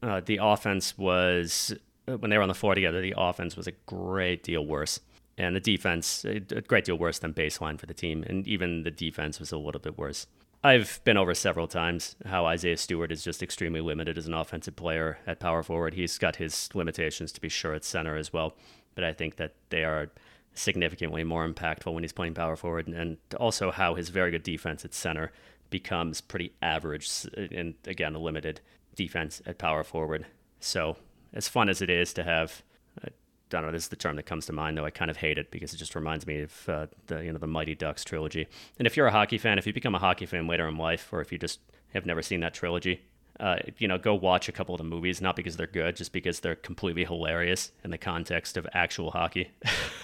Uh, 0.05 0.21
the 0.23 0.39
offense 0.41 0.95
was, 0.97 1.73
when 2.05 2.29
they 2.29 2.37
were 2.37 2.43
on 2.43 2.47
the 2.47 2.53
floor 2.53 2.75
together, 2.75 3.01
the 3.01 3.15
offense 3.17 3.57
was 3.57 3.65
a 3.65 3.71
great 3.87 4.43
deal 4.43 4.63
worse. 4.63 4.99
And 5.37 5.55
the 5.55 5.59
defense, 5.59 6.23
a 6.23 6.39
great 6.39 6.85
deal 6.85 6.97
worse 6.97 7.19
than 7.19 7.33
baseline 7.33 7.79
for 7.79 7.87
the 7.87 7.93
team. 7.93 8.23
And 8.23 8.47
even 8.47 8.83
the 8.83 8.91
defense 8.91 9.39
was 9.39 9.51
a 9.51 9.57
little 9.57 9.81
bit 9.81 9.97
worse. 9.97 10.27
I've 10.63 11.01
been 11.03 11.17
over 11.17 11.33
several 11.33 11.67
times 11.67 12.15
how 12.25 12.45
Isaiah 12.45 12.77
Stewart 12.77 13.11
is 13.11 13.23
just 13.23 13.43
extremely 13.43 13.81
limited 13.81 14.17
as 14.17 14.27
an 14.27 14.33
offensive 14.33 14.75
player 14.75 15.17
at 15.27 15.39
power 15.39 15.63
forward. 15.63 15.95
He's 15.95 16.17
got 16.17 16.37
his 16.37 16.69
limitations 16.73 17.31
to 17.33 17.41
be 17.41 17.49
sure 17.49 17.73
at 17.73 17.83
center 17.83 18.15
as 18.15 18.31
well, 18.31 18.55
but 18.93 19.03
I 19.03 19.11
think 19.11 19.35
that 19.35 19.53
they 19.69 19.83
are 19.83 20.09
significantly 20.53 21.23
more 21.23 21.47
impactful 21.47 21.93
when 21.93 22.03
he's 22.03 22.13
playing 22.13 22.33
power 22.33 22.55
forward, 22.55 22.87
and 22.87 23.17
also 23.37 23.69
how 23.69 23.95
his 23.95 24.09
very 24.09 24.31
good 24.31 24.41
defense 24.41 24.85
at 24.85 24.93
center 24.93 25.31
becomes 25.69 26.21
pretty 26.21 26.53
average, 26.61 27.09
and 27.35 27.75
again, 27.85 28.13
limited 28.15 28.61
defense 28.95 29.41
at 29.45 29.57
power 29.57 29.83
forward. 29.83 30.25
So, 30.59 30.97
as 31.33 31.47
fun 31.47 31.69
as 31.69 31.81
it 31.81 31.89
is 31.89 32.13
to 32.13 32.23
have 32.23 32.63
I 33.03 33.09
don't 33.49 33.67
know. 33.67 33.71
This 33.71 33.83
is 33.83 33.89
the 33.89 33.95
term 33.95 34.15
that 34.15 34.23
comes 34.23 34.47
to 34.47 34.53
mind, 34.53 34.77
though. 34.77 34.85
I 34.85 34.89
kind 34.89 35.11
of 35.11 35.17
hate 35.17 35.37
it 35.37 35.51
because 35.51 35.73
it 35.73 35.77
just 35.77 35.95
reminds 35.95 36.25
me 36.25 36.41
of 36.41 36.69
uh, 36.69 36.87
the 37.07 37.23
you 37.23 37.31
know 37.31 37.37
the 37.37 37.47
Mighty 37.47 37.75
Ducks 37.75 38.03
trilogy. 38.03 38.47
And 38.79 38.87
if 38.87 38.97
you're 38.97 39.07
a 39.07 39.11
hockey 39.11 39.37
fan, 39.37 39.57
if 39.57 39.67
you 39.67 39.73
become 39.73 39.95
a 39.95 39.99
hockey 39.99 40.25
fan 40.25 40.47
later 40.47 40.67
in 40.67 40.77
life, 40.77 41.09
or 41.11 41.21
if 41.21 41.31
you 41.31 41.37
just 41.37 41.59
have 41.93 42.05
never 42.05 42.21
seen 42.21 42.39
that 42.39 42.53
trilogy, 42.53 43.01
uh, 43.39 43.57
you 43.77 43.87
know, 43.87 43.97
go 43.97 44.15
watch 44.15 44.49
a 44.49 44.51
couple 44.51 44.73
of 44.73 44.79
the 44.79 44.85
movies. 44.85 45.21
Not 45.21 45.35
because 45.35 45.57
they're 45.57 45.67
good, 45.67 45.95
just 45.95 46.11
because 46.11 46.39
they're 46.39 46.55
completely 46.55 47.05
hilarious 47.05 47.71
in 47.83 47.91
the 47.91 47.97
context 47.97 48.57
of 48.57 48.67
actual 48.73 49.11
hockey. 49.11 49.51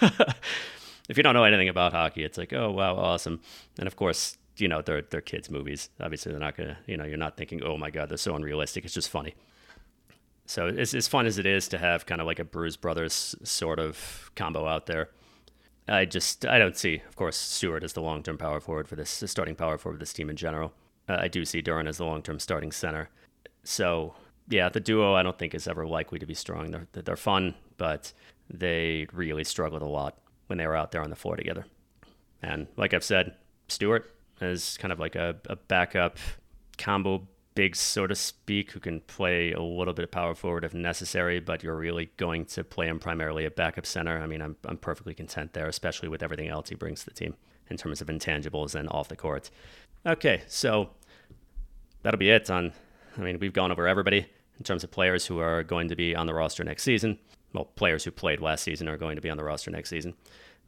if 1.08 1.16
you 1.16 1.22
don't 1.22 1.34
know 1.34 1.44
anything 1.44 1.68
about 1.68 1.92
hockey, 1.92 2.22
it's 2.22 2.38
like, 2.38 2.52
oh 2.52 2.70
wow, 2.70 2.94
awesome. 2.94 3.40
And 3.78 3.88
of 3.88 3.96
course, 3.96 4.38
you 4.62 4.68
know, 4.68 4.80
they're 4.80 5.02
they're 5.02 5.20
kids' 5.20 5.50
movies. 5.50 5.90
Obviously, 6.00 6.30
they're 6.30 6.40
not 6.40 6.56
gonna, 6.56 6.78
you 6.86 6.96
know, 6.96 7.04
you're 7.04 7.16
not 7.16 7.36
thinking, 7.36 7.64
oh 7.64 7.76
my 7.76 7.90
god, 7.90 8.08
they're 8.08 8.16
so 8.16 8.36
unrealistic. 8.36 8.84
It's 8.84 8.94
just 8.94 9.10
funny. 9.10 9.34
So 10.46 10.68
as, 10.68 10.94
as 10.94 11.08
fun 11.08 11.26
as 11.26 11.36
it 11.36 11.46
is 11.46 11.66
to 11.68 11.78
have 11.78 12.06
kind 12.06 12.20
of 12.20 12.28
like 12.28 12.38
a 12.38 12.44
Bruise 12.44 12.76
Brothers 12.76 13.34
sort 13.42 13.80
of 13.80 14.30
combo 14.36 14.68
out 14.68 14.86
there, 14.86 15.10
I 15.88 16.04
just 16.04 16.46
I 16.46 16.60
don't 16.60 16.76
see, 16.76 17.02
of 17.08 17.16
course, 17.16 17.36
Stewart 17.36 17.82
as 17.82 17.92
the 17.94 18.02
long 18.02 18.22
term 18.22 18.38
power 18.38 18.60
forward 18.60 18.86
for 18.86 18.94
this 18.94 19.24
starting 19.26 19.56
power 19.56 19.78
forward 19.78 19.96
for 19.96 20.00
this 20.00 20.12
team 20.12 20.30
in 20.30 20.36
general. 20.36 20.72
Uh, 21.08 21.16
I 21.18 21.26
do 21.26 21.44
see 21.44 21.60
Duren 21.60 21.88
as 21.88 21.98
the 21.98 22.04
long 22.04 22.22
term 22.22 22.38
starting 22.38 22.70
center. 22.70 23.10
So 23.64 24.14
yeah, 24.48 24.68
the 24.68 24.78
duo 24.78 25.14
I 25.14 25.24
don't 25.24 25.38
think 25.40 25.56
is 25.56 25.66
ever 25.66 25.84
likely 25.88 26.20
to 26.20 26.26
be 26.26 26.34
strong. 26.34 26.70
They're 26.70 26.86
they're 26.92 27.16
fun, 27.16 27.56
but 27.78 28.12
they 28.48 29.08
really 29.12 29.42
struggled 29.42 29.82
a 29.82 29.86
lot 29.86 30.18
when 30.46 30.58
they 30.58 30.68
were 30.68 30.76
out 30.76 30.92
there 30.92 31.02
on 31.02 31.10
the 31.10 31.16
floor 31.16 31.34
together. 31.34 31.66
And 32.42 32.68
like 32.76 32.94
I've 32.94 33.04
said, 33.04 33.34
Stewart 33.66 34.12
is 34.42 34.76
kind 34.78 34.92
of 34.92 34.98
like 34.98 35.16
a, 35.16 35.36
a 35.48 35.56
backup 35.56 36.18
combo 36.78 37.26
big, 37.54 37.76
so 37.76 38.06
to 38.06 38.14
speak, 38.14 38.72
who 38.72 38.80
can 38.80 39.00
play 39.00 39.52
a 39.52 39.60
little 39.60 39.92
bit 39.92 40.04
of 40.04 40.10
power 40.10 40.34
forward 40.34 40.64
if 40.64 40.74
necessary, 40.74 41.40
but 41.40 41.62
you're 41.62 41.76
really 41.76 42.10
going 42.16 42.44
to 42.46 42.64
play 42.64 42.86
him 42.86 42.98
primarily 42.98 43.44
at 43.44 43.56
backup 43.56 43.86
center. 43.86 44.20
I 44.20 44.26
mean, 44.26 44.40
I'm, 44.40 44.56
I'm 44.66 44.78
perfectly 44.78 45.14
content 45.14 45.52
there, 45.52 45.66
especially 45.66 46.08
with 46.08 46.22
everything 46.22 46.48
else 46.48 46.68
he 46.68 46.74
brings 46.74 47.00
to 47.00 47.06
the 47.06 47.14
team 47.14 47.34
in 47.68 47.76
terms 47.76 48.00
of 48.00 48.08
intangibles 48.08 48.74
and 48.74 48.88
off 48.90 49.08
the 49.08 49.16
court. 49.16 49.50
Okay, 50.06 50.42
so 50.46 50.90
that'll 52.02 52.18
be 52.18 52.30
it 52.30 52.50
on. 52.50 52.72
I 53.16 53.20
mean, 53.20 53.38
we've 53.38 53.52
gone 53.52 53.70
over 53.70 53.86
everybody 53.86 54.26
in 54.58 54.64
terms 54.64 54.84
of 54.84 54.90
players 54.90 55.26
who 55.26 55.38
are 55.38 55.62
going 55.62 55.88
to 55.88 55.96
be 55.96 56.16
on 56.16 56.26
the 56.26 56.34
roster 56.34 56.64
next 56.64 56.82
season. 56.82 57.18
Well, 57.52 57.66
players 57.66 58.04
who 58.04 58.10
played 58.10 58.40
last 58.40 58.64
season 58.64 58.88
are 58.88 58.96
going 58.96 59.16
to 59.16 59.22
be 59.22 59.30
on 59.30 59.36
the 59.36 59.44
roster 59.44 59.70
next 59.70 59.90
season. 59.90 60.14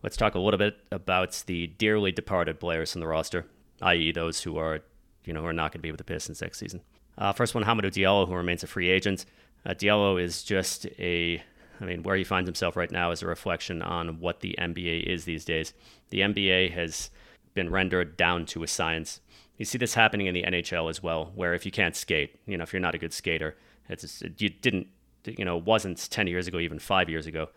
Let's 0.03 0.17
talk 0.17 0.35
a 0.35 0.39
little 0.39 0.59
bit 0.59 0.77
about 0.93 1.43
the 1.47 1.67
dearly 1.67 2.13
departed 2.13 2.61
players 2.61 2.93
from 2.93 3.01
the 3.01 3.07
roster, 3.07 3.47
i.e., 3.85 4.12
those 4.12 4.42
who 4.42 4.59
are 4.59 4.81
you 5.25 5.33
know, 5.33 5.44
are 5.44 5.53
not 5.53 5.73
going 5.73 5.81
to 5.81 5.83
be 5.83 5.90
with 5.90 5.99
the 5.99 6.05
Pistons 6.05 6.40
next 6.40 6.59
season. 6.59 6.81
Uh, 7.16 7.33
first 7.33 7.55
one, 7.55 7.64
Hamidou 7.64 7.90
Diallo, 7.90 8.27
who 8.27 8.35
remains 8.35 8.62
a 8.62 8.66
free 8.66 8.90
agent. 8.90 9.25
Uh, 9.64 9.70
Diallo 9.70 10.20
is 10.20 10.42
just 10.42 10.87
a, 10.99 11.42
I 11.81 11.85
mean, 11.85 12.03
where 12.03 12.16
he 12.16 12.25
finds 12.25 12.49
himself 12.49 12.77
right 12.77 12.90
now 12.90 13.11
is 13.11 13.23
a 13.23 13.27
reflection 13.27 13.83
on 13.83 14.20
what 14.20 14.40
the 14.40 14.55
NBA 14.59 15.05
is 15.05 15.25
these 15.25 15.44
days. 15.44 15.73
The 16.11 16.20
NBA 16.20 16.73
has 16.73 17.11
been 17.55 17.70
rendered 17.70 18.16
down 18.16 18.47
to 18.47 18.62
a 18.62 18.66
science. 18.66 19.20
You 19.57 19.64
see 19.64 19.79
this 19.79 19.94
happening 19.94 20.27
in 20.27 20.35
the 20.35 20.42
NHL 20.42 20.90
as 20.90 21.03
well, 21.03 21.31
where 21.35 21.55
if 21.55 21.64
you 21.64 21.73
can't 21.73 21.94
skate, 21.94 22.38
you 22.47 22.57
know, 22.57 22.64
if 22.64 22.73
you're 22.73 22.81
not 22.81 22.94
a 22.94 22.99
good 22.99 23.12
skater, 23.12 23.57
it's 23.88 24.03
just, 24.03 24.40
you 24.40 24.49
didn't, 24.49 24.88
you 25.25 25.44
know, 25.44 25.57
wasn't 25.57 26.11
10 26.11 26.27
years 26.27 26.49
ago, 26.49 26.59
even 26.59 26.79
five 26.79 27.09
years 27.09 27.27
ago, 27.27 27.49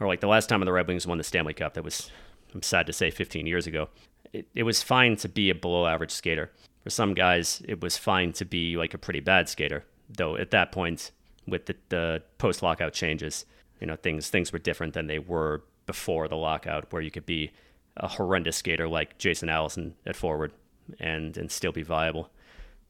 or 0.00 0.08
like 0.08 0.20
the 0.20 0.26
last 0.26 0.48
time 0.48 0.60
the 0.60 0.72
Red 0.72 0.88
Wings 0.88 1.06
won 1.06 1.18
the 1.18 1.24
Stanley 1.24 1.54
Cup, 1.54 1.74
that 1.74 1.84
was, 1.84 2.10
I'm 2.52 2.62
sad 2.62 2.86
to 2.88 2.92
say, 2.92 3.10
15 3.10 3.46
years 3.46 3.66
ago 3.66 3.88
it, 4.36 4.48
it 4.54 4.62
was 4.64 4.82
fine 4.82 5.16
to 5.16 5.28
be 5.28 5.50
a 5.50 5.54
below 5.54 5.86
average 5.86 6.10
skater. 6.10 6.52
For 6.84 6.90
some 6.90 7.14
guys, 7.14 7.62
it 7.66 7.80
was 7.80 7.96
fine 7.96 8.32
to 8.34 8.44
be 8.44 8.76
like 8.76 8.94
a 8.94 8.98
pretty 8.98 9.20
bad 9.20 9.48
skater. 9.48 9.84
Though 10.08 10.36
at 10.36 10.50
that 10.50 10.72
point, 10.72 11.10
with 11.46 11.66
the, 11.66 11.76
the 11.88 12.22
post 12.38 12.62
lockout 12.62 12.92
changes, 12.92 13.46
you 13.80 13.86
know 13.86 13.96
things 13.96 14.28
things 14.28 14.52
were 14.52 14.58
different 14.58 14.94
than 14.94 15.06
they 15.06 15.18
were 15.18 15.62
before 15.86 16.28
the 16.28 16.36
lockout, 16.36 16.92
where 16.92 17.02
you 17.02 17.10
could 17.10 17.26
be 17.26 17.50
a 17.96 18.08
horrendous 18.08 18.56
skater 18.56 18.86
like 18.86 19.18
Jason 19.18 19.48
Allison 19.48 19.94
at 20.04 20.16
forward 20.16 20.52
and 21.00 21.36
and 21.36 21.50
still 21.50 21.72
be 21.72 21.82
viable. 21.82 22.30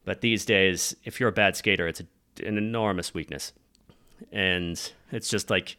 But 0.04 0.20
these 0.20 0.44
days, 0.44 0.94
if 1.04 1.18
you're 1.18 1.30
a 1.30 1.32
bad 1.32 1.56
skater, 1.56 1.88
it's 1.88 2.00
a, 2.00 2.06
an 2.46 2.58
enormous 2.58 3.14
weakness, 3.14 3.52
and 4.32 4.92
it's 5.10 5.28
just 5.28 5.48
like 5.48 5.76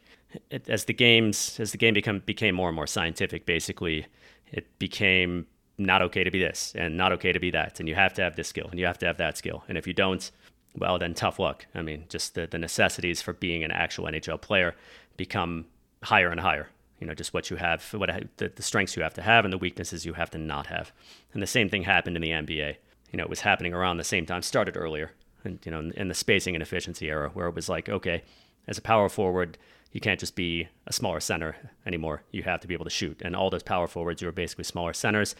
it, 0.50 0.68
as 0.68 0.86
the 0.86 0.94
games 0.94 1.60
as 1.60 1.72
the 1.72 1.78
game 1.78 1.94
become 1.94 2.20
became 2.24 2.54
more 2.54 2.68
and 2.68 2.76
more 2.76 2.86
scientific, 2.86 3.46
basically, 3.46 4.06
it 4.50 4.78
became 4.78 5.46
not 5.78 6.02
okay 6.02 6.24
to 6.24 6.30
be 6.30 6.40
this 6.40 6.72
and 6.76 6.96
not 6.96 7.12
okay 7.12 7.32
to 7.32 7.38
be 7.38 7.50
that. 7.52 7.78
And 7.78 7.88
you 7.88 7.94
have 7.94 8.12
to 8.14 8.22
have 8.22 8.36
this 8.36 8.48
skill 8.48 8.68
and 8.70 8.78
you 8.78 8.86
have 8.86 8.98
to 8.98 9.06
have 9.06 9.16
that 9.18 9.38
skill. 9.38 9.64
And 9.68 9.78
if 9.78 9.86
you 9.86 9.94
don't, 9.94 10.30
well, 10.76 10.98
then 10.98 11.14
tough 11.14 11.38
luck. 11.38 11.66
I 11.74 11.82
mean, 11.82 12.04
just 12.08 12.34
the, 12.34 12.46
the 12.46 12.58
necessities 12.58 13.22
for 13.22 13.32
being 13.32 13.64
an 13.64 13.70
actual 13.70 14.06
NHL 14.06 14.40
player 14.40 14.74
become 15.16 15.66
higher 16.02 16.30
and 16.30 16.40
higher. 16.40 16.68
You 17.00 17.06
know, 17.06 17.14
just 17.14 17.32
what 17.32 17.48
you 17.48 17.56
have, 17.56 17.82
what 17.94 18.10
the, 18.38 18.48
the 18.48 18.62
strengths 18.62 18.96
you 18.96 19.02
have 19.02 19.14
to 19.14 19.22
have 19.22 19.44
and 19.44 19.52
the 19.52 19.58
weaknesses 19.58 20.04
you 20.04 20.14
have 20.14 20.30
to 20.30 20.38
not 20.38 20.66
have. 20.66 20.92
And 21.32 21.40
the 21.40 21.46
same 21.46 21.68
thing 21.68 21.84
happened 21.84 22.16
in 22.16 22.22
the 22.22 22.30
NBA. 22.30 22.76
You 23.12 23.16
know, 23.16 23.24
it 23.24 23.30
was 23.30 23.40
happening 23.40 23.72
around 23.72 23.96
the 23.96 24.04
same 24.04 24.26
time, 24.26 24.42
started 24.42 24.76
earlier, 24.76 25.12
and 25.44 25.60
you 25.64 25.70
know, 25.70 25.90
in 25.94 26.08
the 26.08 26.14
spacing 26.14 26.56
and 26.56 26.62
efficiency 26.62 27.08
era, 27.08 27.30
where 27.32 27.46
it 27.46 27.54
was 27.54 27.68
like, 27.68 27.88
okay, 27.88 28.22
as 28.66 28.78
a 28.78 28.82
power 28.82 29.08
forward, 29.08 29.56
you 29.92 30.00
can't 30.00 30.20
just 30.20 30.34
be 30.34 30.68
a 30.86 30.92
smaller 30.92 31.20
center 31.20 31.56
anymore. 31.86 32.22
You 32.30 32.42
have 32.42 32.60
to 32.60 32.68
be 32.68 32.74
able 32.74 32.84
to 32.84 32.90
shoot. 32.90 33.22
And 33.24 33.34
all 33.34 33.48
those 33.48 33.62
power 33.62 33.86
forwards 33.86 34.20
who 34.20 34.26
were 34.26 34.32
basically 34.32 34.64
smaller 34.64 34.92
centers 34.92 35.34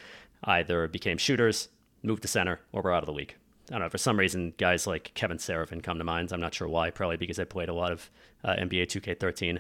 either 0.44 0.88
became 0.88 1.18
shooters, 1.18 1.68
moved 2.03 2.22
to 2.22 2.29
center, 2.29 2.61
or 2.72 2.83
were 2.83 2.92
out 2.92 3.03
of 3.03 3.07
the 3.07 3.12
league. 3.12 3.35
I 3.70 3.72
don't 3.72 3.83
know. 3.83 3.88
For 3.88 3.98
some 3.98 4.18
reason, 4.18 4.55
guys 4.57 4.87
like 4.87 5.12
Kevin 5.14 5.37
Seraphin 5.37 5.83
come 5.83 5.98
to 5.98 6.05
mind. 6.05 6.33
I'm 6.33 6.40
not 6.40 6.55
sure 6.55 6.68
why. 6.68 6.90
Probably 6.90 7.16
because 7.16 7.38
I 7.38 7.44
played 7.44 7.68
a 7.68 7.74
lot 7.74 7.92
of 7.92 8.11
uh, 8.44 8.55
NBA 8.55 8.87
2K13. 8.87 9.59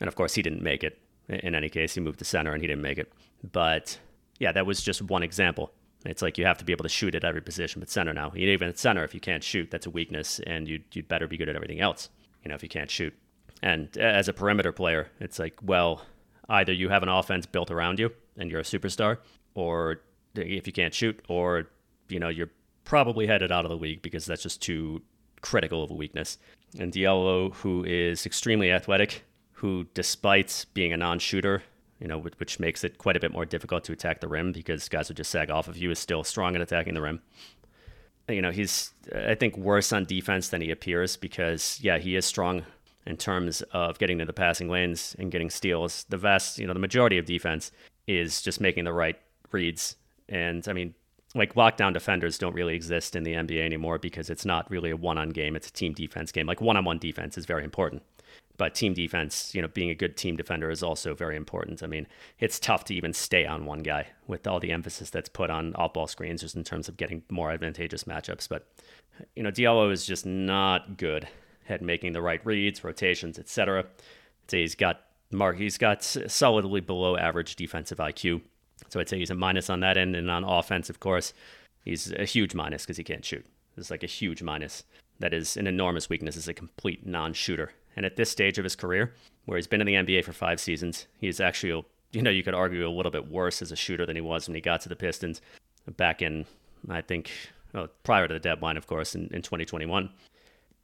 And 0.00 0.08
of 0.08 0.16
course, 0.16 0.34
he 0.34 0.42
didn't 0.42 0.62
make 0.62 0.82
it. 0.82 0.98
In 1.28 1.54
any 1.54 1.68
case, 1.68 1.94
he 1.94 2.00
moved 2.00 2.18
to 2.20 2.24
center 2.24 2.52
and 2.52 2.62
he 2.62 2.66
didn't 2.66 2.82
make 2.82 2.98
it. 2.98 3.12
But 3.52 3.98
yeah, 4.38 4.52
that 4.52 4.66
was 4.66 4.82
just 4.82 5.02
one 5.02 5.22
example. 5.22 5.70
It's 6.06 6.22
like 6.22 6.38
you 6.38 6.46
have 6.46 6.58
to 6.58 6.64
be 6.64 6.72
able 6.72 6.84
to 6.84 6.88
shoot 6.88 7.14
at 7.14 7.24
every 7.24 7.42
position, 7.42 7.80
but 7.80 7.90
center 7.90 8.14
now. 8.14 8.32
Even 8.34 8.68
at 8.68 8.78
center, 8.78 9.04
if 9.04 9.14
you 9.14 9.20
can't 9.20 9.44
shoot, 9.44 9.70
that's 9.70 9.86
a 9.86 9.90
weakness, 9.90 10.40
and 10.46 10.66
you'd, 10.66 10.84
you'd 10.92 11.08
better 11.08 11.28
be 11.28 11.36
good 11.36 11.50
at 11.50 11.56
everything 11.56 11.80
else. 11.80 12.08
You 12.42 12.48
know, 12.48 12.54
if 12.54 12.62
you 12.62 12.70
can't 12.70 12.90
shoot. 12.90 13.14
And 13.62 13.94
as 13.98 14.28
a 14.28 14.32
perimeter 14.32 14.72
player, 14.72 15.10
it's 15.20 15.38
like, 15.38 15.58
well, 15.62 16.02
either 16.48 16.72
you 16.72 16.88
have 16.88 17.02
an 17.02 17.10
offense 17.10 17.44
built 17.44 17.70
around 17.70 17.98
you 17.98 18.12
and 18.38 18.50
you're 18.50 18.60
a 18.60 18.64
superstar, 18.64 19.18
or 19.54 20.00
if 20.34 20.66
you 20.66 20.72
can't 20.72 20.94
shoot, 20.94 21.20
or 21.28 21.68
you 22.08 22.18
know, 22.18 22.28
you're 22.28 22.50
probably 22.84 23.26
headed 23.26 23.52
out 23.52 23.64
of 23.64 23.70
the 23.70 23.76
league 23.76 24.02
because 24.02 24.26
that's 24.26 24.42
just 24.42 24.62
too 24.62 25.02
critical 25.42 25.82
of 25.82 25.90
a 25.90 25.94
weakness. 25.94 26.38
And 26.78 26.92
Diallo, 26.92 27.54
who 27.54 27.84
is 27.84 28.26
extremely 28.26 28.70
athletic, 28.70 29.24
who 29.52 29.86
despite 29.94 30.66
being 30.74 30.92
a 30.92 30.96
non-shooter, 30.96 31.62
you 31.98 32.08
know, 32.08 32.18
which 32.18 32.58
makes 32.58 32.82
it 32.82 32.98
quite 32.98 33.16
a 33.16 33.20
bit 33.20 33.32
more 33.32 33.44
difficult 33.44 33.84
to 33.84 33.92
attack 33.92 34.20
the 34.20 34.28
rim 34.28 34.52
because 34.52 34.88
guys 34.88 35.08
would 35.08 35.16
just 35.16 35.30
sag 35.30 35.50
off 35.50 35.68
of 35.68 35.76
you, 35.76 35.90
is 35.90 35.98
still 35.98 36.24
strong 36.24 36.54
at 36.54 36.62
attacking 36.62 36.94
the 36.94 37.00
rim. 37.00 37.20
You 38.28 38.40
know, 38.42 38.50
he's 38.50 38.92
I 39.14 39.34
think 39.34 39.56
worse 39.56 39.92
on 39.92 40.04
defense 40.04 40.48
than 40.48 40.62
he 40.62 40.70
appears 40.70 41.16
because 41.16 41.78
yeah, 41.82 41.98
he 41.98 42.16
is 42.16 42.24
strong 42.24 42.64
in 43.06 43.16
terms 43.16 43.62
of 43.72 43.98
getting 43.98 44.18
to 44.18 44.24
the 44.24 44.32
passing 44.32 44.68
lanes 44.68 45.16
and 45.18 45.30
getting 45.30 45.50
steals. 45.50 46.04
The 46.08 46.16
vast, 46.16 46.58
you 46.58 46.66
know, 46.66 46.72
the 46.72 46.78
majority 46.78 47.18
of 47.18 47.26
defense 47.26 47.72
is 48.06 48.40
just 48.40 48.60
making 48.60 48.84
the 48.84 48.92
right 48.92 49.18
reads. 49.52 49.96
And 50.28 50.66
I 50.68 50.72
mean, 50.72 50.94
like 51.34 51.54
lockdown 51.54 51.92
defenders 51.92 52.38
don't 52.38 52.54
really 52.54 52.74
exist 52.74 53.14
in 53.14 53.22
the 53.22 53.34
NBA 53.34 53.64
anymore 53.64 53.98
because 53.98 54.30
it's 54.30 54.44
not 54.44 54.70
really 54.70 54.90
a 54.90 54.96
one-on 54.96 55.30
game; 55.30 55.56
it's 55.56 55.68
a 55.68 55.72
team 55.72 55.92
defense 55.92 56.32
game. 56.32 56.46
Like 56.46 56.60
one-on-one 56.60 56.98
defense 56.98 57.38
is 57.38 57.46
very 57.46 57.64
important, 57.64 58.02
but 58.56 58.74
team 58.74 58.94
defense, 58.94 59.54
you 59.54 59.62
know, 59.62 59.68
being 59.68 59.90
a 59.90 59.94
good 59.94 60.16
team 60.16 60.36
defender 60.36 60.70
is 60.70 60.82
also 60.82 61.14
very 61.14 61.36
important. 61.36 61.82
I 61.82 61.86
mean, 61.86 62.06
it's 62.38 62.58
tough 62.58 62.84
to 62.86 62.94
even 62.94 63.12
stay 63.12 63.46
on 63.46 63.64
one 63.64 63.80
guy 63.80 64.08
with 64.26 64.46
all 64.46 64.60
the 64.60 64.72
emphasis 64.72 65.10
that's 65.10 65.28
put 65.28 65.50
on 65.50 65.74
off-ball 65.76 66.08
screens, 66.08 66.40
just 66.40 66.56
in 66.56 66.64
terms 66.64 66.88
of 66.88 66.96
getting 66.96 67.22
more 67.30 67.52
advantageous 67.52 68.04
matchups. 68.04 68.48
But 68.48 68.66
you 69.36 69.42
know, 69.42 69.50
Diallo 69.50 69.92
is 69.92 70.04
just 70.06 70.26
not 70.26 70.96
good 70.96 71.28
at 71.68 71.82
making 71.82 72.12
the 72.12 72.22
right 72.22 72.44
reads, 72.44 72.82
rotations, 72.82 73.38
etc. 73.38 73.86
He's 74.50 74.74
got 74.74 75.02
Mark, 75.30 75.58
he's 75.58 75.78
got 75.78 76.02
solidly 76.02 76.80
below 76.80 77.16
average 77.16 77.54
defensive 77.54 77.98
IQ. 77.98 78.40
So 78.90 79.00
I'd 79.00 79.08
say 79.08 79.18
he's 79.18 79.30
a 79.30 79.34
minus 79.34 79.70
on 79.70 79.80
that 79.80 79.96
end. 79.96 80.14
And 80.14 80.30
on 80.30 80.44
offense, 80.44 80.90
of 80.90 81.00
course, 81.00 81.32
he's 81.84 82.12
a 82.12 82.24
huge 82.24 82.54
minus 82.54 82.82
because 82.82 82.96
he 82.96 83.04
can't 83.04 83.24
shoot. 83.24 83.46
It's 83.76 83.90
like 83.90 84.02
a 84.02 84.06
huge 84.06 84.42
minus. 84.42 84.84
That 85.20 85.32
is 85.32 85.56
an 85.56 85.66
enormous 85.66 86.08
weakness 86.08 86.36
as 86.36 86.48
a 86.48 86.54
complete 86.54 87.06
non 87.06 87.32
shooter. 87.32 87.72
And 87.96 88.04
at 88.04 88.16
this 88.16 88.30
stage 88.30 88.58
of 88.58 88.64
his 88.64 88.76
career, 88.76 89.14
where 89.46 89.56
he's 89.56 89.66
been 89.66 89.80
in 89.80 89.86
the 89.86 89.94
NBA 89.94 90.24
for 90.24 90.32
five 90.32 90.60
seasons, 90.60 91.06
he's 91.18 91.40
actually, 91.40 91.84
you 92.12 92.22
know, 92.22 92.30
you 92.30 92.42
could 92.42 92.54
argue 92.54 92.86
a 92.86 92.90
little 92.90 93.12
bit 93.12 93.30
worse 93.30 93.62
as 93.62 93.72
a 93.72 93.76
shooter 93.76 94.06
than 94.06 94.16
he 94.16 94.22
was 94.22 94.48
when 94.48 94.54
he 94.54 94.60
got 94.60 94.80
to 94.82 94.88
the 94.88 94.96
Pistons 94.96 95.40
back 95.96 96.22
in, 96.22 96.46
I 96.88 97.00
think, 97.00 97.30
well, 97.72 97.88
prior 98.04 98.28
to 98.28 98.34
the 98.34 98.40
deadline, 98.40 98.76
of 98.76 98.86
course, 98.86 99.14
in, 99.14 99.22
in 99.32 99.42
2021. 99.42 100.10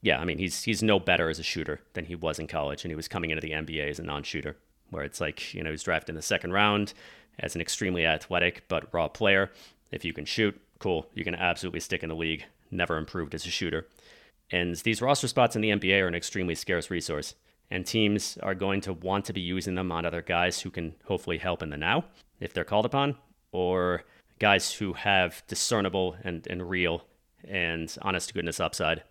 Yeah, 0.03 0.21
I 0.21 0.25
mean, 0.25 0.39
he's 0.39 0.63
he's 0.63 0.83
no 0.83 1.01
better 1.01 1.29
as 1.29 1.39
a 1.39 1.43
shooter 1.43 1.81
than 1.95 2.05
he 2.05 2.15
was 2.15 2.39
in 2.39 2.47
college, 2.47 2.85
and 2.85 2.91
he 2.91 2.97
was 2.97 3.09
coming 3.09 3.31
into 3.31 3.41
the 3.41 3.53
NBA 3.53 3.89
as 3.91 3.99
a 3.99 4.03
non-shooter, 4.03 4.57
where 4.91 5.03
it's 5.03 5.21
like, 5.21 5.55
you 5.55 5.63
know, 5.63 5.71
he's 5.71 5.83
drafted 5.83 6.11
in 6.11 6.17
the 6.17 6.23
second 6.23 6.53
round 6.53 6.93
as 7.39 7.55
an 7.55 7.61
extremely 7.61 8.07
athletic 8.07 8.65
but 8.69 8.93
raw 8.93 9.09
player. 9.09 9.51
If 9.91 10.05
you 10.05 10.13
can 10.13 10.25
shoot, 10.25 10.61
cool, 10.79 11.07
you 11.15 11.25
can 11.25 11.35
absolutely 11.35 11.81
stick 11.81 12.03
in 12.03 12.09
the 12.09 12.15
league. 12.15 12.45
Never 12.71 12.97
improved 12.97 13.35
as 13.35 13.47
a 13.47 13.51
shooter. 13.51 13.87
And 14.51 14.77
these 14.77 15.03
roster 15.03 15.29
spots 15.29 15.57
in 15.57 15.63
the 15.63 15.71
NBA 15.71 16.03
are 16.03 16.09
an 16.09 16.15
extremely 16.15 16.55
scarce 16.55 16.91
resource, 16.91 17.35
and 17.71 17.85
teams 17.85 18.39
are 18.43 18.55
going 18.55 18.81
to 18.83 18.93
want 18.93 19.25
to 19.27 19.33
be 19.33 19.41
using 19.41 19.75
them 19.75 19.91
on 19.91 20.07
other 20.07 20.23
guys 20.23 20.61
who 20.61 20.71
can 20.71 20.95
hopefully 21.05 21.39
help 21.39 21.63
in 21.63 21.71
the 21.71 21.77
now 21.77 22.05
if 22.41 22.53
they're 22.53 22.65
called 22.65 22.87
upon, 22.87 23.17
or 23.51 24.05
guys 24.39 24.73
who 24.73 24.93
have 24.93 25.43
discernible 25.49 26.17
and, 26.23 26.47
and 26.49 26.69
real 26.69 27.05
and 27.49 27.97
honest 28.03 28.29
to 28.29 28.35
goodness 28.35 28.61
upside. 28.61 29.03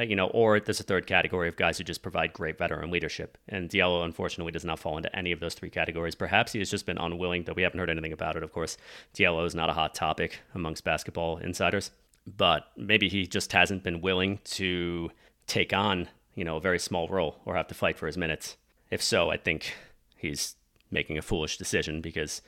Uh, 0.00 0.02
you 0.02 0.16
know, 0.16 0.28
or 0.28 0.58
there's 0.58 0.80
a 0.80 0.84
third 0.84 1.06
category 1.06 1.48
of 1.48 1.56
guys 1.56 1.76
who 1.76 1.84
just 1.84 2.02
provide 2.02 2.32
great 2.32 2.56
veteran 2.56 2.90
leadership. 2.90 3.36
And 3.48 3.68
Diallo, 3.68 4.04
unfortunately, 4.04 4.52
does 4.52 4.64
not 4.64 4.78
fall 4.78 4.96
into 4.96 5.14
any 5.14 5.30
of 5.30 5.40
those 5.40 5.54
three 5.54 5.68
categories. 5.68 6.14
Perhaps 6.14 6.52
he 6.52 6.58
has 6.60 6.70
just 6.70 6.86
been 6.86 6.96
unwilling, 6.96 7.44
though 7.44 7.52
we 7.52 7.62
haven't 7.62 7.78
heard 7.78 7.90
anything 7.90 8.12
about 8.12 8.36
it. 8.36 8.42
Of 8.42 8.52
course, 8.52 8.78
Diallo 9.14 9.44
is 9.44 9.54
not 9.54 9.68
a 9.68 9.74
hot 9.74 9.94
topic 9.94 10.40
amongst 10.54 10.84
basketball 10.84 11.36
insiders, 11.38 11.90
but 12.26 12.68
maybe 12.76 13.08
he 13.08 13.26
just 13.26 13.52
hasn't 13.52 13.82
been 13.82 14.00
willing 14.00 14.38
to 14.44 15.10
take 15.46 15.74
on, 15.74 16.08
you 16.34 16.44
know, 16.44 16.56
a 16.56 16.60
very 16.60 16.78
small 16.78 17.06
role 17.08 17.40
or 17.44 17.54
have 17.54 17.68
to 17.68 17.74
fight 17.74 17.98
for 17.98 18.06
his 18.06 18.16
minutes. 18.16 18.56
If 18.90 19.02
so, 19.02 19.30
I 19.30 19.36
think 19.36 19.74
he's 20.16 20.56
making 20.90 21.18
a 21.18 21.22
foolish 21.22 21.58
decision 21.58 22.00
because 22.00 22.40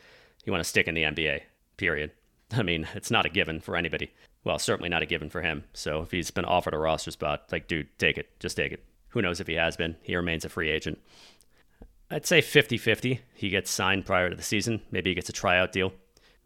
you 0.45 0.53
want 0.53 0.65
to 0.65 0.69
stick 0.69 0.89
in 0.89 0.95
the 0.95 1.03
NBA 1.03 1.43
period. 1.77 2.13
I 2.53 2.63
mean, 2.63 2.89
it's 2.95 3.11
not 3.11 3.27
a 3.27 3.31
given 3.31 3.61
for 3.61 3.77
anybody. 3.77 4.11
Well, 4.45 4.59
certainly 4.59 4.89
not 4.89 5.03
a 5.03 5.07
given 5.07 5.31
for 5.31 5.43
him. 5.43 5.65
So 5.73 6.03
if 6.03 6.11
he's 6.11 6.31
been 6.31 6.45
offered 6.45 6.75
a 6.75 6.79
roster 6.79 7.11
spot, 7.11 7.45
like, 7.53 7.69
dude, 7.69 7.97
take 7.99 8.19
it. 8.19 8.29
Just 8.41 8.57
take 8.57 8.73
it. 8.73 8.85
Who 9.11 9.23
knows 9.23 9.41
if 9.41 9.47
he 9.47 9.55
has 9.55 9.77
been? 9.77 9.97
He 10.03 10.17
remains 10.17 10.45
a 10.45 10.49
free 10.49 10.71
agent. 10.71 10.99
I'd 12.11 12.27
say 12.27 12.41
50 12.41 12.77
50. 12.77 13.21
He 13.35 13.49
gets 13.49 13.71
signed 13.71 14.05
prior 14.05 14.31
to 14.31 14.37
the 14.37 14.43
season. 14.43 14.83
Maybe 14.91 15.11
he 15.11 15.15
gets 15.15 15.29
a 15.29 15.33
tryout 15.33 15.73
deal. 15.73 15.93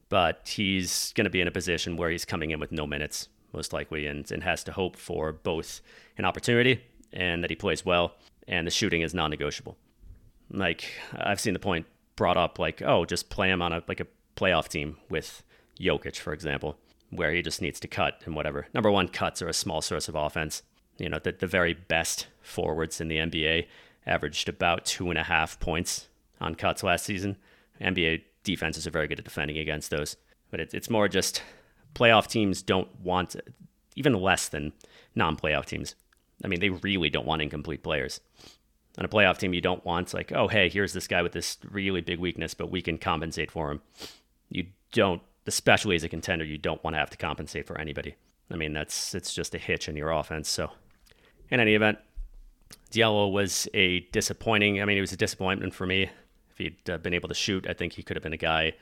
But 0.08 0.52
he's 0.54 1.12
going 1.14 1.24
to 1.24 1.30
be 1.30 1.40
in 1.40 1.48
a 1.48 1.52
position 1.52 1.96
where 1.96 2.10
he's 2.10 2.24
coming 2.24 2.50
in 2.50 2.60
with 2.60 2.70
no 2.70 2.86
minutes, 2.86 3.28
most 3.52 3.72
likely, 3.72 4.06
and, 4.06 4.30
and 4.30 4.44
has 4.44 4.62
to 4.64 4.72
hope 4.72 4.96
for 4.96 5.32
both 5.32 5.80
an 6.18 6.24
opportunity 6.24 6.82
and 7.12 7.42
that 7.42 7.50
he 7.50 7.56
plays 7.56 7.84
well. 7.84 8.14
And 8.46 8.66
the 8.66 8.70
shooting 8.70 9.02
is 9.02 9.14
non 9.14 9.30
negotiable. 9.30 9.76
Like, 10.50 10.84
I've 11.12 11.40
seen 11.40 11.54
the 11.54 11.58
point 11.58 11.86
brought 12.14 12.36
up, 12.36 12.58
like, 12.58 12.82
oh, 12.82 13.04
just 13.04 13.28
play 13.30 13.50
him 13.50 13.62
on 13.62 13.72
a 13.72 13.82
like 13.88 14.00
a 14.00 14.06
playoff 14.36 14.68
team 14.68 14.98
with 15.08 15.42
Jokic, 15.80 16.16
for 16.16 16.32
example, 16.32 16.76
where 17.10 17.32
he 17.32 17.42
just 17.42 17.62
needs 17.62 17.80
to 17.80 17.88
cut 17.88 18.22
and 18.24 18.34
whatever. 18.34 18.66
Number 18.74 18.90
one, 18.90 19.08
cuts 19.08 19.42
are 19.42 19.48
a 19.48 19.54
small 19.54 19.80
source 19.80 20.08
of 20.08 20.14
offense. 20.14 20.62
You 20.98 21.08
know, 21.08 21.18
the, 21.18 21.32
the 21.32 21.46
very 21.46 21.74
best 21.74 22.26
forwards 22.40 23.00
in 23.00 23.08
the 23.08 23.18
NBA 23.18 23.66
averaged 24.06 24.48
about 24.48 24.84
two 24.84 25.10
and 25.10 25.18
a 25.18 25.24
half 25.24 25.58
points 25.60 26.08
on 26.40 26.54
cuts 26.54 26.82
last 26.82 27.04
season. 27.04 27.36
NBA 27.80 28.22
defenses 28.44 28.86
are 28.86 28.90
very 28.90 29.08
good 29.08 29.18
at 29.18 29.24
defending 29.24 29.58
against 29.58 29.90
those. 29.90 30.16
But 30.50 30.60
it, 30.60 30.74
it's 30.74 30.90
more 30.90 31.08
just 31.08 31.42
playoff 31.94 32.26
teams 32.26 32.62
don't 32.62 32.88
want 33.00 33.36
even 33.94 34.14
less 34.14 34.48
than 34.48 34.72
non 35.14 35.36
playoff 35.36 35.66
teams. 35.66 35.94
I 36.44 36.48
mean, 36.48 36.60
they 36.60 36.70
really 36.70 37.10
don't 37.10 37.26
want 37.26 37.42
incomplete 37.42 37.82
players. 37.82 38.20
On 38.98 39.04
a 39.04 39.08
playoff 39.08 39.38
team, 39.38 39.52
you 39.52 39.60
don't 39.60 39.84
want, 39.84 40.14
like, 40.14 40.32
oh, 40.32 40.48
hey, 40.48 40.70
here's 40.70 40.94
this 40.94 41.06
guy 41.06 41.20
with 41.20 41.32
this 41.32 41.58
really 41.70 42.00
big 42.00 42.18
weakness, 42.18 42.54
but 42.54 42.70
we 42.70 42.80
can 42.80 42.96
compensate 42.96 43.50
for 43.50 43.70
him 43.70 43.82
you 44.48 44.66
don't, 44.92 45.22
especially 45.46 45.96
as 45.96 46.04
a 46.04 46.08
contender, 46.08 46.44
you 46.44 46.58
don't 46.58 46.82
want 46.84 46.94
to 46.94 46.98
have 46.98 47.10
to 47.10 47.16
compensate 47.16 47.66
for 47.66 47.78
anybody. 47.78 48.14
I 48.50 48.56
mean, 48.56 48.72
that's 48.72 49.14
it's 49.14 49.34
just 49.34 49.54
a 49.54 49.58
hitch 49.58 49.88
in 49.88 49.96
your 49.96 50.10
offense. 50.10 50.48
So, 50.48 50.70
in 51.50 51.60
any 51.60 51.74
event, 51.74 51.98
Diallo 52.90 53.30
was 53.30 53.68
a 53.74 54.00
disappointing. 54.12 54.80
I 54.80 54.84
mean, 54.84 54.98
it 54.98 55.00
was 55.00 55.12
a 55.12 55.16
disappointment 55.16 55.74
for 55.74 55.86
me. 55.86 56.10
If 56.50 56.58
he'd 56.58 56.90
uh, 56.90 56.98
been 56.98 57.14
able 57.14 57.28
to 57.28 57.34
shoot, 57.34 57.66
I 57.68 57.72
think 57.72 57.92
he 57.92 58.02
could 58.02 58.16
have 58.16 58.22
been 58.22 58.32
a 58.32 58.38
guy 58.38 58.74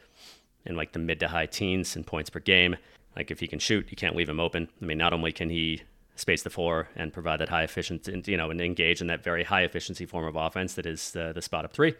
in 0.65 0.77
like 0.77 0.93
the 0.93 0.99
mid 0.99 1.21
to 1.21 1.29
high 1.29 1.47
teens 1.47 1.97
in 1.97 2.05
points 2.05 2.31
per 2.31 2.41
game. 2.41 2.77
Like 3.17 3.31
if 3.31 3.41
he 3.41 3.47
can 3.47 3.59
shoot, 3.59 3.91
you 3.91 3.97
can't 3.97 4.17
leave 4.17 4.29
him 4.29 4.41
open. 4.41 4.69
I 4.81 4.85
mean, 4.85 4.99
not 4.99 5.13
only 5.13 5.33
can 5.33 5.51
he 5.51 5.83
space 6.17 6.43
the 6.43 6.51
floor 6.51 6.89
and 6.97 7.13
provide 7.13 7.41
that 7.41 7.49
high 7.49 7.65
efficiency, 7.65 8.23
you 8.27 8.37
know, 8.37 8.51
and 8.51 8.61
engage 8.61 9.01
in 9.01 9.09
that 9.09 9.23
very 9.23 9.45
high 9.45 9.63
efficiency 9.63 10.07
form 10.07 10.27
of 10.27 10.37
offense 10.37 10.75
that 10.75 10.87
is 10.87 11.11
the, 11.11 11.33
the 11.33 11.43
spot 11.43 11.65
up 11.65 11.73
three, 11.73 11.95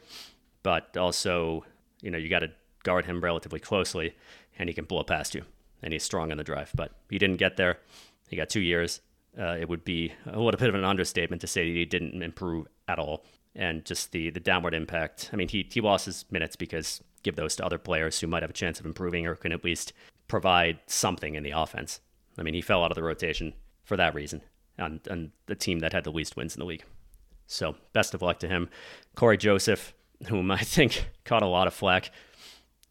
but 0.63 0.97
also, 0.97 1.65
you 2.01 2.11
know, 2.11 2.19
you 2.19 2.29
got 2.29 2.41
to 2.41 2.51
guard 2.85 3.07
him 3.07 3.21
relatively 3.21 3.59
closely, 3.59 4.15
and 4.59 4.69
he 4.69 4.75
can 4.75 4.85
blow 4.85 5.03
past 5.03 5.35
you. 5.35 5.43
And 5.83 5.93
he's 5.93 6.05
strong 6.05 6.31
on 6.31 6.39
the 6.39 6.45
drive. 6.45 6.71
But 6.75 6.93
he 7.11 7.19
didn't 7.19 7.39
get 7.39 7.57
there. 7.57 7.79
He 8.29 8.37
got 8.37 8.49
two 8.49 8.61
years. 8.61 9.01
Uh, 9.39 9.57
it 9.61 9.69
would 9.69 9.85
be 9.85 10.13
a 10.27 10.39
little 10.39 10.59
bit 10.59 10.69
of 10.69 10.75
an 10.77 10.85
understatement 10.85 11.41
to 11.41 11.49
say 11.49 11.69
that 11.69 11.77
he 11.77 11.85
didn't 11.85 12.23
improve 12.23 12.69
at 12.87 12.99
all. 12.99 13.25
And 13.57 13.85
just 13.85 14.13
the 14.13 14.31
the 14.31 14.41
downward 14.41 14.75
impact. 14.75 15.31
I 15.33 15.37
mean, 15.37 15.49
he 15.49 15.69
he 15.71 15.81
lost 15.81 16.07
his 16.07 16.25
minutes 16.31 16.57
because 16.57 17.03
give 17.23 17.37
those 17.37 17.57
to 17.57 17.65
other 17.65 17.79
players 17.79 18.21
who 18.21 18.27
might 18.27 18.43
have 18.43 18.51
a 18.51 18.55
chance 18.55 18.79
of 18.79 18.87
improving 18.87 19.27
or 19.27 19.35
can 19.35 19.53
at 19.53 19.65
least 19.65 19.93
provide 20.29 20.79
something 20.87 21.35
in 21.35 21.43
the 21.43 21.51
offense. 21.51 22.01
I 22.39 22.43
mean, 22.43 22.55
he 22.55 22.61
fell 22.61 22.85
out 22.85 22.91
of 22.91 22.97
the 22.97 23.03
rotation 23.03 23.55
for 23.85 23.97
that 23.97 24.15
reason 24.15 24.43
on, 24.79 25.01
on 25.11 25.33
the 25.47 25.55
team 25.55 25.81
that 25.81 25.93
had 25.93 26.05
the 26.05 26.13
least 26.13 26.37
wins 26.37 26.55
in 26.55 26.61
the 26.61 26.67
league. 26.67 26.85
So, 27.47 27.77
best 27.93 28.15
of 28.15 28.23
luck 28.23 28.39
to 28.41 28.49
him. 28.49 28.69
Cory 29.15 29.37
Joseph, 29.37 29.95
whom 30.29 30.51
I 30.51 30.59
think 30.63 31.11
caught 31.25 31.43
a 31.43 31.47
lot 31.47 31.67
of 31.67 31.75
flack 31.75 32.11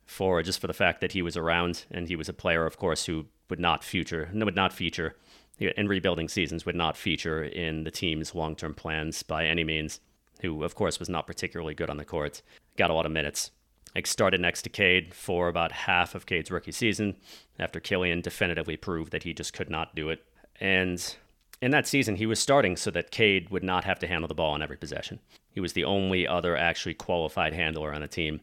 for 0.05 0.41
just 0.43 0.59
for 0.59 0.67
the 0.67 0.73
fact 0.73 1.01
that 1.01 1.13
he 1.13 1.21
was 1.21 1.37
around 1.37 1.85
and 1.91 2.07
he 2.07 2.15
was 2.15 2.29
a 2.29 2.33
player, 2.33 2.65
of 2.65 2.77
course, 2.77 3.05
who 3.05 3.25
would 3.49 3.59
not 3.59 3.83
future 3.83 4.29
would 4.33 4.55
not 4.55 4.73
feature 4.73 5.15
in 5.59 5.87
rebuilding 5.87 6.27
seasons 6.27 6.65
would 6.65 6.75
not 6.75 6.97
feature 6.97 7.43
in 7.43 7.83
the 7.83 7.91
team's 7.91 8.33
long-term 8.33 8.73
plans 8.73 9.23
by 9.23 9.45
any 9.45 9.63
means. 9.63 9.99
Who, 10.41 10.63
of 10.63 10.75
course, 10.75 10.99
was 10.99 11.09
not 11.09 11.27
particularly 11.27 11.73
good 11.73 11.89
on 11.89 11.97
the 11.97 12.03
court. 12.03 12.41
Got 12.77 12.89
a 12.89 12.93
lot 12.93 13.05
of 13.05 13.11
minutes. 13.11 13.51
Like 13.95 14.07
started 14.07 14.41
next 14.41 14.63
to 14.63 14.69
Cade 14.69 15.13
for 15.13 15.47
about 15.47 15.71
half 15.71 16.15
of 16.15 16.25
Cade's 16.25 16.51
rookie 16.51 16.71
season 16.71 17.15
after 17.59 17.79
Killian 17.79 18.21
definitively 18.21 18.75
proved 18.75 19.11
that 19.11 19.23
he 19.23 19.33
just 19.33 19.53
could 19.53 19.69
not 19.69 19.95
do 19.95 20.09
it. 20.09 20.25
And 20.59 21.15
in 21.61 21.71
that 21.71 21.87
season, 21.87 22.15
he 22.15 22.25
was 22.25 22.39
starting 22.39 22.75
so 22.75 22.91
that 22.91 23.11
Cade 23.11 23.51
would 23.51 23.63
not 23.63 23.85
have 23.85 23.99
to 23.99 24.07
handle 24.07 24.27
the 24.27 24.33
ball 24.33 24.53
on 24.53 24.61
every 24.61 24.75
possession. 24.75 25.19
He 25.51 25.61
was 25.61 25.73
the 25.73 25.85
only 25.85 26.27
other 26.27 26.57
actually 26.57 26.95
qualified 26.95 27.53
handler 27.53 27.93
on 27.93 28.01
the 28.01 28.07
team. 28.07 28.41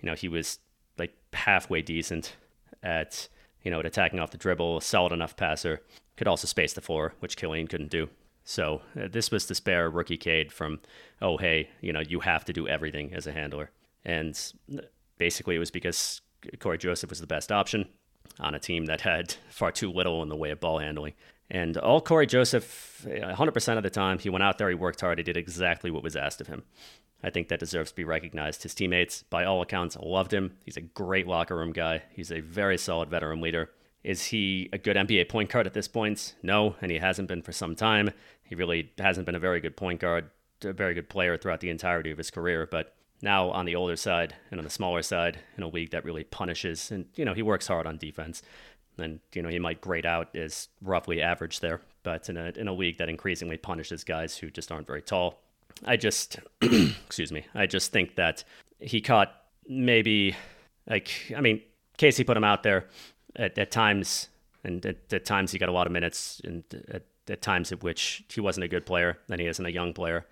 You 0.00 0.06
know, 0.06 0.14
he 0.14 0.28
was 0.28 0.58
like 1.00 1.14
halfway 1.32 1.82
decent 1.82 2.36
at 2.82 3.28
you 3.64 3.70
know 3.70 3.80
at 3.80 3.86
attacking 3.86 4.20
off 4.20 4.30
the 4.30 4.38
dribble, 4.38 4.78
a 4.78 4.82
solid 4.82 5.12
enough 5.12 5.36
passer, 5.36 5.82
could 6.16 6.28
also 6.28 6.46
space 6.46 6.72
the 6.72 6.80
floor, 6.80 7.14
which 7.18 7.36
Killian 7.36 7.66
couldn't 7.66 7.90
do. 7.90 8.08
So 8.44 8.82
uh, 9.00 9.08
this 9.10 9.30
was 9.30 9.46
to 9.46 9.54
spare 9.54 9.90
rookie 9.90 10.16
Cade 10.16 10.52
from, 10.52 10.80
oh 11.20 11.36
hey, 11.36 11.70
you 11.80 11.92
know 11.92 12.00
you 12.00 12.20
have 12.20 12.44
to 12.44 12.52
do 12.52 12.68
everything 12.68 13.12
as 13.12 13.26
a 13.26 13.32
handler, 13.32 13.70
and 14.04 14.38
basically 15.18 15.56
it 15.56 15.60
was 15.60 15.72
because 15.72 16.20
Cory 16.60 16.78
Joseph 16.78 17.10
was 17.10 17.20
the 17.20 17.26
best 17.26 17.50
option 17.50 17.88
on 18.38 18.54
a 18.54 18.60
team 18.60 18.86
that 18.86 19.00
had 19.00 19.34
far 19.50 19.72
too 19.72 19.90
little 19.90 20.22
in 20.22 20.28
the 20.28 20.36
way 20.36 20.50
of 20.50 20.60
ball 20.60 20.78
handling. 20.78 21.14
And 21.52 21.76
all 21.76 22.00
Cory 22.00 22.26
Joseph, 22.28 23.04
100% 23.04 23.76
of 23.76 23.82
the 23.82 23.90
time, 23.90 24.20
he 24.20 24.30
went 24.30 24.44
out 24.44 24.58
there, 24.58 24.68
he 24.68 24.76
worked 24.76 25.00
hard, 25.00 25.18
he 25.18 25.24
did 25.24 25.36
exactly 25.36 25.90
what 25.90 26.04
was 26.04 26.14
asked 26.14 26.40
of 26.40 26.46
him. 26.46 26.62
I 27.22 27.30
think 27.30 27.48
that 27.48 27.60
deserves 27.60 27.90
to 27.90 27.96
be 27.96 28.04
recognized. 28.04 28.62
His 28.62 28.74
teammates, 28.74 29.22
by 29.24 29.44
all 29.44 29.62
accounts, 29.62 29.96
loved 29.96 30.32
him. 30.32 30.56
He's 30.64 30.76
a 30.76 30.82
great 30.82 31.26
locker 31.26 31.56
room 31.56 31.72
guy. 31.72 32.02
He's 32.10 32.32
a 32.32 32.40
very 32.40 32.78
solid 32.78 33.10
veteran 33.10 33.40
leader. 33.40 33.70
Is 34.02 34.26
he 34.26 34.70
a 34.72 34.78
good 34.78 34.96
NBA 34.96 35.28
point 35.28 35.50
guard 35.50 35.66
at 35.66 35.74
this 35.74 35.88
point? 35.88 36.34
No, 36.42 36.76
and 36.80 36.90
he 36.90 36.98
hasn't 36.98 37.28
been 37.28 37.42
for 37.42 37.52
some 37.52 37.76
time. 37.76 38.10
He 38.42 38.54
really 38.54 38.92
hasn't 38.98 39.26
been 39.26 39.34
a 39.34 39.40
very 39.40 39.60
good 39.60 39.76
point 39.76 40.00
guard, 40.00 40.30
a 40.64 40.72
very 40.72 40.94
good 40.94 41.10
player 41.10 41.36
throughout 41.36 41.60
the 41.60 41.70
entirety 41.70 42.10
of 42.10 42.18
his 42.18 42.30
career. 42.30 42.66
But 42.70 42.94
now 43.22 43.50
on 43.50 43.66
the 43.66 43.76
older 43.76 43.96
side 43.96 44.34
and 44.50 44.58
on 44.58 44.64
the 44.64 44.70
smaller 44.70 45.02
side, 45.02 45.38
in 45.56 45.62
a 45.62 45.68
league 45.68 45.90
that 45.90 46.04
really 46.04 46.24
punishes, 46.24 46.90
and 46.90 47.06
you 47.14 47.24
know 47.24 47.34
he 47.34 47.42
works 47.42 47.66
hard 47.66 47.86
on 47.86 47.98
defense, 47.98 48.42
and 48.96 49.20
you 49.34 49.42
know 49.42 49.50
he 49.50 49.58
might 49.58 49.82
grade 49.82 50.06
out 50.06 50.34
as 50.34 50.68
roughly 50.80 51.20
average 51.20 51.60
there. 51.60 51.82
But 52.02 52.30
in 52.30 52.38
a 52.38 52.52
in 52.56 52.68
a 52.68 52.72
league 52.72 52.96
that 52.98 53.10
increasingly 53.10 53.58
punishes 53.58 54.04
guys 54.04 54.38
who 54.38 54.50
just 54.50 54.72
aren't 54.72 54.86
very 54.86 55.02
tall, 55.02 55.42
I 55.84 55.96
just, 55.96 56.38
excuse 56.62 57.32
me, 57.32 57.46
I 57.54 57.66
just 57.66 57.92
think 57.92 58.16
that 58.16 58.44
he 58.80 59.00
caught 59.00 59.34
maybe, 59.68 60.36
like, 60.88 61.10
I 61.36 61.40
mean, 61.40 61.62
Casey 61.96 62.24
put 62.24 62.36
him 62.36 62.44
out 62.44 62.62
there 62.62 62.86
at, 63.36 63.58
at 63.58 63.70
times, 63.70 64.28
and 64.64 64.84
at, 64.86 64.96
at, 65.12 65.24
times 65.24 65.52
he 65.52 65.58
got 65.58 65.68
a 65.68 65.72
lot 65.72 65.86
of 65.86 65.92
minutes, 65.92 66.40
and 66.44 66.64
at, 66.90 67.02
at 67.28 67.42
times 67.42 67.72
at 67.72 67.82
which 67.82 68.24
he 68.28 68.40
wasn't 68.40 68.64
a 68.64 68.68
good 68.68 68.86
player, 68.86 69.18
and 69.30 69.40
he 69.40 69.46
isn't 69.46 69.64
a 69.64 69.70
young 69.70 69.92
player. 69.92 70.26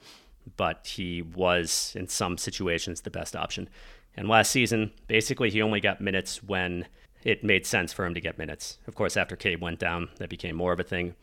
but 0.56 0.86
he 0.86 1.22
was 1.22 1.92
in 1.96 2.08
some 2.08 2.38
situations 2.38 3.02
the 3.02 3.10
best 3.10 3.36
option. 3.36 3.68
And 4.16 4.28
last 4.28 4.50
season, 4.50 4.92
basically, 5.06 5.50
he 5.50 5.62
only 5.62 5.80
got 5.80 6.00
minutes 6.00 6.42
when 6.42 6.86
it 7.24 7.44
made 7.44 7.66
sense 7.66 7.92
for 7.92 8.04
him 8.04 8.14
to 8.14 8.20
get 8.20 8.38
minutes. 8.38 8.78
Of 8.86 8.94
course, 8.94 9.16
after 9.16 9.36
Cade 9.36 9.60
went 9.60 9.78
down, 9.78 10.08
that 10.18 10.28
became 10.28 10.56
more 10.56 10.72
of 10.72 10.80
a 10.80 10.84
thing. 10.84 11.14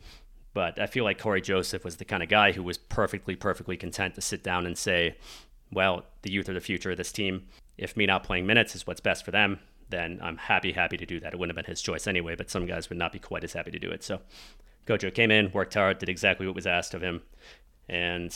But 0.56 0.78
I 0.78 0.86
feel 0.86 1.04
like 1.04 1.18
Cory 1.18 1.42
Joseph 1.42 1.84
was 1.84 1.98
the 1.98 2.06
kind 2.06 2.22
of 2.22 2.30
guy 2.30 2.52
who 2.52 2.62
was 2.62 2.78
perfectly, 2.78 3.36
perfectly 3.36 3.76
content 3.76 4.14
to 4.14 4.22
sit 4.22 4.42
down 4.42 4.64
and 4.64 4.78
say, 4.78 5.18
well, 5.70 6.06
the 6.22 6.30
youth 6.30 6.48
are 6.48 6.54
the 6.54 6.62
future 6.62 6.90
of 6.90 6.96
this 6.96 7.12
team. 7.12 7.48
If 7.76 7.94
me 7.94 8.06
not 8.06 8.24
playing 8.24 8.46
minutes 8.46 8.74
is 8.74 8.86
what's 8.86 9.02
best 9.02 9.22
for 9.22 9.32
them, 9.32 9.58
then 9.90 10.18
I'm 10.22 10.38
happy, 10.38 10.72
happy 10.72 10.96
to 10.96 11.04
do 11.04 11.20
that. 11.20 11.34
It 11.34 11.38
wouldn't 11.38 11.54
have 11.54 11.62
been 11.62 11.70
his 11.70 11.82
choice 11.82 12.06
anyway, 12.06 12.36
but 12.36 12.48
some 12.48 12.64
guys 12.64 12.88
would 12.88 12.96
not 12.96 13.12
be 13.12 13.18
quite 13.18 13.44
as 13.44 13.52
happy 13.52 13.70
to 13.70 13.78
do 13.78 13.90
it. 13.90 14.02
So 14.02 14.22
Gojo 14.86 15.12
came 15.12 15.30
in, 15.30 15.52
worked 15.52 15.74
hard, 15.74 15.98
did 15.98 16.08
exactly 16.08 16.46
what 16.46 16.56
was 16.56 16.66
asked 16.66 16.94
of 16.94 17.02
him, 17.02 17.20
and 17.90 18.34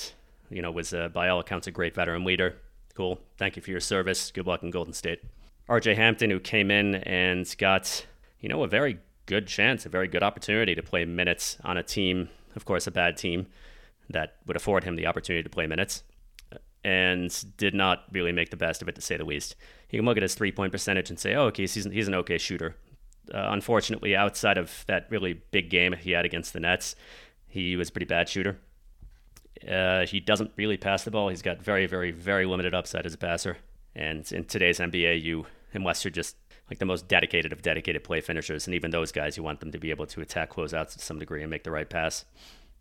you 0.50 0.60
know 0.60 0.70
was 0.70 0.92
uh, 0.92 1.08
by 1.08 1.30
all 1.30 1.40
accounts 1.40 1.68
a 1.68 1.70
great 1.70 1.94
veteran 1.94 2.24
leader. 2.24 2.58
Cool. 2.94 3.18
Thank 3.38 3.56
you 3.56 3.62
for 3.62 3.70
your 3.70 3.80
service. 3.80 4.30
Good 4.30 4.46
luck 4.46 4.62
in 4.62 4.70
Golden 4.70 4.92
State. 4.92 5.22
RJ 5.70 5.96
Hampton, 5.96 6.28
who 6.28 6.38
came 6.38 6.70
in 6.70 6.96
and 6.96 7.46
got 7.56 8.04
you 8.40 8.50
know 8.50 8.62
a 8.62 8.68
very 8.68 8.98
good 9.30 9.46
chance, 9.46 9.86
a 9.86 9.88
very 9.88 10.08
good 10.08 10.24
opportunity 10.24 10.74
to 10.74 10.82
play 10.82 11.04
minutes 11.04 11.56
on 11.62 11.76
a 11.76 11.84
team, 11.84 12.28
of 12.56 12.64
course, 12.64 12.88
a 12.88 12.90
bad 12.90 13.16
team 13.16 13.46
that 14.08 14.34
would 14.44 14.56
afford 14.56 14.82
him 14.82 14.96
the 14.96 15.06
opportunity 15.06 15.44
to 15.44 15.48
play 15.48 15.68
minutes 15.68 16.02
and 16.82 17.44
did 17.56 17.72
not 17.72 18.06
really 18.10 18.32
make 18.32 18.50
the 18.50 18.56
best 18.56 18.82
of 18.82 18.88
it, 18.88 18.96
to 18.96 19.00
say 19.00 19.16
the 19.16 19.24
least. 19.24 19.54
You 19.88 20.00
can 20.00 20.06
look 20.06 20.16
at 20.16 20.24
his 20.24 20.34
three 20.34 20.50
point 20.50 20.72
percentage 20.72 21.10
and 21.10 21.18
say, 21.18 21.36
oh, 21.36 21.44
okay, 21.44 21.62
he's, 21.62 21.74
he's 21.84 22.08
an 22.08 22.14
okay 22.14 22.38
shooter. 22.38 22.74
Uh, 23.32 23.50
unfortunately, 23.50 24.16
outside 24.16 24.58
of 24.58 24.84
that 24.88 25.06
really 25.10 25.34
big 25.52 25.70
game 25.70 25.92
he 25.92 26.10
had 26.10 26.24
against 26.24 26.52
the 26.52 26.58
Nets, 26.58 26.96
he 27.46 27.76
was 27.76 27.88
a 27.88 27.92
pretty 27.92 28.06
bad 28.06 28.28
shooter. 28.28 28.58
Uh, 29.68 30.06
he 30.06 30.18
doesn't 30.18 30.50
really 30.56 30.76
pass 30.76 31.04
the 31.04 31.12
ball. 31.12 31.28
He's 31.28 31.42
got 31.42 31.62
very, 31.62 31.86
very, 31.86 32.10
very 32.10 32.46
limited 32.46 32.74
upside 32.74 33.06
as 33.06 33.14
a 33.14 33.18
passer. 33.18 33.58
And 33.94 34.30
in 34.32 34.44
today's 34.44 34.80
NBA, 34.80 35.22
you 35.22 35.46
unless 35.72 36.04
you're 36.04 36.10
just 36.10 36.34
like 36.70 36.78
the 36.78 36.86
most 36.86 37.08
dedicated 37.08 37.52
of 37.52 37.62
dedicated 37.62 38.04
play 38.04 38.20
finishers, 38.20 38.66
and 38.66 38.74
even 38.74 38.90
those 38.92 39.10
guys, 39.10 39.36
you 39.36 39.42
want 39.42 39.60
them 39.60 39.72
to 39.72 39.78
be 39.78 39.90
able 39.90 40.06
to 40.06 40.20
attack 40.20 40.52
closeouts 40.52 40.92
to 40.92 41.00
some 41.00 41.18
degree 41.18 41.42
and 41.42 41.50
make 41.50 41.64
the 41.64 41.70
right 41.70 41.90
pass. 41.90 42.24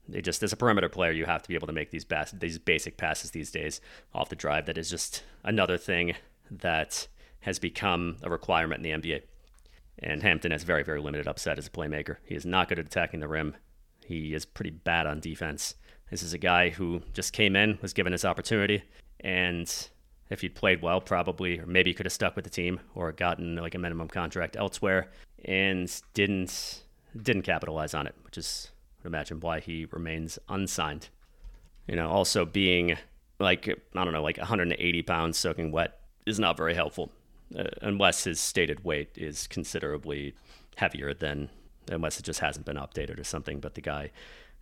They 0.08 0.22
just 0.22 0.44
as 0.44 0.54
a 0.54 0.58
perimeter 0.58 0.90
player, 0.90 1.12
you 1.12 1.26
have 1.26 1.42
to 1.44 1.50
be 1.50 1.56
able 1.56 1.68
to 1.68 1.74
make 1.74 1.92
these 1.92 2.06
bas- 2.06 2.32
these 2.32 2.60
basic 2.60 2.98
passes 2.98 3.32
these 3.32 3.52
days 3.52 3.82
off 4.14 4.30
the 4.30 4.36
drive. 4.36 4.68
That 4.68 4.78
is 4.78 4.90
just 4.90 5.24
another 5.44 5.78
thing 5.78 6.16
that 6.52 7.08
has 7.42 7.60
become 7.60 8.18
a 8.22 8.30
requirement 8.30 8.86
in 8.86 9.02
the 9.02 9.10
NBA. 9.10 9.22
And 10.00 10.24
Hampton 10.24 10.52
has 10.52 10.64
very, 10.64 10.84
very 10.84 11.02
limited 11.02 11.28
upside 11.28 11.58
as 11.58 11.68
a 11.68 11.72
playmaker. 11.72 12.18
He 12.24 12.36
is 12.36 12.46
not 12.46 12.70
good 12.70 12.80
at 12.80 12.86
attacking 12.86 13.20
the 13.20 13.28
rim. 13.28 13.56
He 14.06 14.34
is 14.34 14.46
pretty 14.46 14.72
bad 14.72 15.06
on 15.06 15.20
defense. 15.20 15.76
This 16.10 16.24
is 16.24 16.34
a 16.34 16.38
guy 16.38 16.70
who 16.70 17.02
just 17.14 17.34
came 17.34 17.56
in, 17.56 17.78
was 17.82 17.94
given 17.94 18.14
his 18.14 18.26
opportunity, 18.26 18.84
and 19.20 19.90
if 20.30 20.42
he'd 20.42 20.56
played 20.56 20.82
well, 20.82 21.02
probably, 21.02 21.60
or 21.60 21.66
maybe 21.66 21.90
he 21.90 21.94
could 21.94 22.06
have 22.06 22.14
stuck 22.14 22.36
with 22.36 22.44
the 22.44 22.52
team 22.52 22.80
or 22.94 23.12
gotten 23.12 23.56
like 23.56 23.76
a 23.76 23.80
minimum 23.80 24.08
contract 24.08 24.56
elsewhere, 24.56 25.10
and 25.46 26.02
didn't 26.14 26.84
didn't 27.20 27.42
capitalize 27.42 27.94
on 27.94 28.06
it, 28.08 28.16
which 28.24 28.38
is 28.38 28.72
I 29.00 29.04
would 29.04 29.10
imagine 29.10 29.40
why 29.40 29.60
he 29.60 29.86
remains 29.86 30.38
unsigned. 30.48 31.10
You 31.88 31.96
know, 31.96 32.10
also 32.10 32.46
being 32.46 32.98
like 33.40 33.68
I 33.68 34.04
don't 34.04 34.14
know, 34.14 34.22
like 34.22 34.38
180 34.38 35.02
pounds 35.04 35.38
soaking 35.38 35.72
wet 35.72 36.00
is 36.26 36.40
not 36.40 36.58
very 36.58 36.76
helpful, 36.76 37.12
uh, 37.58 37.64
unless 37.82 38.26
his 38.26 38.40
stated 38.40 38.84
weight 38.84 39.10
is 39.16 39.48
considerably 39.48 40.36
heavier 40.76 41.14
than 41.14 41.50
unless 41.90 42.20
it 42.20 42.24
just 42.24 42.40
hasn't 42.40 42.66
been 42.66 42.78
updated 42.78 43.20
or 43.20 43.24
something. 43.24 43.60
But 43.60 43.74
the 43.74 43.82
guy 43.82 44.12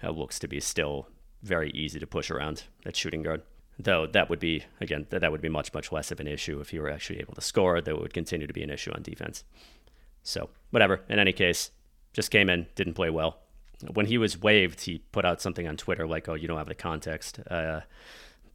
uh, 0.01 0.11
looks 0.11 0.39
to 0.39 0.47
be 0.47 0.61
still 0.61 1.09
very 1.43 1.72
easy 1.72 1.99
to 1.99 2.07
push 2.07 2.32
around 2.32 2.63
at 2.86 2.95
shooting 2.95 3.24
guard. 3.24 3.41
Though 3.80 4.07
that 4.07 4.30
would 4.30 4.39
be 4.39 4.63
again 4.82 5.05
that 5.09 5.32
would 5.32 5.41
be 5.41 5.49
much 5.49 5.73
much 5.73 5.91
less 5.91 6.11
of 6.11 6.19
an 6.19 6.28
issue 6.28 6.59
if 6.59 6.69
he 6.69 6.80
were 6.80 6.89
actually 6.89 7.19
able 7.19 7.36
to 7.36 7.41
score. 7.41 7.80
That 7.80 7.99
would 7.99 8.13
continue 8.13 8.47
to 8.47 8.53
be 8.53 8.63
an 8.63 8.71
issue 8.71 8.91
on 8.91 9.03
defense. 9.03 9.43
So 10.23 10.49
whatever. 10.71 11.01
In 11.09 11.19
any 11.19 11.32
case, 11.32 11.71
just 12.13 12.32
came 12.32 12.49
in, 12.49 12.67
didn't 12.75 12.95
play 12.95 13.09
well. 13.09 13.39
When 13.93 14.07
he 14.07 14.17
was 14.17 14.41
waived, 14.41 14.82
he 14.82 14.99
put 15.11 15.25
out 15.25 15.41
something 15.41 15.67
on 15.67 15.78
Twitter 15.78 16.07
like, 16.07 16.28
"Oh, 16.28 16.34
you 16.34 16.47
don't 16.47 16.57
have 16.57 16.67
the 16.67 16.75
context." 16.75 17.39
Uh, 17.49 17.82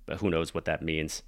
but 0.06 0.18
who 0.18 0.30
knows 0.30 0.52
what 0.52 0.64
that 0.64 0.82
means? 0.82 1.22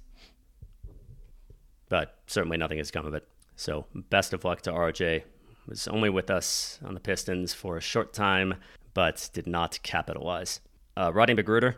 But 1.87 2.17
certainly 2.27 2.57
nothing 2.57 2.79
has 2.79 2.91
come 2.91 3.05
of 3.05 3.13
it. 3.13 3.25
So 3.55 3.85
best 3.93 4.33
of 4.33 4.43
luck 4.43 4.61
to 4.63 4.71
RJ. 4.71 5.23
Was 5.67 5.87
only 5.87 6.09
with 6.09 6.29
us 6.29 6.77
on 6.83 6.93
the 6.93 6.99
Pistons 6.99 7.53
for 7.53 7.77
a 7.77 7.81
short 7.81 8.13
time, 8.13 8.55
but 8.93 9.29
did 9.33 9.47
not 9.47 9.79
capitalize. 9.81 10.59
Uh, 10.95 11.11
Rodney 11.13 11.35
McGruder, 11.35 11.75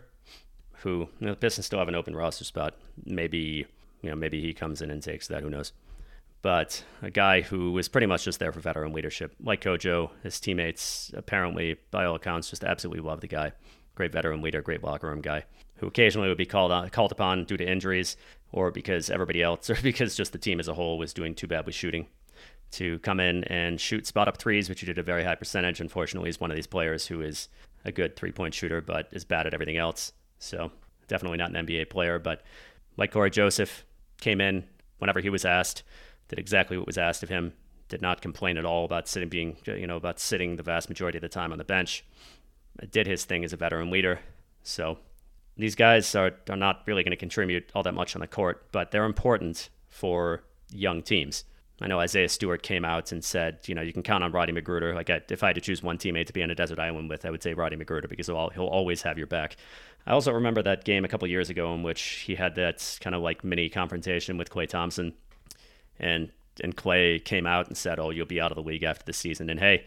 who 0.82 1.08
you 1.20 1.28
know, 1.28 1.32
the 1.32 1.38
Pistons 1.38 1.66
still 1.66 1.80
have 1.80 1.88
an 1.88 1.96
open 1.96 2.16
roster 2.16 2.44
spot. 2.44 2.76
Maybe 3.06 3.66
you 4.02 4.10
know 4.10 4.16
maybe 4.16 4.42
he 4.42 4.54
comes 4.54 4.82
in 4.82 4.92
and 4.92 5.02
takes 5.02 5.28
that. 5.28 5.44
Who 5.44 5.50
knows? 5.50 5.74
But 6.42 6.84
a 7.02 7.10
guy 7.10 7.42
who 7.42 7.72
was 7.72 7.88
pretty 7.88 8.08
much 8.08 8.26
just 8.26 8.40
there 8.40 8.52
for 8.52 8.60
veteran 8.60 8.94
leadership, 8.94 9.36
like 9.44 9.62
CoJo, 9.62 10.12
his 10.24 10.40
teammates 10.40 11.12
apparently, 11.16 11.78
by 11.92 12.06
all 12.06 12.16
accounts, 12.16 12.50
just 12.50 12.64
absolutely 12.64 13.02
love 13.02 13.22
the 13.22 13.28
guy. 13.28 13.52
Great 13.96 14.12
veteran 14.12 14.42
leader, 14.42 14.62
great 14.62 14.84
locker 14.84 15.08
room 15.08 15.22
guy, 15.22 15.46
who 15.78 15.88
occasionally 15.88 16.30
would 16.30 16.38
be 16.38 16.46
called 16.46 16.72
on, 16.72 16.90
called 16.90 17.12
upon 17.12 17.46
due 17.46 17.58
to 17.58 17.68
injuries 17.68 18.16
or 18.52 18.72
because 18.72 19.10
everybody 19.10 19.42
else, 19.42 19.70
or 19.72 19.76
because 19.82 20.16
just 20.16 20.32
the 20.32 20.38
team 20.38 20.60
as 20.60 20.68
a 20.68 20.74
whole 20.74 20.98
was 20.98 21.14
doing 21.14 21.34
too 21.34 21.48
bad 21.48 21.66
with 21.66 21.76
shooting 21.76 22.08
to 22.70 23.00
come 23.00 23.20
in 23.20 23.44
and 23.46 23.80
shoot 23.80 24.06
spot 24.06 24.28
up 24.28 24.38
threes, 24.38 24.70
which 24.70 24.82
he 24.82 24.86
did 24.86 24.98
a 24.98 25.04
very 25.04 25.24
high 25.24 25.36
percentage. 25.36 25.80
Unfortunately, 25.80 26.28
he's 26.28 26.40
one 26.40 26.52
of 26.52 26.56
these 26.56 26.68
players 26.68 27.08
who 27.08 27.22
is 27.22 27.50
a 27.86 27.92
good 27.92 28.16
three 28.16 28.32
point 28.32 28.54
shooter, 28.54 28.82
but 28.82 29.08
is 29.12 29.26
bad 29.26 29.48
at 29.48 29.54
everything 29.54 29.78
else. 29.78 30.12
So 30.40 30.72
definitely 31.08 31.38
not 31.38 31.56
an 31.56 31.66
NBA 31.66 31.90
player. 31.90 32.20
But 32.20 32.42
like 32.98 33.12
Cory 33.12 33.30
Joseph, 33.30 33.86
came 34.20 34.42
in 34.42 34.64
whenever 35.00 35.20
he 35.20 35.30
was 35.30 35.46
asked, 35.46 35.84
did 36.28 36.40
exactly 36.40 36.78
what 36.78 36.88
was 36.88 36.98
asked 36.98 37.24
of 37.24 37.30
him, 37.30 37.54
did 37.88 38.02
not 38.02 38.22
complain 38.22 38.58
at 38.58 38.66
all 38.66 38.84
about 38.84 39.08
sitting 39.08 39.30
being 39.30 39.56
you 39.66 39.88
know 39.88 39.96
about 39.96 40.20
sitting 40.20 40.56
the 40.56 40.64
vast 40.64 40.90
majority 40.90 41.18
of 41.18 41.22
the 41.22 41.30
time 41.30 41.52
on 41.52 41.58
the 41.58 41.64
bench. 41.64 42.04
Did 42.92 43.08
his 43.08 43.26
thing 43.26 43.44
as 43.44 43.54
a 43.54 43.58
veteran 43.58 43.90
leader. 43.90 44.20
So 44.62 45.00
these 45.56 45.76
guys 45.76 46.14
are, 46.14 46.34
are 46.50 46.58
not 46.58 46.84
really 46.86 47.04
going 47.04 47.12
to 47.12 47.18
contribute 47.18 47.72
all 47.74 47.84
that 47.84 47.94
much 47.94 48.16
on 48.16 48.20
the 48.20 48.28
court, 48.28 48.68
but 48.72 48.92
they're 48.92 49.06
important 49.06 49.70
for 49.90 50.44
young 50.72 51.02
teams. 51.02 51.46
I 51.82 51.88
know 51.88 52.00
Isaiah 52.00 52.30
Stewart 52.30 52.64
came 52.64 52.84
out 52.84 53.12
and 53.12 53.24
said, 53.24 53.60
you 53.68 53.76
know, 53.76 53.82
you 53.82 53.94
can 53.94 54.04
count 54.04 54.24
on 54.24 54.32
Roddy 54.32 54.52
McGruder. 54.52 54.96
Like, 54.96 55.10
I, 55.10 55.22
if 55.30 55.44
I 55.44 55.48
had 55.48 55.56
to 55.56 55.62
choose 55.62 55.84
one 55.84 55.98
teammate 55.98 56.26
to 56.28 56.34
be 56.34 56.42
on 56.42 56.50
a 56.50 56.56
desert 56.56 56.80
island 56.80 57.10
with, 57.10 57.26
I 57.26 57.30
would 57.30 57.44
say 57.44 57.54
Roddy 57.54 57.76
McGruder 57.76 58.10
because 58.10 58.28
he'll, 58.28 58.50
he'll 58.50 58.66
always 58.66 59.04
have 59.04 59.18
your 59.18 59.28
back. 59.28 59.58
I 60.08 60.12
also 60.12 60.32
remember 60.32 60.64
that 60.64 60.86
game 60.86 61.03
a 61.03 61.10
couple 61.10 61.28
years 61.28 61.49
ago 61.49 61.74
in 61.74 61.84
which 61.84 62.01
he 62.01 62.36
had 62.36 62.55
that 62.55 62.97
kind 63.01 63.14
of 63.14 63.22
like 63.22 63.43
mini 63.43 63.68
confrontation 63.68 64.38
with 64.38 64.49
Klay 64.49 64.68
Thompson, 64.68 65.14
and 65.99 66.32
and 66.64 66.76
Klay 66.76 67.24
came 67.24 67.45
out 67.45 67.68
and 67.68 67.76
said, 67.76 67.99
"Oh, 67.99 68.10
you'll 68.12 68.26
be 68.26 68.39
out 68.39 68.49
of 68.49 68.55
the 68.55 68.64
league 68.64 68.84
after 68.84 69.03
the 69.03 69.12
season." 69.12 69.49
And 69.49 69.60
hey, 69.60 69.84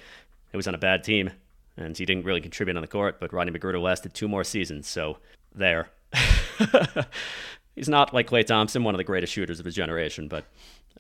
it 0.52 0.56
was 0.58 0.68
on 0.68 0.74
a 0.74 0.78
bad 0.78 1.04
team, 1.04 1.30
and 1.78 1.96
he 1.96 2.04
didn't 2.04 2.26
really 2.26 2.42
contribute 2.42 2.76
on 2.76 2.82
the 2.82 2.86
court. 2.86 3.18
But 3.18 3.32
Rodney 3.32 3.58
McGruder 3.58 3.80
lasted 3.80 4.12
two 4.12 4.28
more 4.28 4.44
seasons, 4.44 4.86
so 4.86 5.16
there. 5.54 5.88
He's 7.74 7.88
not 7.88 8.12
like 8.12 8.28
Klay 8.28 8.44
Thompson, 8.44 8.84
one 8.84 8.94
of 8.94 8.98
the 8.98 9.04
greatest 9.04 9.32
shooters 9.32 9.58
of 9.58 9.64
his 9.64 9.74
generation, 9.74 10.28
but 10.28 10.44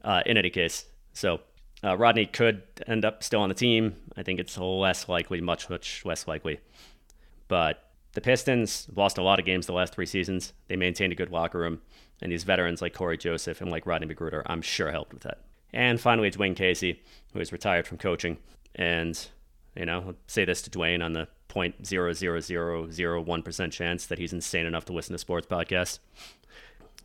uh, 0.02 0.22
in 0.24 0.38
any 0.38 0.48
case, 0.48 0.86
so 1.12 1.40
uh, 1.84 1.94
Rodney 1.94 2.24
could 2.24 2.62
end 2.86 3.04
up 3.04 3.22
still 3.22 3.42
on 3.42 3.50
the 3.50 3.54
team. 3.54 3.96
I 4.16 4.22
think 4.22 4.40
it's 4.40 4.56
less 4.56 5.10
likely, 5.10 5.42
much, 5.42 5.68
much 5.68 6.06
less 6.06 6.26
likely. 6.26 6.60
But 7.48 7.89
the 8.12 8.20
Pistons 8.20 8.88
lost 8.94 9.18
a 9.18 9.22
lot 9.22 9.38
of 9.38 9.44
games 9.44 9.66
the 9.66 9.72
last 9.72 9.94
three 9.94 10.06
seasons. 10.06 10.52
They 10.68 10.76
maintained 10.76 11.12
a 11.12 11.16
good 11.16 11.30
locker 11.30 11.58
room, 11.58 11.80
and 12.20 12.30
these 12.30 12.44
veterans 12.44 12.82
like 12.82 12.94
Cory 12.94 13.16
Joseph 13.16 13.60
and 13.60 13.70
like 13.70 13.86
Rodney 13.86 14.12
McGruder, 14.12 14.42
I'm 14.46 14.62
sure 14.62 14.90
helped 14.90 15.14
with 15.14 15.22
that. 15.22 15.38
And 15.72 16.00
finally, 16.00 16.28
it's 16.28 16.36
Dwane 16.36 16.56
Casey, 16.56 17.02
who 17.32 17.40
is 17.40 17.52
retired 17.52 17.86
from 17.86 17.98
coaching. 17.98 18.38
And, 18.74 19.18
you 19.76 19.86
know, 19.86 20.04
I'll 20.08 20.16
say 20.26 20.44
this 20.44 20.62
to 20.62 20.70
Dwane 20.70 21.04
on 21.04 21.12
the 21.12 21.28
0.00001% 21.48 23.72
chance 23.72 24.06
that 24.06 24.18
he's 24.18 24.32
insane 24.32 24.66
enough 24.66 24.84
to 24.86 24.92
listen 24.92 25.12
to 25.12 25.18
sports 25.18 25.46
podcasts. 25.46 26.00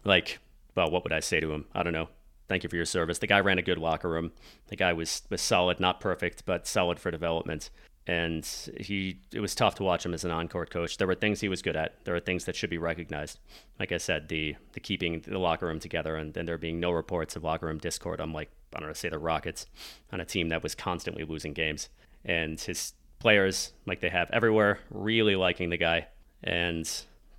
Like, 0.03 0.39
well, 0.75 0.89
what 0.89 1.03
would 1.03 1.13
I 1.13 1.19
say 1.19 1.39
to 1.39 1.51
him? 1.51 1.65
I 1.73 1.83
don't 1.83 1.93
know 1.93 2.09
thank 2.47 2.63
you 2.63 2.69
for 2.69 2.75
your 2.75 2.85
service. 2.85 3.19
The 3.19 3.27
guy 3.27 3.39
ran 3.39 3.57
a 3.57 3.63
good 3.63 3.77
locker 3.77 4.09
room. 4.09 4.31
The 4.67 4.75
guy 4.75 4.93
was 4.93 5.23
was 5.29 5.41
solid, 5.41 5.79
not 5.79 5.99
perfect, 5.99 6.45
but 6.45 6.67
solid 6.67 6.99
for 6.99 7.11
development. 7.11 7.69
And 8.07 8.45
he 8.79 9.19
it 9.33 9.39
was 9.39 9.55
tough 9.55 9.75
to 9.75 9.83
watch 9.83 10.05
him 10.05 10.13
as 10.13 10.23
an 10.23 10.31
on-court 10.31 10.69
coach. 10.69 10.97
There 10.97 11.07
were 11.07 11.15
things 11.15 11.41
he 11.41 11.49
was 11.49 11.61
good 11.61 11.75
at. 11.75 12.03
There 12.05 12.15
are 12.15 12.19
things 12.19 12.45
that 12.45 12.55
should 12.55 12.69
be 12.69 12.77
recognized. 12.77 13.39
Like 13.79 13.91
I 13.91 13.97
said, 13.97 14.27
the 14.29 14.55
the 14.73 14.79
keeping 14.79 15.21
the 15.21 15.39
locker 15.39 15.65
room 15.65 15.79
together 15.79 16.15
and 16.15 16.33
then 16.33 16.45
there 16.45 16.57
being 16.57 16.79
no 16.79 16.91
reports 16.91 17.35
of 17.35 17.43
locker 17.43 17.65
room 17.65 17.79
discord. 17.79 18.19
I'm 18.19 18.33
like 18.33 18.51
I 18.75 18.79
don't 18.79 18.89
know, 18.89 18.93
say 18.93 19.09
the 19.09 19.17
Rockets 19.17 19.65
on 20.11 20.21
a 20.21 20.25
team 20.25 20.49
that 20.49 20.61
was 20.61 20.75
constantly 20.75 21.23
losing 21.23 21.53
games. 21.53 21.89
And 22.23 22.59
his 22.59 22.93
players, 23.19 23.73
like 23.85 24.01
they 24.01 24.09
have 24.09 24.29
everywhere, 24.31 24.79
really 24.89 25.35
liking 25.35 25.69
the 25.69 25.77
guy. 25.77 26.07
And, 26.43 26.89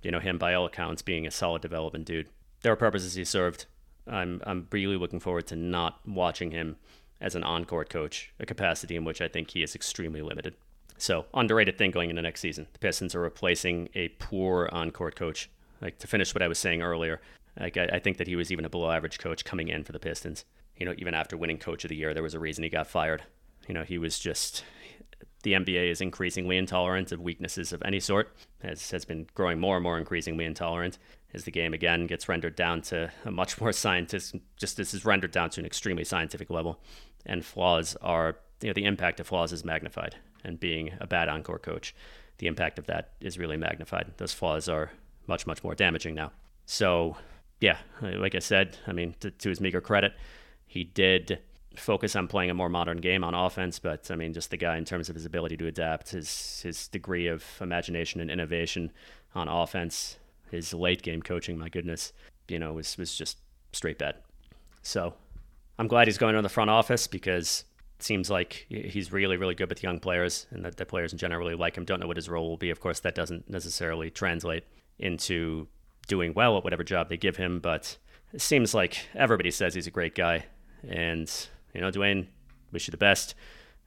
you 0.01 0.11
know, 0.11 0.19
him 0.19 0.37
by 0.37 0.53
all 0.53 0.65
accounts 0.65 1.01
being 1.01 1.27
a 1.27 1.31
solid 1.31 1.61
development 1.61 2.05
dude. 2.05 2.27
There 2.61 2.73
are 2.73 2.77
purposes 2.77 3.13
he 3.13 3.23
served 3.23 3.67
I'm 4.09 4.41
I'm 4.45 4.67
really 4.71 4.97
looking 4.97 5.19
forward 5.19 5.47
to 5.47 5.55
not 5.55 5.99
watching 6.05 6.51
him 6.51 6.77
as 7.19 7.35
an 7.35 7.43
on-court 7.43 7.89
coach, 7.89 8.31
a 8.39 8.45
capacity 8.45 8.95
in 8.95 9.05
which 9.05 9.21
I 9.21 9.27
think 9.27 9.51
he 9.51 9.63
is 9.63 9.75
extremely 9.75 10.21
limited. 10.21 10.55
So 10.97 11.25
underrated 11.33 11.77
thing 11.77 11.91
going 11.91 12.09
into 12.09 12.21
next 12.21 12.41
season. 12.41 12.67
The 12.73 12.79
Pistons 12.79 13.15
are 13.15 13.21
replacing 13.21 13.89
a 13.95 14.09
poor 14.09 14.69
on-court 14.71 15.15
coach 15.15 15.49
like 15.81 15.99
to 15.99 16.07
finish 16.07 16.33
what 16.33 16.41
I 16.41 16.47
was 16.47 16.59
saying 16.59 16.81
earlier, 16.81 17.21
like 17.59 17.77
I, 17.77 17.85
I 17.93 17.99
think 17.99 18.17
that 18.17 18.27
he 18.27 18.35
was 18.35 18.51
even 18.51 18.65
a 18.65 18.69
below 18.69 18.91
average 18.91 19.19
coach 19.19 19.45
coming 19.45 19.67
in 19.67 19.83
for 19.83 19.91
the 19.91 19.99
Pistons. 19.99 20.45
You 20.77 20.85
know, 20.85 20.93
even 20.97 21.13
after 21.13 21.37
winning 21.37 21.57
Coach 21.57 21.85
of 21.85 21.89
the 21.89 21.95
Year, 21.95 22.13
there 22.13 22.23
was 22.23 22.33
a 22.33 22.39
reason 22.39 22.63
he 22.63 22.69
got 22.69 22.87
fired. 22.87 23.23
You 23.67 23.73
know, 23.73 23.83
he 23.83 23.97
was 23.97 24.19
just 24.19 24.63
the 25.43 25.53
NBA 25.53 25.91
is 25.91 26.01
increasingly 26.01 26.57
intolerant 26.57 27.11
of 27.11 27.19
weaknesses 27.19 27.73
of 27.73 27.81
any 27.85 27.99
sort, 27.99 28.35
as 28.61 28.91
has 28.91 29.05
been 29.05 29.27
growing 29.33 29.59
more 29.59 29.77
and 29.77 29.83
more 29.83 29.97
increasingly 29.97 30.45
intolerant 30.45 30.97
as 31.33 31.43
the 31.43 31.51
game 31.51 31.73
again 31.73 32.07
gets 32.07 32.29
rendered 32.29 32.55
down 32.55 32.81
to 32.81 33.11
a 33.25 33.31
much 33.31 33.59
more 33.59 33.71
scientific, 33.73 34.41
just 34.55 34.77
this 34.77 34.93
is 34.93 35.05
rendered 35.05 35.31
down 35.31 35.49
to 35.51 35.59
an 35.59 35.65
extremely 35.65 36.03
scientific 36.03 36.49
level, 36.49 36.79
and 37.25 37.43
flaws 37.45 37.95
are, 38.01 38.37
you 38.61 38.69
know, 38.69 38.73
the 38.73 38.85
impact 38.85 39.19
of 39.19 39.27
flaws 39.27 39.51
is 39.51 39.65
magnified, 39.65 40.15
and 40.43 40.59
being 40.59 40.91
a 40.99 41.07
bad 41.07 41.29
encore 41.29 41.59
coach, 41.59 41.93
the 42.37 42.47
impact 42.47 42.79
of 42.79 42.85
that 42.87 43.11
is 43.19 43.37
really 43.37 43.57
magnified. 43.57 44.11
Those 44.17 44.33
flaws 44.33 44.69
are 44.69 44.91
much, 45.27 45.47
much 45.47 45.63
more 45.63 45.75
damaging 45.75 46.15
now. 46.15 46.31
So, 46.65 47.17
yeah, 47.59 47.77
like 48.01 48.35
I 48.35 48.39
said, 48.39 48.77
I 48.85 48.93
mean, 48.93 49.15
to, 49.19 49.31
to 49.31 49.49
his 49.49 49.59
meager 49.59 49.81
credit, 49.81 50.13
he 50.67 50.83
did 50.83 51.39
focus 51.75 52.15
on 52.15 52.27
playing 52.27 52.49
a 52.49 52.53
more 52.53 52.69
modern 52.69 52.97
game 52.97 53.23
on 53.23 53.33
offense, 53.33 53.79
but 53.79 54.09
I 54.11 54.15
mean, 54.15 54.33
just 54.33 54.49
the 54.49 54.57
guy 54.57 54.77
in 54.77 54.85
terms 54.85 55.09
of 55.09 55.15
his 55.15 55.25
ability 55.25 55.57
to 55.57 55.67
adapt, 55.67 56.09
his 56.09 56.61
his 56.61 56.87
degree 56.87 57.27
of 57.27 57.43
imagination 57.61 58.19
and 58.19 58.31
innovation 58.31 58.91
on 59.35 59.47
offense, 59.47 60.17
his 60.51 60.73
late 60.73 61.01
game 61.01 61.21
coaching, 61.21 61.57
my 61.57 61.69
goodness, 61.69 62.13
you 62.47 62.59
know, 62.59 62.73
was 62.73 62.97
was 62.97 63.15
just 63.15 63.37
straight 63.73 63.99
bad. 63.99 64.15
So 64.81 65.13
I'm 65.79 65.87
glad 65.87 66.07
he's 66.07 66.17
going 66.17 66.35
to 66.35 66.41
the 66.41 66.49
front 66.49 66.69
office 66.69 67.07
because 67.07 67.63
it 67.97 68.03
seems 68.03 68.29
like 68.29 68.65
he's 68.69 69.11
really, 69.11 69.37
really 69.37 69.55
good 69.55 69.69
with 69.69 69.83
young 69.83 69.99
players 69.99 70.47
and 70.51 70.65
that 70.65 70.77
the 70.77 70.85
players 70.85 71.11
in 71.11 71.19
general 71.19 71.39
really 71.39 71.55
like 71.55 71.77
him. 71.77 71.85
Don't 71.85 71.99
know 71.99 72.07
what 72.07 72.17
his 72.17 72.29
role 72.29 72.49
will 72.49 72.57
be. 72.57 72.69
Of 72.69 72.79
course, 72.79 72.99
that 73.01 73.15
doesn't 73.15 73.49
necessarily 73.49 74.09
translate 74.09 74.63
into 74.99 75.67
doing 76.07 76.33
well 76.33 76.57
at 76.57 76.63
whatever 76.63 76.83
job 76.83 77.09
they 77.09 77.17
give 77.17 77.37
him, 77.37 77.59
but 77.59 77.97
it 78.33 78.41
seems 78.41 78.73
like 78.73 79.07
everybody 79.13 79.51
says 79.51 79.73
he's 79.73 79.87
a 79.87 79.91
great 79.91 80.15
guy. 80.15 80.45
And, 80.87 81.31
you 81.73 81.81
know, 81.81 81.91
Dwane, 81.91 82.27
wish 82.71 82.87
you 82.87 82.91
the 82.91 82.97
best. 82.97 83.35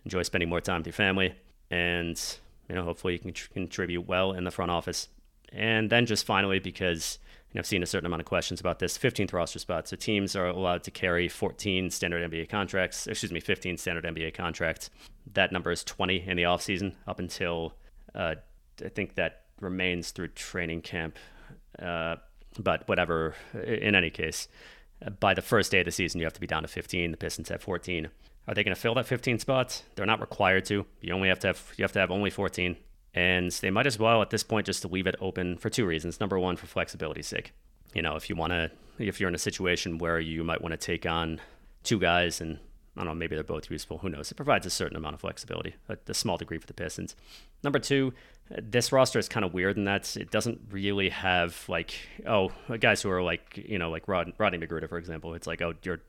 Enjoy 0.04 0.22
spending 0.22 0.48
more 0.48 0.60
time 0.60 0.78
with 0.80 0.86
your 0.86 0.92
family. 0.92 1.34
And, 1.70 2.20
you 2.68 2.74
know, 2.74 2.84
hopefully 2.84 3.14
you 3.14 3.18
can 3.18 3.32
tr- 3.32 3.50
contribute 3.52 4.06
well 4.06 4.32
in 4.32 4.44
the 4.44 4.50
front 4.50 4.70
office. 4.70 5.08
And 5.52 5.90
then 5.90 6.06
just 6.06 6.24
finally, 6.24 6.58
because 6.58 7.18
know, 7.54 7.60
I've 7.60 7.66
seen 7.66 7.82
a 7.82 7.86
certain 7.86 8.06
amount 8.06 8.20
of 8.20 8.26
questions 8.26 8.60
about 8.60 8.78
this 8.78 8.96
15th 8.96 9.32
roster 9.32 9.58
spot. 9.58 9.88
So 9.88 9.96
teams 9.96 10.36
are 10.36 10.46
allowed 10.46 10.84
to 10.84 10.90
carry 10.90 11.28
14 11.28 11.90
standard 11.90 12.30
NBA 12.30 12.48
contracts, 12.48 13.06
excuse 13.06 13.32
me, 13.32 13.40
15 13.40 13.76
standard 13.76 14.04
NBA 14.04 14.34
contracts. 14.34 14.90
That 15.32 15.52
number 15.52 15.70
is 15.70 15.82
20 15.84 16.28
in 16.28 16.36
the 16.36 16.44
offseason 16.44 16.94
up 17.06 17.18
until 17.18 17.74
uh, 18.14 18.36
I 18.84 18.88
think 18.88 19.14
that 19.16 19.42
remains 19.60 20.10
through 20.10 20.28
training 20.28 20.82
camp. 20.82 21.18
Uh, 21.78 22.16
but 22.58 22.88
whatever, 22.88 23.34
in 23.54 23.94
any 23.94 24.10
case, 24.10 24.48
by 25.18 25.34
the 25.34 25.42
first 25.42 25.70
day 25.70 25.80
of 25.80 25.84
the 25.86 25.92
season, 25.92 26.20
you 26.20 26.26
have 26.26 26.32
to 26.34 26.40
be 26.40 26.46
down 26.46 26.62
to 26.62 26.68
15. 26.68 27.10
The 27.10 27.16
Pistons 27.16 27.48
have 27.48 27.62
14. 27.62 28.08
Are 28.48 28.54
they 28.54 28.64
going 28.64 28.74
to 28.74 28.80
fill 28.80 28.94
that 28.94 29.06
15 29.06 29.38
spots? 29.38 29.84
They're 29.94 30.06
not 30.06 30.20
required 30.20 30.64
to. 30.66 30.84
You 31.00 31.14
only 31.14 31.28
have 31.28 31.38
to 31.40 31.48
have 31.48 31.72
you 31.76 31.84
have 31.84 31.92
to 31.92 32.00
have 32.00 32.10
only 32.10 32.30
14. 32.30 32.76
And 33.14 33.50
they 33.50 33.70
might 33.70 33.86
as 33.86 33.98
well 33.98 34.22
at 34.22 34.30
this 34.30 34.42
point 34.42 34.66
just 34.66 34.82
to 34.82 34.88
leave 34.88 35.06
it 35.06 35.16
open 35.20 35.56
for 35.56 35.68
two 35.68 35.84
reasons. 35.84 36.20
Number 36.20 36.38
one, 36.38 36.56
for 36.56 36.66
flexibility's 36.66 37.26
sake. 37.26 37.52
You 37.92 38.02
know, 38.02 38.14
if 38.14 38.30
you 38.30 38.36
want 38.36 38.52
to, 38.52 38.70
if 38.98 39.18
you're 39.18 39.28
in 39.28 39.34
a 39.34 39.38
situation 39.38 39.98
where 39.98 40.20
you 40.20 40.44
might 40.44 40.60
want 40.60 40.72
to 40.72 40.76
take 40.76 41.06
on 41.06 41.40
two 41.82 41.98
guys 41.98 42.40
and 42.40 42.58
I 42.96 43.00
don't 43.00 43.06
know, 43.06 43.14
maybe 43.14 43.34
they're 43.34 43.44
both 43.44 43.70
useful. 43.70 43.98
Who 43.98 44.08
knows? 44.08 44.30
It 44.30 44.34
provides 44.34 44.66
a 44.66 44.70
certain 44.70 44.96
amount 44.96 45.14
of 45.14 45.20
flexibility, 45.20 45.74
a, 45.88 45.96
a 46.08 46.14
small 46.14 46.36
degree 46.36 46.58
for 46.58 46.66
the 46.66 46.74
Pistons. 46.74 47.16
Number 47.62 47.78
two, 47.78 48.12
this 48.50 48.92
roster 48.92 49.18
is 49.18 49.28
kind 49.28 49.44
of 49.44 49.54
weird 49.54 49.76
in 49.76 49.84
that 49.84 50.16
it 50.16 50.30
doesn't 50.30 50.60
really 50.70 51.08
have 51.08 51.64
like, 51.68 51.94
oh, 52.26 52.50
guys 52.78 53.00
who 53.02 53.10
are 53.10 53.22
like, 53.22 53.64
you 53.68 53.78
know, 53.78 53.90
like 53.90 54.08
Rod, 54.08 54.32
Rodney 54.38 54.58
McGruder, 54.58 54.88
for 54.88 54.98
example. 54.98 55.34
It's 55.34 55.46
like, 55.46 55.62
oh, 55.62 55.74
you're 55.82 56.00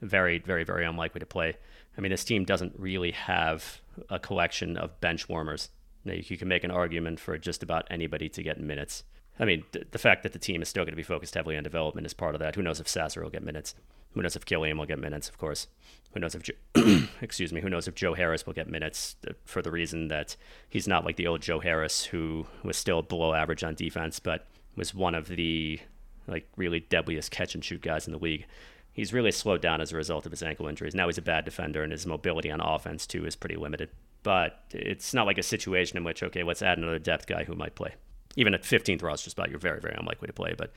very, 0.00 0.38
very, 0.38 0.64
very 0.64 0.84
unlikely 0.84 1.18
to 1.20 1.26
play. 1.26 1.56
I 1.96 2.00
mean, 2.00 2.10
this 2.10 2.24
team 2.24 2.44
doesn't 2.44 2.74
really 2.78 3.10
have 3.12 3.80
a 4.08 4.20
collection 4.20 4.76
of 4.76 5.00
bench 5.00 5.28
warmers 5.28 5.70
you 6.10 6.36
can 6.36 6.48
make 6.48 6.64
an 6.64 6.70
argument 6.70 7.20
for 7.20 7.36
just 7.38 7.62
about 7.62 7.86
anybody 7.90 8.28
to 8.30 8.42
get 8.42 8.60
minutes. 8.60 9.04
I 9.40 9.44
mean, 9.44 9.64
the 9.90 9.98
fact 9.98 10.24
that 10.24 10.32
the 10.32 10.38
team 10.38 10.62
is 10.62 10.68
still 10.68 10.84
going 10.84 10.92
to 10.92 10.96
be 10.96 11.02
focused 11.02 11.34
heavily 11.34 11.56
on 11.56 11.62
development 11.62 12.06
is 12.06 12.14
part 12.14 12.34
of 12.34 12.40
that. 12.40 12.56
Who 12.56 12.62
knows 12.62 12.80
if 12.80 12.88
Sasser 12.88 13.22
will 13.22 13.30
get 13.30 13.44
minutes? 13.44 13.74
Who 14.14 14.22
knows 14.22 14.36
if 14.36 14.44
Killian 14.44 14.78
will 14.78 14.86
get 14.86 14.98
minutes? 14.98 15.28
Of 15.28 15.38
course. 15.38 15.68
Who 16.12 16.20
knows 16.20 16.34
if 16.34 16.42
Joe, 16.42 16.54
excuse 17.20 17.52
me? 17.52 17.60
Who 17.60 17.68
knows 17.68 17.86
if 17.86 17.94
Joe 17.94 18.14
Harris 18.14 18.46
will 18.46 18.54
get 18.54 18.68
minutes? 18.68 19.16
Uh, 19.26 19.34
for 19.44 19.62
the 19.62 19.70
reason 19.70 20.08
that 20.08 20.36
he's 20.68 20.88
not 20.88 21.04
like 21.04 21.16
the 21.16 21.26
old 21.26 21.42
Joe 21.42 21.60
Harris 21.60 22.06
who 22.06 22.46
was 22.64 22.76
still 22.76 23.02
below 23.02 23.34
average 23.34 23.62
on 23.62 23.74
defense, 23.74 24.18
but 24.18 24.46
was 24.74 24.94
one 24.94 25.14
of 25.14 25.28
the 25.28 25.78
like 26.26 26.48
really 26.56 26.80
deadliest 26.80 27.30
catch 27.30 27.54
and 27.54 27.64
shoot 27.64 27.82
guys 27.82 28.06
in 28.06 28.12
the 28.12 28.18
league. 28.18 28.46
He's 28.92 29.12
really 29.12 29.30
slowed 29.30 29.60
down 29.60 29.80
as 29.80 29.92
a 29.92 29.96
result 29.96 30.26
of 30.26 30.32
his 30.32 30.42
ankle 30.42 30.66
injuries. 30.66 30.94
Now 30.94 31.06
he's 31.06 31.18
a 31.18 31.22
bad 31.22 31.44
defender, 31.44 31.82
and 31.82 31.92
his 31.92 32.06
mobility 32.06 32.50
on 32.50 32.60
offense 32.60 33.06
too 33.06 33.24
is 33.24 33.36
pretty 33.36 33.56
limited 33.56 33.90
but 34.28 34.60
it's 34.72 35.14
not 35.14 35.24
like 35.24 35.38
a 35.38 35.42
situation 35.42 35.96
in 35.96 36.04
which 36.04 36.22
okay, 36.22 36.42
let's 36.42 36.60
add 36.60 36.76
another 36.76 36.98
depth 36.98 37.26
guy 37.26 37.44
who 37.44 37.54
might 37.54 37.74
play. 37.74 37.94
Even 38.36 38.52
at 38.52 38.62
15th 38.62 39.02
roster 39.02 39.30
spot, 39.30 39.48
you're 39.48 39.58
very 39.58 39.80
very 39.80 39.94
unlikely 39.98 40.26
to 40.26 40.34
play, 40.34 40.54
but 40.54 40.70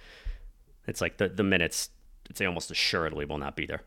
it's 0.88 1.02
like 1.02 1.18
the 1.18 1.28
the 1.28 1.44
minutes, 1.44 1.90
it's 2.30 2.40
almost 2.40 2.72
assuredly 2.72 3.26
will 3.26 3.38
not 3.38 3.58
be 3.58 3.66
there. 3.66 3.82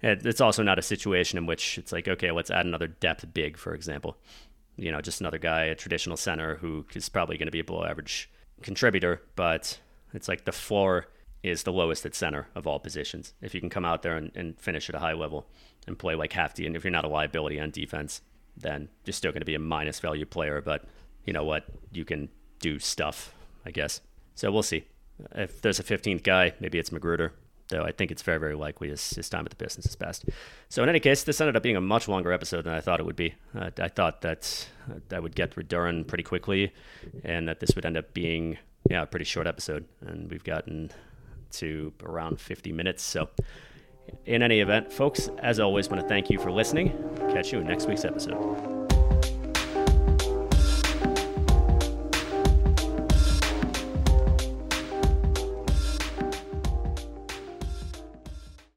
It's 0.00 0.40
also 0.40 0.62
not 0.62 0.78
a 0.78 0.82
situation 0.82 1.36
in 1.36 1.44
which 1.44 1.76
it's 1.76 1.92
like 1.92 2.08
okay, 2.08 2.30
let's 2.30 2.50
add 2.50 2.64
another 2.64 2.86
depth 2.86 3.34
big, 3.34 3.58
for 3.58 3.74
example. 3.74 4.16
You 4.76 4.90
know, 4.90 5.02
just 5.02 5.20
another 5.20 5.36
guy, 5.36 5.64
a 5.64 5.74
traditional 5.74 6.16
center 6.16 6.56
who 6.56 6.86
is 6.94 7.10
probably 7.10 7.36
going 7.36 7.48
to 7.48 7.52
be 7.52 7.60
a 7.60 7.64
below 7.64 7.84
average 7.84 8.30
contributor, 8.62 9.20
but 9.34 9.78
it's 10.14 10.26
like 10.26 10.46
the 10.46 10.52
floor 10.52 11.08
is 11.42 11.64
the 11.64 11.72
lowest 11.72 12.06
at 12.06 12.14
center 12.14 12.48
of 12.54 12.66
all 12.66 12.78
positions. 12.78 13.34
If 13.42 13.54
you 13.54 13.60
can 13.60 13.68
come 13.68 13.84
out 13.84 14.00
there 14.00 14.16
and, 14.16 14.32
and 14.34 14.58
finish 14.58 14.88
at 14.88 14.94
a 14.94 15.00
high 15.00 15.12
level 15.12 15.46
and 15.86 15.98
play 15.98 16.14
like 16.14 16.32
half 16.32 16.58
and 16.58 16.74
if 16.74 16.82
you're 16.82 16.90
not 16.90 17.04
a 17.04 17.08
liability 17.08 17.60
on 17.60 17.70
defense, 17.70 18.22
then 18.56 18.88
you're 19.04 19.12
still 19.12 19.32
going 19.32 19.40
to 19.40 19.46
be 19.46 19.54
a 19.54 19.60
minus 19.60 20.00
value 20.00 20.26
player. 20.26 20.60
But 20.60 20.84
you 21.24 21.32
know 21.32 21.44
what? 21.44 21.64
You 21.92 22.04
can 22.04 22.28
do 22.60 22.78
stuff, 22.78 23.34
I 23.64 23.70
guess. 23.70 24.00
So 24.34 24.50
we'll 24.50 24.62
see. 24.62 24.84
If 25.34 25.60
there's 25.62 25.80
a 25.80 25.84
15th 25.84 26.22
guy, 26.22 26.52
maybe 26.60 26.78
it's 26.78 26.90
McGruder, 26.90 27.30
though 27.68 27.82
I 27.82 27.92
think 27.92 28.10
it's 28.10 28.22
very, 28.22 28.38
very 28.38 28.54
likely 28.54 28.88
his, 28.88 29.10
his 29.10 29.28
time 29.28 29.44
at 29.44 29.50
the 29.50 29.56
Pistons 29.56 29.86
is 29.86 29.96
best. 29.96 30.26
So 30.68 30.82
in 30.82 30.88
any 30.88 31.00
case, 31.00 31.24
this 31.24 31.40
ended 31.40 31.56
up 31.56 31.62
being 31.62 31.76
a 31.76 31.80
much 31.80 32.06
longer 32.06 32.32
episode 32.32 32.62
than 32.62 32.74
I 32.74 32.80
thought 32.80 33.00
it 33.00 33.06
would 33.06 33.16
be. 33.16 33.34
Uh, 33.58 33.70
I 33.78 33.88
thought 33.88 34.20
that 34.22 34.68
uh, 34.90 35.14
I 35.14 35.20
would 35.20 35.34
get 35.34 35.52
through 35.52 35.64
Duren 35.64 36.06
pretty 36.06 36.24
quickly, 36.24 36.72
and 37.24 37.48
that 37.48 37.60
this 37.60 37.74
would 37.74 37.86
end 37.86 37.96
up 37.96 38.12
being 38.12 38.58
yeah 38.90 39.02
a 39.02 39.06
pretty 39.06 39.24
short 39.24 39.46
episode. 39.46 39.86
And 40.02 40.30
we've 40.30 40.44
gotten 40.44 40.90
to 41.52 41.92
around 42.02 42.40
50 42.40 42.72
minutes. 42.72 43.02
So 43.02 43.28
in 44.26 44.42
any 44.42 44.60
event, 44.60 44.92
folks, 44.92 45.28
as 45.38 45.60
always, 45.60 45.88
want 45.88 46.02
to 46.02 46.08
thank 46.08 46.30
you 46.30 46.38
for 46.38 46.50
listening. 46.50 46.90
Catch 47.30 47.52
you 47.52 47.60
in 47.60 47.66
next 47.66 47.86
week's 47.86 48.04
episode. 48.04 48.75